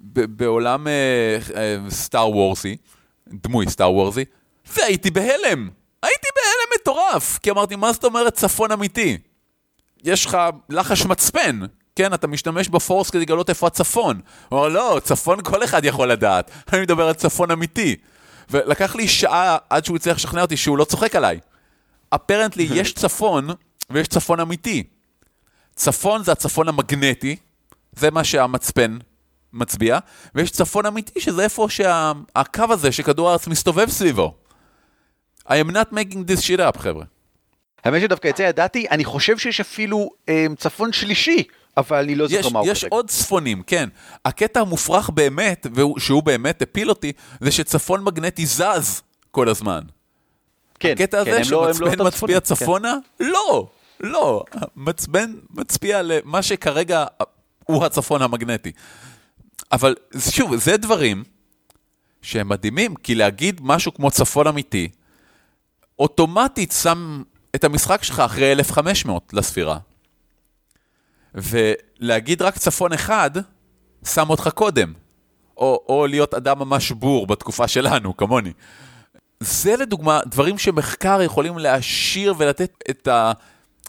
בעולם 0.00 0.86
סטאר 1.88 2.30
וורסי, 2.30 2.76
דמוי 3.26 3.70
סטאר 3.70 3.92
וורסי, 3.92 4.24
והייתי 4.76 5.10
בהלם. 5.10 5.70
הייתי 6.02 6.28
בהלם 6.36 6.80
מטורף, 6.80 7.38
כי 7.38 7.50
אמרתי, 7.50 7.76
מה 7.76 7.92
זאת 7.92 8.04
אומרת 8.04 8.34
צפון 8.34 8.72
אמיתי? 8.72 9.18
יש 10.04 10.26
לך 10.26 10.38
לחש 10.68 11.06
מצפן, 11.06 11.60
כן? 11.96 12.14
אתה 12.14 12.26
משתמש 12.26 12.68
בפורס 12.68 13.10
כדי 13.10 13.20
לגלות 13.20 13.50
איפה 13.50 13.66
הצפון. 13.66 14.20
הוא 14.48 14.58
אומר, 14.58 14.68
לא, 14.68 15.00
צפון 15.04 15.42
כל 15.42 15.64
אחד 15.64 15.84
יכול 15.84 16.12
לדעת. 16.12 16.50
אני 16.72 16.80
מדבר 16.80 17.08
על 17.08 17.14
צפון 17.14 17.50
אמיתי. 17.50 17.96
ולקח 18.50 18.94
לי 18.94 19.08
שעה 19.08 19.56
עד 19.70 19.84
שהוא 19.84 19.96
הצליח 19.96 20.16
לשכנע 20.16 20.42
אותי 20.42 20.56
שהוא 20.56 20.78
לא 20.78 20.84
צוחק 20.84 21.16
עליי. 21.16 21.38
אפרנטלי 22.10 22.68
יש 22.80 22.92
צפון 22.92 23.50
ויש 23.94 24.08
צפון 24.08 24.40
אמיתי. 24.40 24.82
צפון 25.74 26.24
זה 26.24 26.32
הצפון 26.32 26.68
המגנטי, 26.68 27.36
זה 27.96 28.10
מה 28.10 28.24
שהמצפן 28.24 28.98
מצביע, 29.52 29.98
ויש 30.34 30.50
צפון 30.50 30.86
אמיתי 30.86 31.20
שזה 31.20 31.42
איפה 31.42 31.66
שהקו 31.70 32.64
הזה 32.70 32.92
שכדור 32.92 33.28
הארץ 33.28 33.46
מסתובב 33.46 33.90
סביבו. 33.90 34.34
I 35.48 35.52
am 35.52 35.70
not 35.70 35.92
making 35.92 36.30
this 36.30 36.40
shit 36.40 36.58
up, 36.60 36.78
חבר'ה. 36.78 37.04
האמת 37.84 38.00
שדווקא 38.02 38.28
את 38.28 38.36
זה 38.36 38.42
ידעתי, 38.44 38.86
אני 38.90 39.04
חושב 39.04 39.38
שיש 39.38 39.60
אפילו 39.60 40.10
אה, 40.28 40.46
צפון 40.58 40.92
שלישי, 40.92 41.42
אבל 41.76 41.98
אני 41.98 42.14
לא 42.14 42.26
זוכר 42.28 42.48
מה 42.48 42.58
הוא 42.60 42.68
יש. 42.68 42.84
עוד 42.84 43.08
צפונים, 43.10 43.62
כן. 43.62 43.88
הקטע 44.24 44.60
המופרך 44.60 45.10
באמת, 45.10 45.66
שהוא 45.98 46.22
באמת 46.22 46.62
הפיל 46.62 46.88
אותי, 46.88 47.12
זה 47.40 47.50
שצפון 47.50 48.04
מגנטי 48.04 48.46
זז 48.46 49.02
כל 49.30 49.48
הזמן. 49.48 49.80
כן, 50.80 50.92
הקטע 50.92 51.24
כן, 51.24 51.30
הזה 51.30 51.50
לא- 51.50 51.66
לא 51.66 51.72
שמצפן 51.74 51.90
אותם 51.90 52.06
מצביע 52.06 52.40
צפונים, 52.40 52.40
כן. 52.40 52.64
צפונה? 52.64 52.94
לא, 53.20 53.68
לא. 54.02 54.44
מצפן 54.76 55.34
מצביע 55.50 56.02
למה 56.02 56.42
שכרגע 56.42 57.04
הוא 57.64 57.84
הצפון 57.84 58.22
המגנטי. 58.22 58.72
אבל 59.72 59.94
שוב, 60.18 60.56
זה 60.56 60.76
דברים 60.76 61.24
שהם 62.22 62.48
מדהימים, 62.48 62.94
כי 62.94 63.14
להגיד 63.14 63.60
משהו 63.62 63.94
כמו 63.94 64.10
צפון 64.10 64.46
אמיתי, 64.46 64.88
אוטומטית 65.98 66.72
שם 66.72 67.22
את 67.54 67.64
המשחק 67.64 68.02
שלך 68.02 68.20
אחרי 68.20 68.52
1500 68.52 69.34
לספירה. 69.34 69.78
ולהגיד 71.34 72.42
רק 72.42 72.58
צפון 72.58 72.92
אחד, 72.92 73.30
שם 74.04 74.30
אותך 74.30 74.48
קודם. 74.54 74.92
או, 75.56 75.84
או 75.88 76.06
להיות 76.06 76.34
אדם 76.34 76.58
ממש 76.58 76.92
בור 76.92 77.26
בתקופה 77.26 77.68
שלנו, 77.68 78.16
כמוני. 78.16 78.52
זה 79.40 79.76
לדוגמה 79.76 80.20
דברים 80.26 80.58
שמחקר 80.58 81.22
יכולים 81.22 81.58
להעשיר 81.58 82.34
ולתת 82.38 82.84
את, 82.90 83.08
ה, 83.08 83.32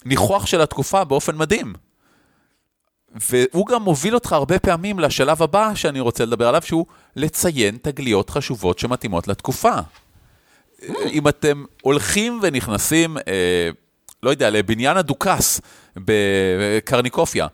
ניחוח 0.06 0.46
של 0.46 0.62
התקופה 0.62 1.04
באופן 1.04 1.36
מדהים. 1.36 1.74
והוא 3.16 3.68
גם 3.68 3.82
מוביל 3.82 4.16
אותך 4.16 4.34
הרבה 4.34 4.60
פעמים 4.60 5.00
לשלב 5.00 5.44
הבא 5.44 5.76
שאני 5.76 6.00
רוצה 6.00 6.26
לדבר 6.26 6.48
עליו, 6.48 6.62
שהוא 6.62 6.86
לציין 7.16 7.78
תגליות 7.82 8.30
חשובות 8.30 8.80
שמתאימות 8.80 9.28
לתקופה. 9.28 9.74
אם 11.12 11.28
אתם 11.28 11.64
הולכים 11.82 12.40
ונכנסים, 12.42 13.18
אה, 13.18 13.70
לא 14.24 14.30
יודע, 14.30 14.50
לבניין 14.50 14.98
הדוכס 14.98 15.62
בקרניקופיה, 15.98 17.48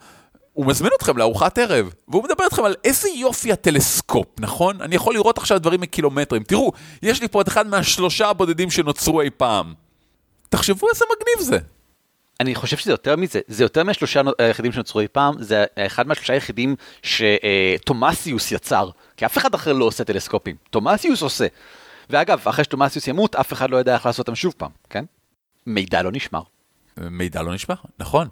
הוא 0.53 0.65
מזמין 0.65 0.91
אתכם 0.97 1.17
לארוחת 1.17 1.57
ערב, 1.57 1.93
והוא 2.07 2.23
מדבר 2.23 2.43
איתכם 2.45 2.63
על 2.63 2.75
איזה 2.83 3.09
יופי 3.09 3.51
הטלסקופ, 3.51 4.27
נכון? 4.39 4.81
אני 4.81 4.95
יכול 4.95 5.13
לראות 5.13 5.37
עכשיו 5.37 5.59
דברים 5.59 5.81
מקילומטרים. 5.81 6.43
תראו, 6.43 6.71
יש 7.01 7.21
לי 7.21 7.27
פה 7.27 7.41
את 7.41 7.47
אחד 7.47 7.67
מהשלושה 7.67 8.29
הבודדים 8.29 8.71
שנוצרו 8.71 9.21
אי 9.21 9.29
פעם. 9.29 9.73
תחשבו 10.49 10.87
איזה 10.89 11.05
מגניב 11.05 11.49
זה. 11.49 11.59
אני 12.39 12.55
חושב 12.55 12.77
שזה 12.77 12.91
יותר 12.91 13.15
מזה, 13.15 13.39
זה 13.47 13.63
יותר 13.63 13.83
מהשלושה 13.83 14.21
היחידים 14.39 14.71
שנוצרו 14.71 15.01
אי 15.01 15.07
פעם, 15.07 15.43
זה 15.43 15.65
אחד 15.75 16.07
מהשלושה 16.07 16.33
היחידים 16.33 16.75
שתומאסיוס 17.03 18.51
יצר, 18.51 18.89
כי 19.17 19.25
אף 19.25 19.37
אחד 19.37 19.53
אחר 19.53 19.73
לא 19.73 19.85
עושה 19.85 20.03
טלסקופים, 20.03 20.55
תומאסיוס 20.69 21.21
עושה. 21.21 21.47
ואגב, 22.09 22.47
אחרי 22.47 22.63
שתומאסיוס 22.63 23.07
ימות, 23.07 23.35
אף 23.35 23.53
אחד 23.53 23.69
לא 23.69 23.77
יודע 23.77 23.93
איך 23.93 24.05
לעשות 24.05 24.27
אותם 24.27 24.35
שוב 24.35 24.53
פעם, 24.57 24.71
כן? 24.89 25.05
מידע 25.65 26.01
לא 26.01 26.11
נשמר. 26.11 26.41
מידע 26.97 27.41
לא 27.41 27.53
נשמר, 27.53 27.75
נכון. 27.99 28.27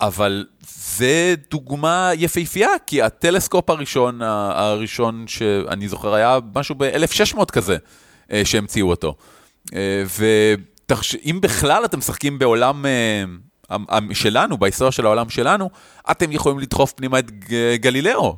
אבל 0.00 0.46
זה 0.60 1.34
דוגמה 1.50 2.10
יפהפייה, 2.14 2.68
כי 2.86 3.02
הטלסקופ 3.02 3.70
הראשון, 3.70 4.22
הראשון 4.22 5.24
שאני 5.28 5.88
זוכר 5.88 6.14
היה 6.14 6.38
משהו 6.54 6.74
ב-1600 6.74 7.44
כזה, 7.44 7.76
אה, 8.32 8.42
שהמציאו 8.44 8.90
אותו. 8.90 9.14
אה, 10.90 10.96
ואם 11.24 11.38
בכלל 11.40 11.84
אתם 11.84 11.98
משחקים 11.98 12.38
בעולם 12.38 12.86
אה, 12.86 13.24
שלנו, 14.12 14.58
בהיסטוריה 14.58 14.92
של 14.92 15.06
העולם 15.06 15.30
שלנו, 15.30 15.70
אתם 16.10 16.32
יכולים 16.32 16.58
לדחוף 16.58 16.92
פנימה 16.92 17.18
את 17.18 17.30
גלילאו. 17.76 18.36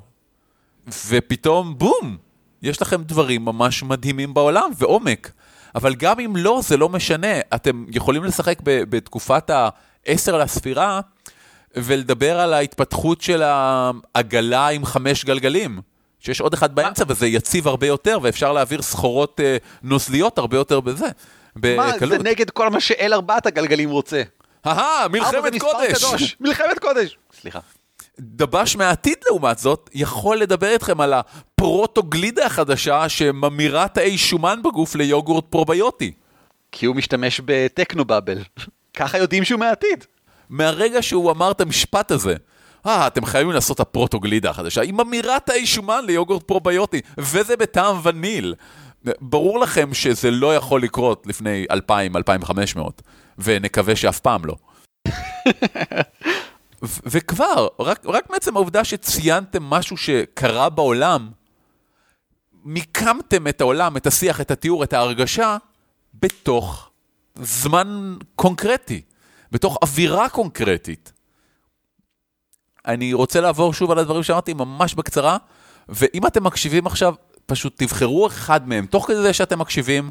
ופתאום, 1.09 1.79
בום, 1.79 2.17
יש 2.63 2.83
לכם 2.83 3.03
דברים 3.03 3.45
ממש 3.45 3.83
מדהימים 3.83 4.35
בעולם 4.35 4.71
ועומק. 4.79 5.31
אבל 5.75 5.95
גם 5.95 6.21
אם 6.21 6.37
לא, 6.37 6.61
זה 6.63 6.77
לא 6.77 6.89
משנה. 6.89 7.41
אתם 7.55 7.85
יכולים 7.89 8.25
לשחק 8.25 8.59
בתקופת 8.65 9.51
העשר 9.51 10.39
לספירה, 10.39 11.01
ולדבר 11.75 12.41
על 12.41 12.55
ההתפתחות 12.55 13.21
של 13.21 13.43
העגלה 13.45 14.69
עם 14.69 14.85
חמש 14.85 15.25
גלגלים. 15.25 15.81
שיש 16.21 16.41
עוד 16.41 16.55
אחד 16.55 16.75
באמצע 16.75 17.05
וזה 17.09 17.27
יציב 17.27 17.69
הרבה 17.69 17.87
יותר, 17.87 18.19
ואפשר 18.23 18.53
להעביר 18.53 18.83
סחורות 18.83 19.41
אה, 19.41 19.57
נוזליות 19.83 20.39
הרבה 20.39 20.57
יותר 20.57 20.81
בזה. 20.81 21.09
בקלות. 21.57 22.01
מה, 22.01 22.09
זה 22.09 22.19
נגד 22.19 22.51
כל 22.51 22.69
מה 22.69 22.81
שאל 22.81 23.15
ארבעת 23.15 23.47
הגלגלים 23.47 23.91
רוצה. 23.91 24.23
אהה, 24.67 25.09
מלחמת 25.09 25.59
קודש. 25.59 26.37
מלחמת 26.41 26.79
קודש. 26.79 27.19
סליחה. 27.41 27.59
דבש 28.21 28.77
מהעתיד 28.77 29.17
לעומת 29.29 29.59
זאת, 29.59 29.91
יכול 29.95 30.37
לדבר 30.37 30.69
איתכם 30.69 31.01
על 31.01 31.13
הפרוטוגלידה 31.13 32.47
החדשה 32.47 33.09
שממירה 33.09 33.89
תאי 33.89 34.19
שומן 34.19 34.63
בגוף 34.63 34.95
ליוגורט 34.95 35.45
פרוביוטי. 35.51 36.13
כי 36.73 36.87
הוא 36.87 36.97
משתמש 36.97 37.41
בטכנובאבל. 37.45 38.39
ככה 38.97 39.19
יודעים 39.19 39.45
שהוא 39.45 39.61
מהעתיד. 39.61 40.05
מהרגע 40.51 41.03
שהוא 41.03 41.31
אמר 41.31 41.51
את 41.51 41.61
המשפט 41.61 42.11
הזה, 42.11 42.35
אה, 42.87 43.07
אתם 43.07 43.25
חייבים 43.25 43.53
לעשות 43.53 43.75
את 43.75 43.81
הפרוטוגלידה 43.81 44.51
החדשה, 44.51 44.81
היא 44.81 44.93
ממירה 44.93 45.41
תאי 45.41 45.67
שומן 45.67 46.05
ליוגורט 46.07 46.43
פרוביוטי, 46.43 47.01
וזה 47.19 47.57
בטעם 47.57 47.97
וניל. 48.03 48.55
ברור 49.21 49.61
לכם 49.61 49.95
שזה 49.95 50.31
לא 50.31 50.55
יכול 50.57 50.83
לקרות 50.83 51.27
לפני 51.27 51.67
2,000-2,500, 51.91 52.81
ונקווה 53.39 53.97
שאף 53.97 54.21
פעם 54.21 54.43
לא. 54.45 54.57
וכבר, 56.83 57.69
רק, 57.81 58.07
רק 58.07 58.31
מעצם 58.31 58.57
העובדה 58.57 58.85
שציינתם 58.85 59.63
משהו 59.63 59.97
שקרה 59.97 60.71
בעולם, 60.71 61.31
מיקמתם 62.65 63.49
את 63.49 63.61
העולם, 63.61 63.97
את 63.97 64.07
השיח, 64.07 64.41
את 64.41 64.51
התיאור, 64.51 64.85
את 64.85 64.93
ההרגשה, 64.93 65.57
בתוך 66.15 66.91
זמן 67.35 68.17
קונקרטי. 68.35 69.03
בתוך 69.53 69.79
אווירה 69.83 70.29
קונקרטית. 70.29 71.13
אני 72.87 73.13
רוצה 73.13 73.41
לעבור 73.41 73.75
שוב 73.75 73.91
על 73.91 73.99
הדברים 73.99 74.23
שאמרתי 74.23 74.55
ממש 74.55 74.95
בקצרה, 74.95 75.37
ואם 75.89 76.27
אתם 76.27 76.45
מקשיבים 76.45 76.87
עכשיו, 76.87 77.15
פשוט 77.51 77.83
תבחרו 77.83 78.27
אחד 78.27 78.69
מהם, 78.69 78.87
תוך 78.87 79.07
כדי 79.07 79.23
זה 79.23 79.33
שאתם 79.33 79.59
מקשיבים, 79.59 80.11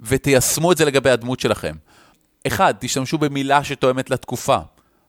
ותיישמו 0.00 0.72
את 0.72 0.76
זה 0.76 0.84
לגבי 0.84 1.10
הדמות 1.10 1.40
שלכם. 1.40 1.74
אחד, 2.46 2.74
תשתמשו 2.80 3.18
במילה 3.18 3.64
שתואמת 3.64 4.10
לתקופה. 4.10 4.58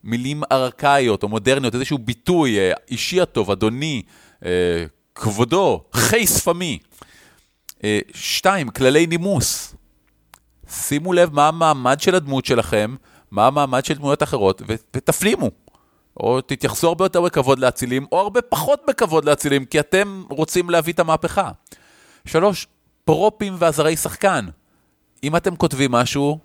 מילים 0.03 0.43
ארכאיות 0.51 1.23
או 1.23 1.27
מודרניות, 1.27 1.75
איזשהו 1.75 1.97
ביטוי 1.97 2.59
אה, 2.59 2.71
אישי 2.91 3.21
הטוב, 3.21 3.51
אדוני, 3.51 4.01
אה, 4.45 4.85
כבודו, 5.15 5.83
חי 5.93 6.27
שפמי. 6.27 6.79
אה, 7.83 7.99
שתיים, 8.13 8.69
כללי 8.69 9.07
נימוס. 9.07 9.75
שימו 10.69 11.13
לב 11.13 11.33
מה 11.33 11.47
המעמד 11.47 11.99
של 12.01 12.15
הדמות 12.15 12.45
שלכם, 12.45 12.95
מה 13.31 13.47
המעמד 13.47 13.85
של 13.85 13.93
דמויות 13.93 14.23
אחרות, 14.23 14.61
ותפנימו. 14.67 15.51
או 16.19 16.41
תתייחסו 16.41 16.87
הרבה 16.87 17.05
יותר 17.05 17.21
בכבוד 17.21 17.59
לאצילים, 17.59 18.05
או 18.11 18.19
הרבה 18.19 18.41
פחות 18.41 18.81
בכבוד 18.87 19.25
לאצילים, 19.25 19.65
כי 19.65 19.79
אתם 19.79 20.23
רוצים 20.29 20.69
להביא 20.69 20.93
את 20.93 20.99
המהפכה. 20.99 21.51
שלוש, 22.25 22.67
פרופים 23.05 23.55
ועזרי 23.59 23.97
שחקן. 23.97 24.45
אם 25.23 25.35
אתם 25.35 25.55
כותבים 25.55 25.91
משהו, 25.91 26.39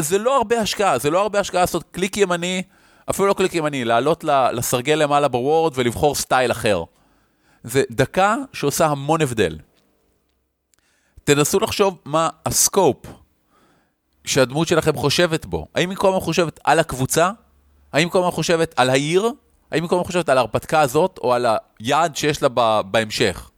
זה 0.00 0.18
לא 0.18 0.36
הרבה 0.36 0.60
השקעה, 0.60 0.98
זה 0.98 1.10
לא 1.10 1.20
הרבה 1.22 1.40
השקעה 1.40 1.60
לעשות 1.60 1.84
קליק 1.90 2.16
ימני, 2.16 2.62
אפילו 3.10 3.28
לא 3.28 3.34
קליק 3.34 3.54
ימני, 3.54 3.84
לעלות 3.84 4.24
לסרגל 4.52 4.94
למעלה 4.94 5.28
בוורד 5.28 5.72
ולבחור 5.74 6.14
סטייל 6.14 6.50
אחר. 6.50 6.84
זה 7.64 7.82
דקה 7.90 8.36
שעושה 8.52 8.86
המון 8.86 9.20
הבדל. 9.20 9.58
תנסו 11.24 11.60
לחשוב 11.60 11.98
מה 12.04 12.28
הסקופ 12.46 12.96
שהדמות 14.24 14.68
שלכם 14.68 14.96
חושבת 14.96 15.46
בו? 15.46 15.66
האם 15.74 15.90
היא 15.90 15.98
כל 15.98 16.08
הזמן 16.08 16.20
חושבת 16.20 16.60
על 16.64 16.78
הקבוצה? 16.78 17.30
האם 17.92 18.08
כל 18.08 18.18
הזמן 18.18 18.30
חושבת 18.30 18.74
על 18.76 18.90
העיר? 18.90 19.30
האם 19.70 19.86
כל 19.86 19.94
הזמן 19.94 20.06
חושבת 20.06 20.28
על 20.28 20.38
ההרפתקה 20.38 20.80
הזאת, 20.80 21.18
או 21.22 21.34
על 21.34 21.46
היעד 21.80 22.16
שיש 22.16 22.42
לה 22.42 22.48
בהמשך? 22.82 23.50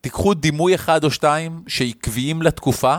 תיקחו 0.00 0.34
דימוי 0.34 0.74
אחד 0.74 1.04
או 1.04 1.10
שתיים 1.10 1.62
שעקביים 1.66 2.42
לתקופה, 2.42 2.96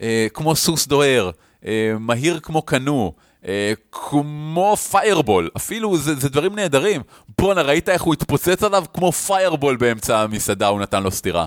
אה, 0.00 0.26
כמו 0.34 0.56
סוס 0.56 0.86
דוהר, 0.86 1.30
אה, 1.66 1.92
מהיר 2.00 2.40
כמו 2.40 2.62
קנו, 2.62 3.12
אה, 3.46 3.72
כמו 3.92 4.76
פיירבול, 4.76 5.50
אפילו 5.56 5.96
זה, 5.96 6.14
זה 6.14 6.28
דברים 6.28 6.54
נהדרים. 6.54 7.02
בואנה, 7.38 7.62
ראית 7.62 7.88
איך 7.88 8.02
הוא 8.02 8.14
התפוצץ 8.14 8.62
עליו? 8.62 8.84
כמו 8.94 9.12
פיירבול 9.12 9.76
באמצע 9.76 10.20
המסעדה, 10.20 10.66
הוא 10.66 10.80
נתן 10.80 11.02
לו 11.02 11.10
סטירה. 11.10 11.46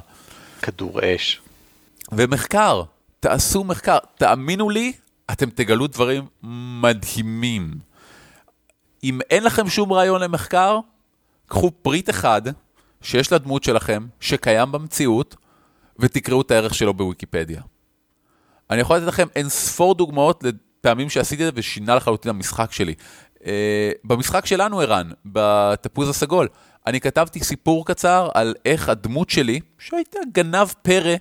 כדור 0.61 0.99
אש. 1.03 1.41
ומחקר, 2.11 2.83
תעשו 3.19 3.63
מחקר, 3.63 3.97
תאמינו 4.17 4.69
לי, 4.69 4.93
אתם 5.31 5.49
תגלו 5.49 5.87
דברים 5.87 6.25
מדהימים. 6.81 7.73
אם 9.03 9.19
אין 9.29 9.43
לכם 9.43 9.69
שום 9.69 9.93
רעיון 9.93 10.21
למחקר, 10.21 10.79
קחו 11.47 11.71
פריט 11.81 12.09
אחד 12.09 12.41
שיש 13.01 13.33
לדמות 13.33 13.63
שלכם, 13.63 14.07
שקיים 14.19 14.71
במציאות, 14.71 15.35
ותקראו 15.99 16.41
את 16.41 16.51
הערך 16.51 16.73
שלו 16.73 16.93
בוויקיפדיה. 16.93 17.61
אני 18.69 18.81
יכול 18.81 18.97
לתת 18.97 19.07
לכם 19.07 19.27
אין 19.35 19.49
ספור 19.49 19.95
דוגמאות 19.95 20.43
לפעמים 20.79 21.09
שעשיתי 21.09 21.47
את 21.47 21.53
זה 21.53 21.59
ושינה 21.59 21.95
לחלוטין 21.95 22.29
המשחק 22.29 22.71
שלי. 22.71 22.93
Uh, 23.35 23.47
במשחק 24.03 24.45
שלנו, 24.45 24.79
ערן, 24.79 25.09
בתפוז 25.25 26.09
הסגול, 26.09 26.47
אני 26.87 26.99
כתבתי 26.99 27.39
סיפור 27.39 27.85
קצר 27.85 28.29
על 28.33 28.55
איך 28.65 28.89
הדמות 28.89 29.29
שלי, 29.29 29.59
שהייתה 29.79 30.19
גנב 30.31 30.67
פרא, 30.81 31.15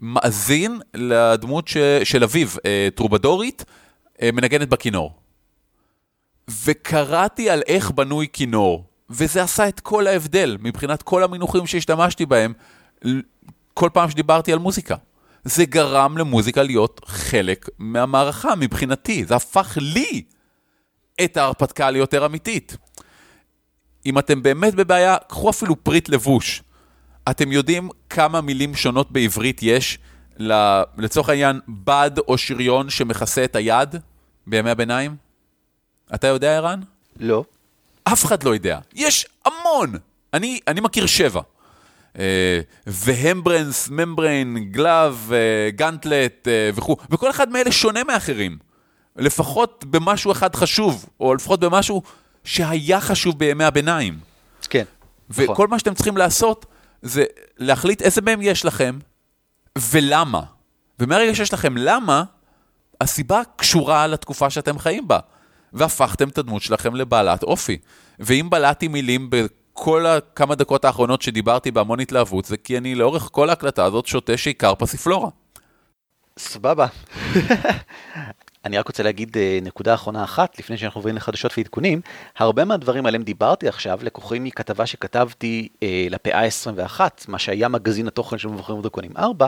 מאזין 0.00 0.80
לדמות 0.94 1.68
ש... 1.68 1.76
של 2.04 2.24
אביו, 2.24 2.48
אה, 2.66 2.88
טרובדורית, 2.94 3.64
אה, 4.22 4.30
מנגנת 4.32 4.68
בכינור. 4.68 5.14
וקראתי 6.64 7.50
על 7.50 7.62
איך 7.66 7.90
בנוי 7.90 8.26
כינור, 8.32 8.84
וזה 9.10 9.42
עשה 9.42 9.68
את 9.68 9.80
כל 9.80 10.06
ההבדל 10.06 10.56
מבחינת 10.60 11.02
כל 11.02 11.22
המינוחים 11.22 11.66
שהשתמשתי 11.66 12.26
בהם 12.26 12.52
כל 13.74 13.90
פעם 13.92 14.10
שדיברתי 14.10 14.52
על 14.52 14.58
מוזיקה. 14.58 14.96
זה 15.44 15.64
גרם 15.64 16.18
למוזיקה 16.18 16.62
להיות 16.62 17.00
חלק 17.04 17.68
מהמערכה 17.78 18.54
מבחינתי, 18.56 19.24
זה 19.24 19.36
הפך 19.36 19.78
לי 19.80 20.22
את 21.24 21.36
ההרפתקה 21.36 21.90
ליותר 21.90 22.26
אמיתית. 22.26 22.76
אם 24.06 24.18
אתם 24.18 24.42
באמת 24.42 24.74
בבעיה, 24.74 25.16
קחו 25.28 25.50
אפילו 25.50 25.84
פריט 25.84 26.08
לבוש. 26.08 26.62
אתם 27.30 27.52
יודעים 27.52 27.88
כמה 28.10 28.40
מילים 28.40 28.74
שונות 28.74 29.10
בעברית 29.10 29.60
יש 29.62 29.98
לצורך 30.98 31.28
העניין 31.28 31.60
בד 31.68 32.10
או 32.28 32.38
שריון 32.38 32.90
שמכסה 32.90 33.44
את 33.44 33.56
היד 33.56 33.94
בימי 34.46 34.70
הביניים? 34.70 35.16
אתה 36.14 36.26
יודע, 36.26 36.56
ערן? 36.56 36.80
לא. 37.20 37.44
אף 38.04 38.24
אחד 38.24 38.42
לא 38.42 38.54
יודע. 38.54 38.78
יש 38.94 39.26
המון! 39.44 39.92
אני, 40.34 40.60
אני 40.68 40.80
מכיר 40.80 41.06
שבע. 41.06 41.40
אה, 42.18 42.60
ו 42.86 42.96
vambrace, 42.96 43.88
membrane, 43.88 44.56
glove, 44.70 45.30
אה, 45.32 45.70
gauntlet 45.70 46.48
אה, 46.48 46.70
וכו', 46.74 46.96
וכל 47.10 47.30
אחד 47.30 47.48
מאלה 47.48 47.72
שונה 47.72 48.04
מאחרים. 48.04 48.58
לפחות 49.16 49.84
במשהו 49.90 50.32
אחד 50.32 50.54
חשוב, 50.54 51.06
או 51.20 51.34
לפחות 51.34 51.60
במשהו 51.60 52.02
שהיה 52.44 53.00
חשוב 53.00 53.38
בימי 53.38 53.64
הביניים. 53.64 54.18
כן. 54.70 54.84
וכל 55.30 55.52
נכון. 55.52 55.70
מה 55.70 55.78
שאתם 55.78 55.94
צריכים 55.94 56.16
לעשות 56.16 56.66
זה 57.02 57.24
להחליט 57.58 58.02
איזה 58.02 58.20
מהם 58.20 58.42
יש 58.42 58.64
לכם 58.64 58.98
ולמה. 59.78 60.42
ומהרגע 61.00 61.34
שיש 61.34 61.52
לכם 61.52 61.76
למה, 61.76 62.24
הסיבה 63.00 63.42
קשורה 63.56 64.06
לתקופה 64.06 64.50
שאתם 64.50 64.78
חיים 64.78 65.08
בה. 65.08 65.18
והפכתם 65.72 66.28
את 66.28 66.38
הדמות 66.38 66.62
שלכם 66.62 66.94
לבעלת 66.94 67.42
אופי. 67.42 67.78
ואם 68.18 68.50
בלעתי 68.50 68.88
מילים 68.88 69.30
בכל 69.30 70.06
הכמה 70.06 70.54
דקות 70.54 70.84
האחרונות 70.84 71.22
שדיברתי 71.22 71.70
בהמון 71.70 72.00
התלהבות, 72.00 72.44
זה 72.44 72.56
כי 72.56 72.78
אני 72.78 72.94
לאורך 72.94 73.28
כל 73.32 73.50
ההקלטה 73.50 73.84
הזאת 73.84 74.06
שותה 74.06 74.36
שעיקר 74.36 74.74
פסיפלורה. 74.74 75.28
סבבה. 76.38 76.86
אני 78.64 78.78
רק 78.78 78.88
רוצה 78.88 79.02
להגיד 79.02 79.36
אה, 79.36 79.58
נקודה 79.62 79.94
אחרונה 79.94 80.24
אחת, 80.24 80.58
לפני 80.58 80.76
שאנחנו 80.76 80.98
עוברים 80.98 81.16
לחדשות 81.16 81.52
ועדכונים. 81.56 82.00
הרבה 82.38 82.64
מהדברים 82.64 83.06
עליהם 83.06 83.22
דיברתי 83.22 83.68
עכשיו 83.68 83.98
לקוחים 84.02 84.44
מכתבה 84.44 84.86
שכתבתי 84.86 85.68
אה, 85.82 86.06
לפאה 86.10 86.44
21, 86.44 87.24
מה 87.28 87.38
שהיה 87.38 87.68
מגזין 87.68 88.06
התוכן 88.06 88.38
של 88.38 88.48
מבחרים 88.48 88.78
ודרקונים 88.78 89.10
4, 89.16 89.46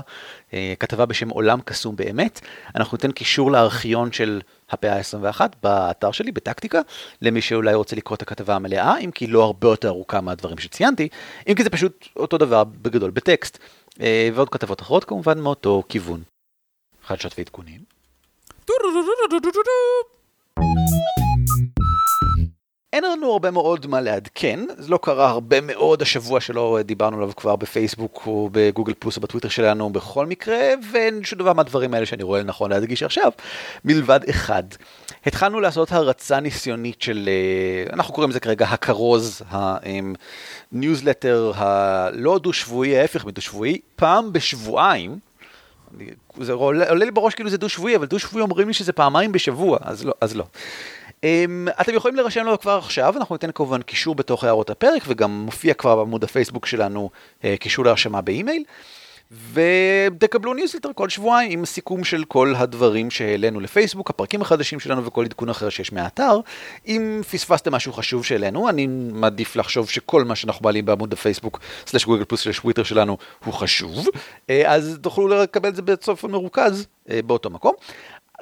אה, 0.54 0.74
כתבה 0.80 1.06
בשם 1.06 1.28
עולם 1.28 1.60
קסום 1.60 1.96
באמת. 1.96 2.40
אנחנו 2.76 2.96
ניתן 2.96 3.12
קישור 3.12 3.52
לארכיון 3.52 4.12
של 4.12 4.40
הפאה 4.70 4.96
21 4.96 5.56
באתר 5.62 6.12
שלי, 6.12 6.32
בטקטיקה, 6.32 6.80
למי 7.22 7.40
שאולי 7.40 7.74
רוצה 7.74 7.96
לקרוא 7.96 8.16
את 8.16 8.22
הכתבה 8.22 8.56
המלאה, 8.56 8.98
אם 8.98 9.10
כי 9.10 9.26
לא 9.26 9.44
הרבה 9.44 9.68
יותר 9.68 9.88
ארוכה 9.88 10.20
מהדברים 10.20 10.58
שציינתי, 10.58 11.08
אם 11.48 11.54
כי 11.54 11.62
זה 11.62 11.70
פשוט 11.70 12.08
אותו 12.16 12.38
דבר 12.38 12.64
בגדול 12.64 13.10
בטקסט. 13.10 13.58
אה, 14.00 14.28
ועוד 14.34 14.48
כתבות 14.48 14.80
אחרות 14.80 15.04
כמובן 15.04 15.40
מאותו 15.40 15.82
כיוון. 15.88 16.22
חדשות 17.06 17.34
ועדכונים. 17.38 17.99
אין 22.92 23.04
לנו 23.04 23.32
הרבה 23.32 23.50
מאוד 23.50 23.86
מה 23.86 24.00
לעדכן, 24.00 24.60
זה 24.78 24.88
לא 24.88 24.98
קרה 25.02 25.28
הרבה 25.28 25.60
מאוד 25.60 26.02
השבוע 26.02 26.40
שלא 26.40 26.78
דיברנו 26.84 27.16
עליו 27.16 27.30
כבר 27.36 27.56
בפייסבוק 27.56 28.22
או 28.26 28.48
בגוגל 28.52 28.92
פלוס 28.98 29.16
או 29.16 29.22
בטוויטר 29.22 29.48
שלנו 29.48 29.90
בכל 29.90 30.26
מקרה, 30.26 30.58
ואין 30.92 31.24
שום 31.24 31.38
דבר 31.38 31.52
מהדברים 31.52 31.94
האלה 31.94 32.06
שאני 32.06 32.22
רואה 32.22 32.40
לנכון 32.40 32.70
להדגיש 32.70 33.02
עכשיו, 33.02 33.32
מלבד 33.84 34.20
אחד. 34.30 34.62
התחלנו 35.26 35.60
לעשות 35.60 35.92
הרצה 35.92 36.40
ניסיונית 36.40 37.02
של, 37.02 37.28
אה, 37.28 37.92
אנחנו 37.92 38.14
קוראים 38.14 38.30
לזה 38.30 38.40
כרגע 38.40 38.66
הכרוז, 38.66 39.42
הניוזלטר 40.72 41.52
הלא 41.54 42.38
דו-שבועי, 42.38 42.98
ההפך 42.98 43.24
מדו-שבועי, 43.24 43.80
פעם 43.96 44.32
בשבועיים. 44.32 45.29
זה 46.40 46.52
עולה, 46.52 46.88
עולה 46.88 47.04
לי 47.04 47.10
בראש 47.10 47.34
כאילו 47.34 47.50
זה 47.50 47.58
דו-שבועי, 47.58 47.96
אבל 47.96 48.06
דו-שבועי 48.06 48.42
אומרים 48.42 48.68
לי 48.68 48.74
שזה 48.74 48.92
פעמיים 48.92 49.32
בשבוע, 49.32 49.78
אז 49.80 50.04
לא. 50.04 50.12
אז 50.20 50.36
לא. 50.36 50.44
Um, 51.10 51.22
אתם 51.80 51.94
יכולים 51.94 52.16
להירשם 52.16 52.44
לו 52.44 52.60
כבר 52.60 52.78
עכשיו, 52.78 53.14
אנחנו 53.16 53.34
ניתן 53.34 53.50
כמובן 53.52 53.82
קישור 53.82 54.14
בתוך 54.14 54.44
הערות 54.44 54.70
הפרק, 54.70 55.02
וגם 55.06 55.30
מופיע 55.30 55.74
כבר 55.74 55.96
בעמוד 55.96 56.24
הפייסבוק 56.24 56.66
שלנו 56.66 57.10
uh, 57.40 57.44
קישור 57.60 57.84
להרשמה 57.84 58.20
באימייל. 58.20 58.64
ותקבלו 59.52 60.54
ניוזלטר 60.54 60.90
כל 60.94 61.08
שבועיים 61.08 61.50
עם 61.50 61.64
סיכום 61.64 62.04
של 62.04 62.24
כל 62.24 62.54
הדברים 62.56 63.10
שהעלינו 63.10 63.60
לפייסבוק, 63.60 64.10
הפרקים 64.10 64.42
החדשים 64.42 64.80
שלנו 64.80 65.04
וכל 65.04 65.24
עדכון 65.24 65.48
אחר 65.48 65.68
שיש 65.68 65.92
מהאתר. 65.92 66.40
אם 66.86 67.20
פספסתם 67.30 67.74
משהו 67.74 67.92
חשוב 67.92 68.24
שהעלינו, 68.24 68.68
אני 68.68 68.86
מעדיף 69.12 69.56
לחשוב 69.56 69.90
שכל 69.90 70.24
מה 70.24 70.36
שאנחנו 70.36 70.64
מעלים 70.64 70.84
בעמוד 70.84 71.12
הפייסבוק, 71.12 71.60
סלש 71.86 72.04
גוגל 72.04 72.24
פלוס 72.24 72.44
סלש 72.44 72.58
טוויטר 72.58 72.82
שלנו, 72.82 73.16
הוא 73.44 73.54
חשוב. 73.54 74.06
אה, 74.50 74.74
אז 74.74 74.98
תוכלו 75.02 75.28
לקבל 75.28 75.68
את 75.68 75.76
זה 75.76 75.82
בסוף 75.82 76.24
המרוכז 76.24 76.86
אה, 77.10 77.20
באותו 77.22 77.50
מקום. 77.50 77.74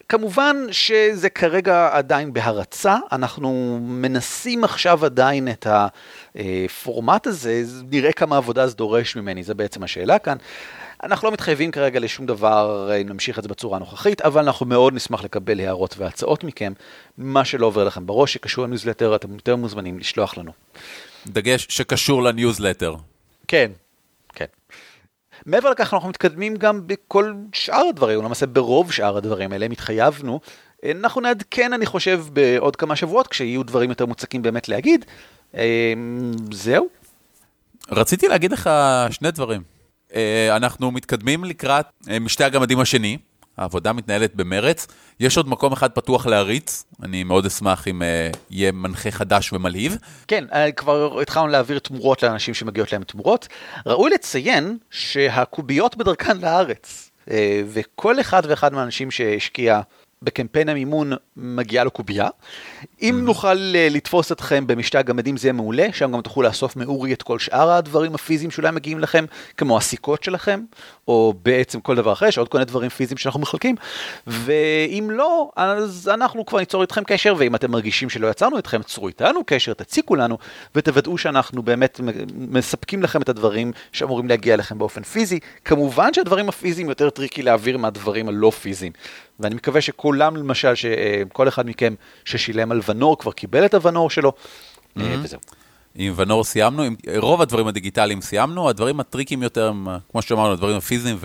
כמובן 0.08 0.56
שזה 0.70 1.30
כרגע 1.30 1.88
עדיין 1.92 2.32
בהרצה, 2.32 2.96
אנחנו 3.12 3.78
מנסים 3.82 4.64
עכשיו 4.64 5.04
עדיין 5.04 5.48
את 5.48 5.66
הפורמט 5.70 7.26
הזה, 7.26 7.62
נראה 7.90 8.12
כמה 8.12 8.36
עבודה 8.36 8.66
זה 8.66 8.74
דורש 8.74 9.16
ממני, 9.16 9.42
זה 9.42 9.54
בעצם 9.54 9.82
השאלה 9.82 10.18
כאן. 10.18 10.36
אנחנו 11.02 11.28
לא 11.28 11.32
מתחייבים 11.32 11.70
כרגע 11.70 12.00
לשום 12.00 12.26
דבר 12.26 12.90
נמשיך 13.04 13.38
את 13.38 13.42
זה 13.42 13.48
בצורה 13.48 13.76
הנוכחית, 13.76 14.20
אבל 14.20 14.42
אנחנו 14.42 14.66
מאוד 14.66 14.94
נשמח 14.94 15.24
לקבל 15.24 15.60
הערות 15.60 15.94
והצעות 15.98 16.44
מכם. 16.44 16.72
מה 17.18 17.44
שלא 17.44 17.66
עובר 17.66 17.84
לכם 17.84 18.06
בראש 18.06 18.32
שקשור 18.32 18.64
לניוזלטר, 18.64 19.14
אתם 19.14 19.34
יותר 19.34 19.56
מוזמנים 19.56 19.98
לשלוח 19.98 20.38
לנו. 20.38 20.52
דגש 21.26 21.66
שקשור 21.70 22.22
לניוזלטר. 22.22 22.94
כן. 23.48 23.70
מעבר 25.46 25.70
לכך 25.70 25.94
אנחנו 25.94 26.08
מתקדמים 26.08 26.56
גם 26.56 26.86
בכל 26.86 27.32
שאר 27.52 27.86
הדברים, 27.88 28.22
למעשה 28.22 28.46
ברוב 28.46 28.92
שאר 28.92 29.16
הדברים 29.16 29.52
האלה, 29.52 29.66
התחייבנו. 29.66 30.40
אנחנו 30.90 31.20
נעדכן, 31.20 31.72
אני 31.72 31.86
חושב, 31.86 32.24
בעוד 32.32 32.76
כמה 32.76 32.96
שבועות, 32.96 33.26
כשיהיו 33.26 33.62
דברים 33.62 33.90
יותר 33.90 34.06
מוצקים 34.06 34.42
באמת 34.42 34.68
להגיד. 34.68 35.04
זהו. 36.52 36.88
רציתי 37.90 38.28
להגיד 38.28 38.52
לך 38.52 38.70
שני 39.10 39.30
דברים. 39.30 39.62
אנחנו 40.50 40.90
מתקדמים 40.90 41.44
לקראת 41.44 41.86
משתי 42.20 42.44
הגמדים 42.44 42.80
השני, 42.80 43.18
העבודה 43.58 43.92
מתנהלת 43.92 44.34
במרץ. 44.34 44.86
יש 45.20 45.36
עוד 45.36 45.48
מקום 45.48 45.72
אחד 45.72 45.90
פתוח 45.90 46.26
להריץ, 46.26 46.84
אני 47.02 47.24
מאוד 47.24 47.46
אשמח 47.46 47.88
אם 47.88 48.02
uh, 48.02 48.36
יהיה 48.50 48.72
מנחה 48.72 49.10
חדש 49.10 49.52
ומלהיב. 49.52 49.96
כן, 50.28 50.44
כבר 50.76 51.20
התחלנו 51.20 51.46
להעביר 51.46 51.78
תמורות 51.78 52.22
לאנשים 52.22 52.54
שמגיעות 52.54 52.92
להם 52.92 53.04
תמורות. 53.04 53.48
ראוי 53.86 54.10
לציין 54.10 54.78
שהקוביות 54.90 55.96
בדרכן 55.96 56.38
לארץ, 56.38 57.10
uh, 57.26 57.30
וכל 57.66 58.20
אחד 58.20 58.42
ואחד 58.48 58.72
מהאנשים 58.72 59.10
שהשקיע 59.10 59.80
בקמפיין 60.22 60.68
המימון 60.68 61.12
מגיעה 61.36 61.84
לו 61.84 61.90
קובייה. 61.90 62.28
אם 63.02 63.20
נוכל 63.24 63.54
לתפוס 63.90 64.32
אתכם 64.32 64.66
במשתי 64.66 64.98
הגמדים 64.98 65.36
זה 65.36 65.46
יהיה 65.46 65.52
מעולה, 65.52 65.86
שם 65.92 66.12
גם 66.12 66.20
תוכלו 66.20 66.42
לאסוף 66.42 66.76
מאורי 66.76 67.12
את 67.12 67.22
כל 67.22 67.38
שאר 67.38 67.70
הדברים 67.70 68.14
הפיזיים 68.14 68.50
שאולי 68.50 68.70
מגיעים 68.70 68.98
לכם, 68.98 69.24
כמו 69.56 69.76
הסיכות 69.76 70.22
שלכם, 70.22 70.60
או 71.08 71.34
בעצם 71.42 71.80
כל 71.80 71.96
דבר 71.96 72.12
אחר, 72.12 72.26
יש 72.26 72.38
עוד 72.38 72.48
כל 72.48 72.58
מיני 72.58 72.64
דברים 72.64 72.90
פיזיים 72.90 73.18
שאנחנו 73.18 73.40
מחלקים, 73.40 73.76
ואם 74.26 75.08
לא, 75.12 75.50
אז 75.56 76.10
אנחנו 76.14 76.46
כבר 76.46 76.58
ניצור 76.58 76.82
איתכם 76.82 77.04
קשר, 77.04 77.34
ואם 77.38 77.54
אתם 77.54 77.70
מרגישים 77.70 78.10
שלא 78.10 78.26
יצרנו 78.26 78.56
איתכם, 78.56 78.82
צרו 78.82 79.08
איתנו 79.08 79.40
קשר, 79.46 79.74
תציקו 79.74 80.16
לנו, 80.16 80.38
ותוודאו 80.74 81.18
שאנחנו 81.18 81.62
באמת 81.62 82.00
מספקים 82.34 83.02
לכם 83.02 83.22
את 83.22 83.28
הדברים 83.28 83.72
שאמורים 83.92 84.28
להגיע 84.28 84.54
אליכם 84.54 84.78
באופן 84.78 85.02
פיזי. 85.02 85.38
כמובן 85.64 86.14
שהדברים 86.14 86.48
הפיזיים 86.48 86.88
יותר 86.88 87.10
טריקי 87.10 87.42
להעביר 87.42 87.78
מהדברים 87.78 88.28
הלא 88.28 88.50
פיזיים. 88.50 88.92
ואני 89.40 89.54
מקווה 89.54 89.80
שכולם, 89.80 90.36
למשל, 90.36 90.74
שכל 90.74 91.48
אחד 91.48 91.66
מכם 91.66 91.94
ששילם 92.24 92.72
על 92.72 92.80
ונור 92.88 93.18
כבר 93.18 93.32
קיבל 93.32 93.64
את 93.64 93.74
הוונור 93.74 94.10
שלו, 94.10 94.32
mm-hmm. 94.32 95.02
וזהו. 95.22 95.40
עם 95.94 96.12
ונור 96.16 96.44
סיימנו, 96.44 96.82
עם 96.82 96.96
רוב 97.16 97.42
הדברים 97.42 97.66
הדיגיטליים 97.66 98.20
סיימנו, 98.20 98.68
הדברים 98.68 99.00
הטריקים 99.00 99.42
יותר 99.42 99.68
הם, 99.68 99.88
כמו 100.10 100.22
שאמרנו, 100.22 100.52
הדברים 100.52 100.76
הפיזיים 100.76 101.18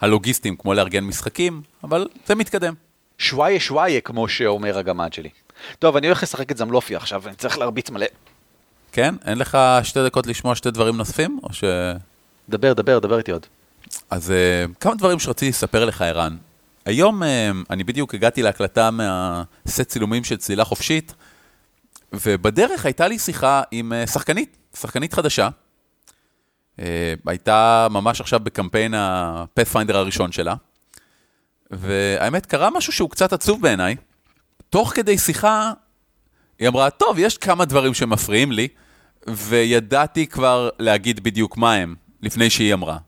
והלוגיסטיים, 0.00 0.56
כמו 0.56 0.74
לארגן 0.74 1.04
משחקים, 1.04 1.62
אבל 1.84 2.08
זה 2.26 2.34
מתקדם. 2.34 2.74
שוואיה 3.18 3.60
שוואיה, 3.60 4.00
כמו 4.00 4.28
שאומר 4.28 4.78
הגמד 4.78 5.12
שלי. 5.12 5.28
טוב, 5.78 5.96
אני 5.96 6.06
הולך 6.06 6.22
לשחק 6.22 6.52
את 6.52 6.56
זמלופי 6.56 6.96
עכשיו, 6.96 7.22
אני 7.26 7.34
צריך 7.34 7.58
להרביץ 7.58 7.90
מלא. 7.90 8.06
כן? 8.92 9.14
אין 9.24 9.38
לך 9.38 9.58
שתי 9.82 10.04
דקות 10.04 10.26
לשמוע 10.26 10.54
שתי 10.54 10.70
דברים 10.70 10.96
נוספים, 10.96 11.40
או 11.42 11.52
ש... 11.52 11.64
דבר, 12.48 12.72
דבר, 12.72 12.98
דבר 12.98 13.18
איתי 13.18 13.30
עוד. 13.32 13.46
אז 14.10 14.32
כמה 14.80 14.94
דברים 14.94 15.18
שרציתי 15.18 15.48
לספר 15.50 15.84
לך, 15.84 16.02
ערן. 16.02 16.36
היום 16.88 17.22
אני 17.70 17.84
בדיוק 17.84 18.14
הגעתי 18.14 18.42
להקלטה 18.42 18.90
מהסט 18.90 19.80
צילומים 19.80 20.24
של 20.24 20.36
צלילה 20.36 20.64
חופשית, 20.64 21.14
ובדרך 22.12 22.84
הייתה 22.84 23.08
לי 23.08 23.18
שיחה 23.18 23.62
עם 23.70 23.92
שחקנית, 24.06 24.56
שחקנית 24.76 25.14
חדשה. 25.14 25.48
הייתה 27.26 27.86
ממש 27.90 28.20
עכשיו 28.20 28.40
בקמפיין 28.40 28.94
ה-Pathfinder 28.94 29.94
הראשון 29.94 30.32
שלה, 30.32 30.54
והאמת, 31.70 32.46
קרה 32.46 32.70
משהו 32.70 32.92
שהוא 32.92 33.10
קצת 33.10 33.32
עצוב 33.32 33.62
בעיניי. 33.62 33.96
תוך 34.70 34.92
כדי 34.94 35.18
שיחה, 35.18 35.72
היא 36.58 36.68
אמרה, 36.68 36.90
טוב, 36.90 37.18
יש 37.18 37.38
כמה 37.38 37.64
דברים 37.64 37.94
שמפריעים 37.94 38.52
לי, 38.52 38.68
וידעתי 39.26 40.26
כבר 40.26 40.68
להגיד 40.78 41.20
בדיוק 41.20 41.56
מה 41.56 41.74
הם, 41.74 41.94
לפני 42.22 42.50
שהיא 42.50 42.74
אמרה. 42.74 42.98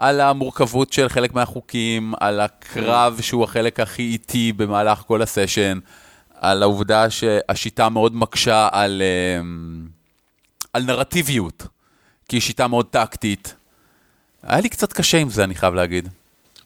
על 0.00 0.20
המורכבות 0.20 0.92
של 0.92 1.08
חלק 1.08 1.34
מהחוקים, 1.34 2.14
על 2.20 2.40
הקרב 2.40 3.18
שהוא 3.20 3.44
החלק 3.44 3.80
הכי 3.80 4.02
איטי 4.02 4.52
במהלך 4.52 4.98
כל 4.98 5.22
הסשן, 5.22 5.78
על 6.34 6.62
העובדה 6.62 7.10
שהשיטה 7.10 7.88
מאוד 7.88 8.16
מקשה 8.16 8.68
על, 8.72 9.02
על 10.72 10.82
נרטיביות, 10.82 11.66
כי 12.28 12.36
היא 12.36 12.40
שיטה 12.40 12.68
מאוד 12.68 12.86
טקטית. 12.86 13.54
היה 14.42 14.60
לי 14.60 14.68
קצת 14.68 14.92
קשה 14.92 15.18
עם 15.18 15.30
זה, 15.30 15.44
אני 15.44 15.54
חייב 15.54 15.74
להגיד. 15.74 16.08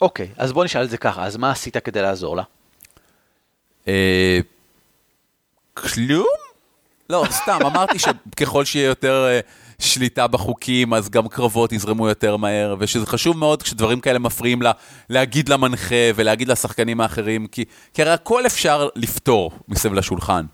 אוקיי, 0.01 0.29
אז 0.37 0.53
בוא 0.53 0.65
נשאל 0.65 0.85
את 0.85 0.91
זה 0.91 0.97
ככה, 0.97 1.25
אז 1.25 1.37
מה 1.37 1.51
עשית 1.51 1.77
כדי 1.77 2.03
לעזור 2.03 2.37
לה? 2.37 2.43
אה, 3.89 4.39
כלום? 5.75 6.27
לא, 7.11 7.25
סתם, 7.31 7.59
אמרתי 7.67 7.99
שככל 7.99 8.65
שיהיה 8.65 8.87
יותר 8.87 9.27
אה, 9.29 9.41
שליטה 9.85 10.27
בחוקים, 10.27 10.95
אז 10.95 11.11
גם 11.11 11.29
קרבות 11.29 11.73
יזרמו 11.73 12.09
יותר 12.09 12.37
מהר, 12.37 12.77
ושזה 12.79 13.07
חשוב 13.07 13.39
מאוד 13.39 13.63
כשדברים 13.63 14.01
כאלה 14.01 14.19
מפריעים 14.19 14.63
לה, 14.63 14.73
להגיד 15.11 15.49
למנחה 15.49 15.95
ולהגיד 16.15 16.49
לשחקנים 16.49 17.01
האחרים, 17.01 17.47
כי, 17.47 17.65
כי 17.95 18.03
הרי 18.03 18.13
הכל 18.13 18.47
אפשר 18.47 18.89
לפתור 18.97 19.53
מסביב 19.69 19.95
לשולחן. 19.95 20.45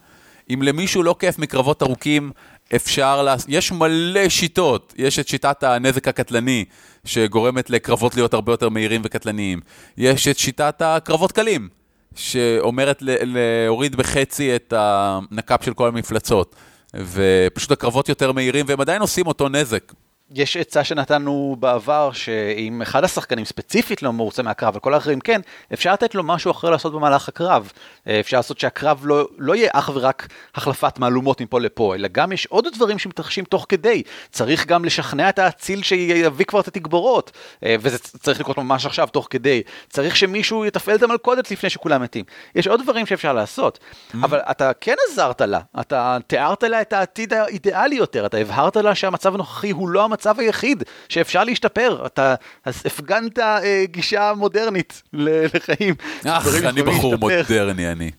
אם 0.55 0.63
למישהו 0.63 1.03
לא 1.03 1.17
כיף 1.19 1.39
מקרבות 1.39 1.83
ארוכים, 1.83 2.31
אפשר, 2.77 3.23
לה... 3.23 3.35
יש 3.49 3.73
מלא 3.73 4.29
שיטות, 4.29 4.95
יש 4.97 5.19
את 5.19 5.29
שיטת 5.29 5.63
הנזק 5.63 6.09
הקטלני, 6.09 6.65
שגורמת 7.05 7.71
לקרבות 7.71 8.15
להיות 8.15 8.35
הרבה 8.35 8.53
יותר 8.53 8.69
מהירים 8.69 9.01
וקטלניים. 9.05 9.61
יש 9.97 10.29
את 10.29 10.39
שיטת 10.39 10.83
הקרבות 10.85 11.33
קלים, 11.33 11.69
שאומרת 12.15 13.03
להוריד 13.03 13.97
בחצי 13.97 14.57
את 14.57 14.75
הנקאפ 14.77 15.65
של 15.65 15.75
כל 15.75 15.89
המפלצות. 15.89 16.57
ופשוט 16.95 17.71
הקרבות 17.71 18.09
יותר 18.09 18.33
מהירים, 18.33 18.67
והם 18.69 18.81
עדיין 18.81 19.01
עושים 19.01 19.27
אותו 19.27 19.49
נזק. 19.49 19.93
יש 20.35 20.57
עצה 20.57 20.85
שנתנו 20.85 21.57
בעבר, 21.59 22.13
שאם 22.13 22.83
אחד 22.83 23.05
השחקנים 23.05 23.45
ספציפית 23.45 24.03
לא 24.03 24.13
מרוצה 24.13 24.43
מהקרב, 24.43 24.77
וכל 24.77 24.95
האחרים 24.95 25.21
כן, 25.21 25.41
אפשר 25.73 25.93
לתת 25.93 26.15
לו 26.15 26.23
משהו 26.23 26.51
אחר 26.51 26.71
לעשות 26.71 26.93
במהלך 26.93 27.29
הקרב. 27.29 27.73
אה, 28.07 28.21
אפשר 28.21 28.37
לעשות 28.37 28.61
שהקרב 28.61 29.01
לא, 29.05 29.29
לא 29.39 29.55
יהיה 29.55 29.71
אך 29.73 29.91
ורק 29.95 30.29
החלפת 30.55 30.99
מהלומות 30.99 31.41
מפה 31.41 31.61
לפה, 31.61 31.95
אלא 31.95 32.09
גם 32.13 32.33
יש 32.33 32.47
עוד 32.47 32.67
דברים 32.75 32.99
שמתרחשים 32.99 33.45
תוך 33.45 33.67
כדי. 33.69 34.03
צריך 34.31 34.67
גם 34.67 34.85
לשכנע 34.85 35.29
את 35.29 35.39
האציל 35.39 35.83
שיביא 35.83 36.45
כבר 36.45 36.61
את 36.61 36.69
התגבורות, 36.69 37.33
אה, 37.65 37.77
וזה 37.81 37.99
צריך 37.99 38.41
לקרות 38.41 38.59
ממש 38.59 38.87
עכשיו, 38.87 39.09
תוך 39.09 39.27
כדי. 39.31 39.63
צריך 39.89 40.17
שמישהו 40.17 40.65
יתפעל 40.65 40.95
את 40.97 41.03
המלכודת 41.03 41.51
לפני 41.51 41.71
שכולם 41.71 42.03
מתים. 42.03 42.25
יש 42.55 42.67
עוד 42.67 42.83
דברים 42.83 43.07
שאפשר 43.07 43.33
לעשות, 43.33 43.79
mm-hmm. 43.79 44.17
אבל 44.25 44.39
אתה 44.51 44.71
כן 44.81 44.95
עזרת 45.11 45.41
לה, 45.41 45.61
אתה 45.81 46.19
תיארת 46.27 46.63
לה 46.63 46.81
את 46.81 46.93
העתיד 46.93 47.33
האידיאלי 47.35 47.97
יותר, 47.97 48.27
אתה 48.27 48.37
הבהרת 48.37 48.77
לה 48.77 48.95
שהמצב 48.95 49.35
הנוכחי 49.35 49.71
הוא 49.71 49.89
לא 49.89 50.05
המצב 50.05 50.20
המצב 50.21 50.41
היחיד 50.41 50.83
שאפשר 51.09 51.45
להשתפר. 51.45 52.07
אתה 52.07 52.35
הפגנת 52.67 53.39
אה, 53.39 53.85
גישה 53.85 54.33
מודרנית 54.37 55.03
לחיים. 55.13 55.95
אך, 56.27 56.47
אני 56.65 56.83
בחור. 56.83 57.17
מודרני, 57.17 57.93
אני. 57.93 58.11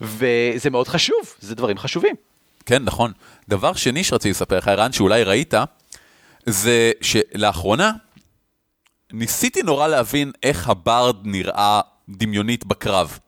וזה 0.00 0.70
מאוד 0.70 0.88
חשוב, 0.88 1.34
זה 1.40 1.54
דברים 1.54 1.78
חשובים. 1.78 2.14
כן, 2.66 2.82
נכון. 2.84 3.12
דבר 3.48 3.72
שני 3.72 4.04
שרציתי 4.04 4.30
לספר 4.30 4.58
לך, 4.58 4.68
ערן, 4.68 4.92
שאולי 4.92 5.22
ראית, 5.22 5.54
זה 6.46 6.92
שלאחרונה 7.00 7.92
ניסיתי 9.12 9.62
נורא 9.62 9.88
להבין 9.88 10.32
איך 10.42 10.68
הברד 10.68 11.16
נראה 11.24 11.80
דמיונית 12.08 12.64
בקרב. 12.64 13.18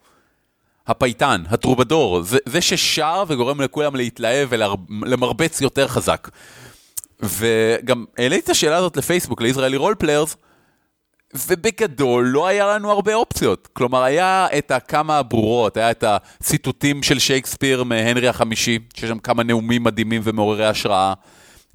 הפייטן, 0.87 1.43
הטרובדור, 1.49 2.23
זה, 2.23 2.39
זה 2.47 2.61
ששר 2.61 3.25
וגורם 3.29 3.61
לכולם 3.61 3.97
להתלהב 3.97 4.49
ולמרבץ 4.51 5.61
יותר 5.61 5.89
חזק. 5.89 6.29
וגם 7.23 8.05
העליתי 8.19 8.45
את 8.45 8.49
השאלה 8.49 8.77
הזאת 8.77 8.97
לפייסבוק, 8.97 9.43
ל 9.43 9.47
Israeli 9.47 9.77
Role 9.77 9.95
Players, 9.95 10.37
ובגדול 11.35 12.27
לא 12.27 12.47
היה 12.47 12.67
לנו 12.67 12.91
הרבה 12.91 13.15
אופציות. 13.15 13.69
כלומר, 13.73 14.03
היה 14.03 14.47
את 14.59 14.71
הכמה 14.71 15.19
הברורות, 15.19 15.77
היה 15.77 15.91
את 15.91 16.05
הציטוטים 16.07 17.03
של 17.03 17.19
שייקספיר 17.19 17.85
מהנרי 17.85 18.29
החמישי, 18.29 18.79
שיש 18.95 19.09
שם 19.09 19.19
כמה 19.19 19.43
נאומים 19.43 19.85
מדהימים 19.85 20.23
ומעוררי 20.25 20.67
השראה, 20.67 21.15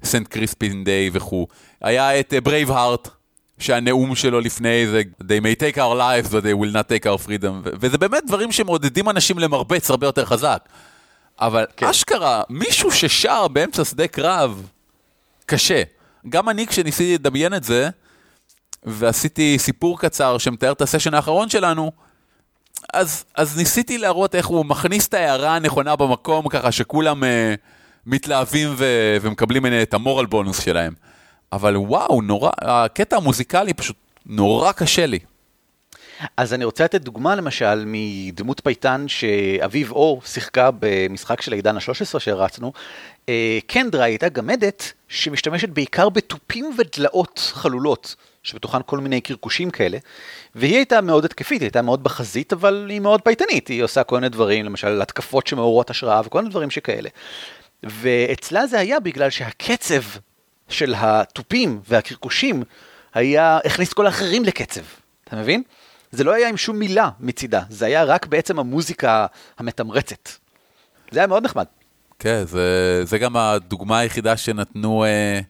Saint 0.04 0.28
Crispin 0.28 0.84
Day 0.84 1.10
וכו'. 1.12 1.46
היה 1.82 2.20
את 2.20 2.34
Brave 2.42 2.70
אה, 2.70 2.74
heart, 2.74 3.08
שהנאום 3.58 4.14
שלו 4.14 4.40
לפני 4.40 4.86
זה, 4.86 5.02
they 5.22 5.40
may 5.42 5.60
take 5.60 5.76
our 5.76 5.96
lives, 5.98 6.28
but 6.28 6.42
they 6.42 6.62
will 6.62 6.74
not 6.74 6.88
take 6.88 7.06
our 7.06 7.26
freedom, 7.26 7.68
וזה 7.80 7.98
באמת 7.98 8.22
דברים 8.26 8.52
שמעודדים 8.52 9.08
אנשים 9.08 9.38
לקרב 9.38 9.90
הרבה 9.90 10.06
יותר 10.06 10.24
חזק. 10.24 10.68
אבל 11.40 11.64
כן. 11.76 11.86
אשכרה, 11.86 12.42
מישהו 12.50 12.90
ששר 12.90 13.48
באמצע 13.48 13.84
שדה 13.84 14.06
קרב, 14.06 14.68
קשה. 15.46 15.82
גם 16.28 16.48
אני, 16.48 16.66
כשניסיתי 16.66 17.14
לדמיין 17.14 17.54
את 17.54 17.64
זה, 17.64 17.88
ועשיתי 18.82 19.58
סיפור 19.58 19.98
קצר 19.98 20.38
שמתאר 20.38 20.72
את 20.72 20.82
הסשן 20.82 21.14
האחרון 21.14 21.48
שלנו, 21.48 21.92
אז, 22.92 23.24
אז 23.34 23.56
ניסיתי 23.56 23.98
להראות 23.98 24.34
איך 24.34 24.46
הוא 24.46 24.64
מכניס 24.64 25.08
את 25.08 25.14
ההערה 25.14 25.56
הנכונה 25.56 25.96
במקום, 25.96 26.48
ככה 26.48 26.72
שכולם 26.72 27.22
uh, 27.22 27.26
מתלהבים 28.06 28.74
ו- 28.76 29.16
ומקבלים 29.20 29.62
ממנה 29.62 29.82
את 29.82 29.94
המורל 29.94 30.26
בונוס 30.26 30.60
שלהם. 30.60 30.94
אבל 31.52 31.76
וואו, 31.76 32.22
נורא, 32.22 32.50
הקטע 32.60 33.16
המוזיקלי 33.16 33.74
פשוט 33.74 33.96
נורא 34.26 34.72
קשה 34.72 35.06
לי. 35.06 35.18
אז 36.36 36.54
אני 36.54 36.64
רוצה 36.64 36.84
לתת 36.84 37.00
דוגמה 37.00 37.34
למשל 37.34 37.84
מדמות 37.86 38.60
פייטן 38.64 39.04
שאביב 39.08 39.92
אור 39.92 40.22
שיחקה 40.24 40.70
במשחק 40.78 41.40
של 41.40 41.52
העידן 41.52 41.76
ה-13 41.76 42.18
שהרצנו. 42.18 42.72
אה, 43.28 43.58
קנדרה 43.66 44.04
הייתה 44.04 44.28
גמדת 44.28 44.92
שמשתמשת 45.08 45.68
בעיקר 45.68 46.08
בתופים 46.08 46.74
ודלאות 46.78 47.38
חלולות, 47.54 48.14
שבתוכן 48.42 48.78
כל 48.86 48.98
מיני 48.98 49.20
קרקושים 49.20 49.70
כאלה, 49.70 49.98
והיא 50.54 50.76
הייתה 50.76 51.00
מאוד 51.00 51.24
התקפית, 51.24 51.60
היא 51.60 51.66
הייתה 51.66 51.82
מאוד 51.82 52.04
בחזית, 52.04 52.52
אבל 52.52 52.86
היא 52.90 53.00
מאוד 53.00 53.20
פייטנית, 53.20 53.68
היא 53.68 53.82
עושה 53.82 54.04
כל 54.04 54.14
מיני 54.14 54.28
דברים, 54.28 54.64
למשל 54.64 55.02
התקפות 55.02 55.46
שמעוררות 55.46 55.90
השראה 55.90 56.20
וכל 56.24 56.38
מיני 56.38 56.50
דברים 56.50 56.70
שכאלה. 56.70 57.08
ואצלה 57.82 58.66
זה 58.66 58.78
היה 58.78 59.00
בגלל 59.00 59.30
שהקצב 59.30 60.02
של 60.68 60.94
התופים 60.96 61.80
והקרקושים 61.88 62.62
היה, 63.14 63.58
הכניס 63.64 63.92
כל 63.92 64.06
האחרים 64.06 64.44
לקצב, 64.44 64.82
אתה 65.24 65.36
מבין? 65.36 65.62
זה 66.16 66.24
לא 66.24 66.32
היה 66.32 66.48
עם 66.48 66.56
שום 66.56 66.78
מילה 66.78 67.10
מצידה, 67.20 67.62
זה 67.68 67.86
היה 67.86 68.04
רק 68.04 68.26
בעצם 68.26 68.58
המוזיקה 68.58 69.26
המתמרצת. 69.58 70.28
זה 71.10 71.18
היה 71.18 71.26
מאוד 71.26 71.44
נחמד. 71.44 71.64
כן, 72.18 72.44
זה, 72.46 73.00
זה 73.04 73.18
גם 73.18 73.36
הדוגמה 73.36 73.98
היחידה 73.98 74.36
שנתנו 74.36 75.04
אה, 75.04 75.40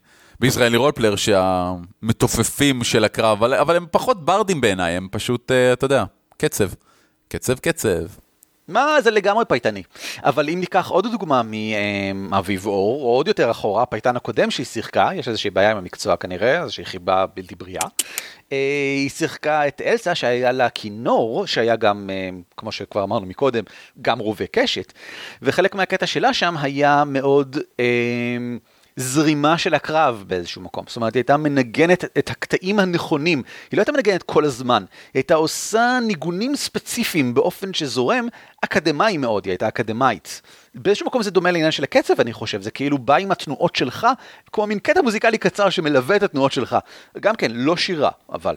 בישראלי 0.41 0.77
רולפלר, 0.77 1.17
שהמתופפים 1.17 2.85
של 2.85 3.05
הקרב, 3.05 3.39
אבל, 3.39 3.55
אבל 3.55 3.77
הם 3.77 3.87
פחות 3.91 4.25
ברדים 4.25 4.61
בעיניי, 4.61 4.97
הם 4.97 5.09
פשוט, 5.11 5.51
אה, 5.51 5.73
אתה 5.73 5.85
יודע, 5.85 6.05
קצב. 6.37 6.69
קצב, 7.29 7.59
קצב. 7.59 8.24
מה, 8.69 9.01
זה 9.01 9.11
לגמרי 9.11 9.45
פייטני. 9.45 9.83
אבל 10.25 10.49
אם 10.49 10.61
ניקח 10.61 10.89
עוד 10.89 11.07
דוגמה 11.11 11.43
מאביב 12.15 12.67
אור, 12.67 13.03
או 13.03 13.17
עוד 13.17 13.29
יותר 13.29 13.51
אחורה, 13.51 13.83
הפייטן 13.83 14.17
הקודם 14.17 14.51
שהיא 14.51 14.67
שיחקה, 14.67 15.11
יש 15.15 15.29
איזושהי 15.29 15.51
בעיה 15.51 15.71
עם 15.71 15.77
המקצוע 15.77 16.17
כנראה, 16.17 16.63
איזושהי 16.63 16.85
חיבה 16.85 17.27
בלתי 17.35 17.55
בריאה. 17.55 17.83
אה, 18.53 18.59
היא 18.97 19.11
שיחקה 19.11 19.69
את 19.69 19.81
אלסה 19.85 20.15
שהיה 20.15 20.53
לה 20.53 20.71
כינור, 20.71 21.47
שהיה 21.47 21.77
גם, 21.77 22.11
אה, 22.13 22.31
כמו 22.57 22.73
שכבר 22.73 23.03
אמרנו 23.03 23.27
מקודם, 23.27 23.65
גם 24.03 24.19
רובה 24.19 24.47
קשת. 24.47 24.93
וחלק 25.43 25.75
מהקטע 25.75 26.07
שלה 26.07 26.35
שם 26.35 26.57
היה 26.57 27.05
מאוד... 27.07 27.57
אה, 27.81 27.85
זרימה 28.97 29.59
של 29.59 29.75
הקרב 29.75 30.25
באיזשהו 30.27 30.63
מקום. 30.63 30.85
זאת 30.87 30.97
אומרת, 30.97 31.15
היא 31.15 31.21
הייתה 31.21 31.37
מנגנת 31.37 32.05
את 32.19 32.31
הקטעים 32.31 32.79
הנכונים. 32.79 33.43
היא 33.71 33.79
לא 33.79 33.83
הייתה 33.83 33.93
מנגנת 33.93 34.23
כל 34.23 34.45
הזמן, 34.45 34.85
היא 34.89 35.21
הייתה 35.21 35.35
עושה 35.35 35.99
ניגונים 36.07 36.57
ספציפיים 36.57 37.35
באופן 37.35 37.75
שזורם, 37.75 38.29
אקדמאי 38.65 39.17
מאוד, 39.17 39.45
היא 39.45 39.51
הייתה 39.51 39.69
אקדמאית. 39.69 40.43
באיזשהו 40.75 41.07
מקום 41.07 41.23
זה 41.23 41.31
דומה 41.31 41.51
לעניין 41.51 41.71
של 41.71 41.83
הקצב, 41.85 42.21
אני 42.21 42.33
חושב, 42.33 42.63
זה 42.63 42.71
כאילו 42.71 42.99
בא 42.99 43.17
עם 43.17 43.31
התנועות 43.31 43.77
שלך, 43.77 44.07
כמו 44.53 44.67
מין 44.67 44.79
קטע 44.79 45.03
מוזיקלי 45.03 45.39
קצר 45.39 45.71
שמלווה 45.71 46.17
את 46.17 46.23
התנועות 46.23 46.53
שלך. 46.53 46.77
גם 47.21 47.37
כן, 47.37 47.51
לא 47.55 47.77
שירה, 47.77 48.11
אבל. 48.33 48.57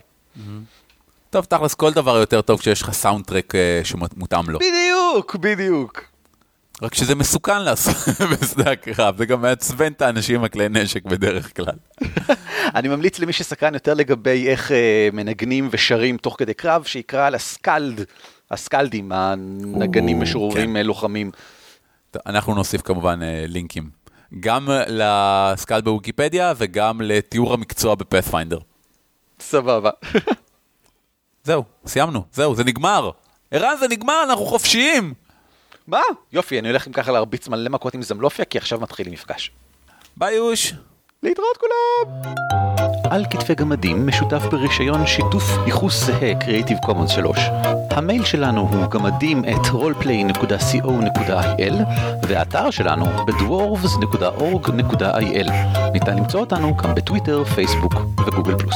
טוב, 1.30 1.46
תכלס, 1.46 1.74
כל 1.74 1.94
דבר 1.94 2.18
יותר 2.18 2.42
טוב 2.42 2.60
כשיש 2.60 2.82
לך 2.82 2.92
סאונד 2.92 3.26
טרק 3.26 3.54
uh, 3.56 3.58
שמותאם 3.86 4.50
לו. 4.50 4.60
בדיוק, 4.60 5.36
בדיוק. 5.36 6.17
רק 6.82 6.94
שזה 6.94 7.16
מסוכן 7.16 7.62
לעשות 7.62 7.96
בשדה 8.32 8.72
הקרב, 8.72 9.18
זה 9.18 9.26
גם 9.26 9.42
מעצבן 9.42 9.92
את 9.92 10.02
האנשים 10.02 10.36
עם 10.36 10.44
הכלי 10.44 10.70
נשק 10.70 11.06
בדרך 11.06 11.56
כלל. 11.56 11.76
אני 12.76 12.88
ממליץ 12.88 13.20
למי 13.20 13.34
שסקרן 13.34 13.74
יותר 13.74 13.94
לגבי 13.94 14.48
איך 14.48 14.72
uh, 14.72 14.74
מנגנים 15.16 15.70
ושרים 15.72 16.18
תוך 16.18 16.36
כדי 16.38 16.54
קרב, 16.54 16.84
שיקרא 16.84 17.28
על 17.28 17.36
הסקלד, 17.36 18.02
הסקלדים, 18.52 19.12
הנגנים 19.12 20.20
משוררים 20.20 20.74
כן. 20.74 20.86
לוחמים. 20.86 21.32
אנחנו 22.26 22.56
נוסיף 22.56 22.82
כמובן 22.82 23.22
uh, 23.22 23.24
לינקים, 23.48 23.90
גם 24.40 24.70
לסקלד 24.88 25.84
בוויקיפדיה 25.84 26.54
וגם 26.58 27.02
לתיאור 27.02 27.54
המקצוע 27.54 27.96
בפאת'פיינדר. 27.96 28.60
סבבה. 29.40 29.90
זהו, 31.44 31.64
סיימנו, 31.86 32.24
זהו, 32.32 32.56
זה 32.56 32.64
נגמר. 32.64 33.12
ערן, 33.52 33.76
זה 33.80 33.88
נגמר, 33.88 34.24
אנחנו 34.24 34.46
חופשיים. 34.46 35.14
מה? 35.88 36.02
יופי, 36.34 36.60
אני 36.60 36.68
הולך 36.68 36.88
עם 36.88 36.94
ככה 36.94 37.12
להרביץ 37.12 37.48
מלא 37.48 37.70
מכות 37.70 37.94
עם 37.94 38.02
זמלופיה, 38.02 38.46
כי 38.46 38.58
עכשיו 38.58 38.80
מתחיל 38.80 39.10
מפגש. 39.10 39.52
ביי 40.18 40.36
יוש. 40.36 40.74
להתראות 41.24 41.58
כולם! 41.58 42.22
על 43.12 43.26
כתפי 43.30 43.56
גמדים 43.56 44.08
משותף 44.08 44.42
ברישיון 44.52 45.08
שיתוף 45.08 45.44
ייחוס 45.66 46.06
זהה 46.06 46.34
Creative 46.40 46.86
Commons 46.86 47.10
3. 47.10 47.40
המייל 47.92 48.26
שלנו 48.26 48.62
הוא 48.62 48.88
גמדים 48.88 49.44
את 49.44 49.66
roleplay.co.il 49.66 51.74
והאתר 52.28 52.72
שלנו 52.72 53.06
בדוורבס.org.il. 53.28 55.52
ניתן 55.94 56.18
למצוא 56.18 56.40
אותנו 56.40 56.78
גם 56.78 56.96
בטוויטר, 56.96 57.44
פייסבוק 57.44 57.94
וגוגל 58.28 58.58
פלוס. 58.58 58.76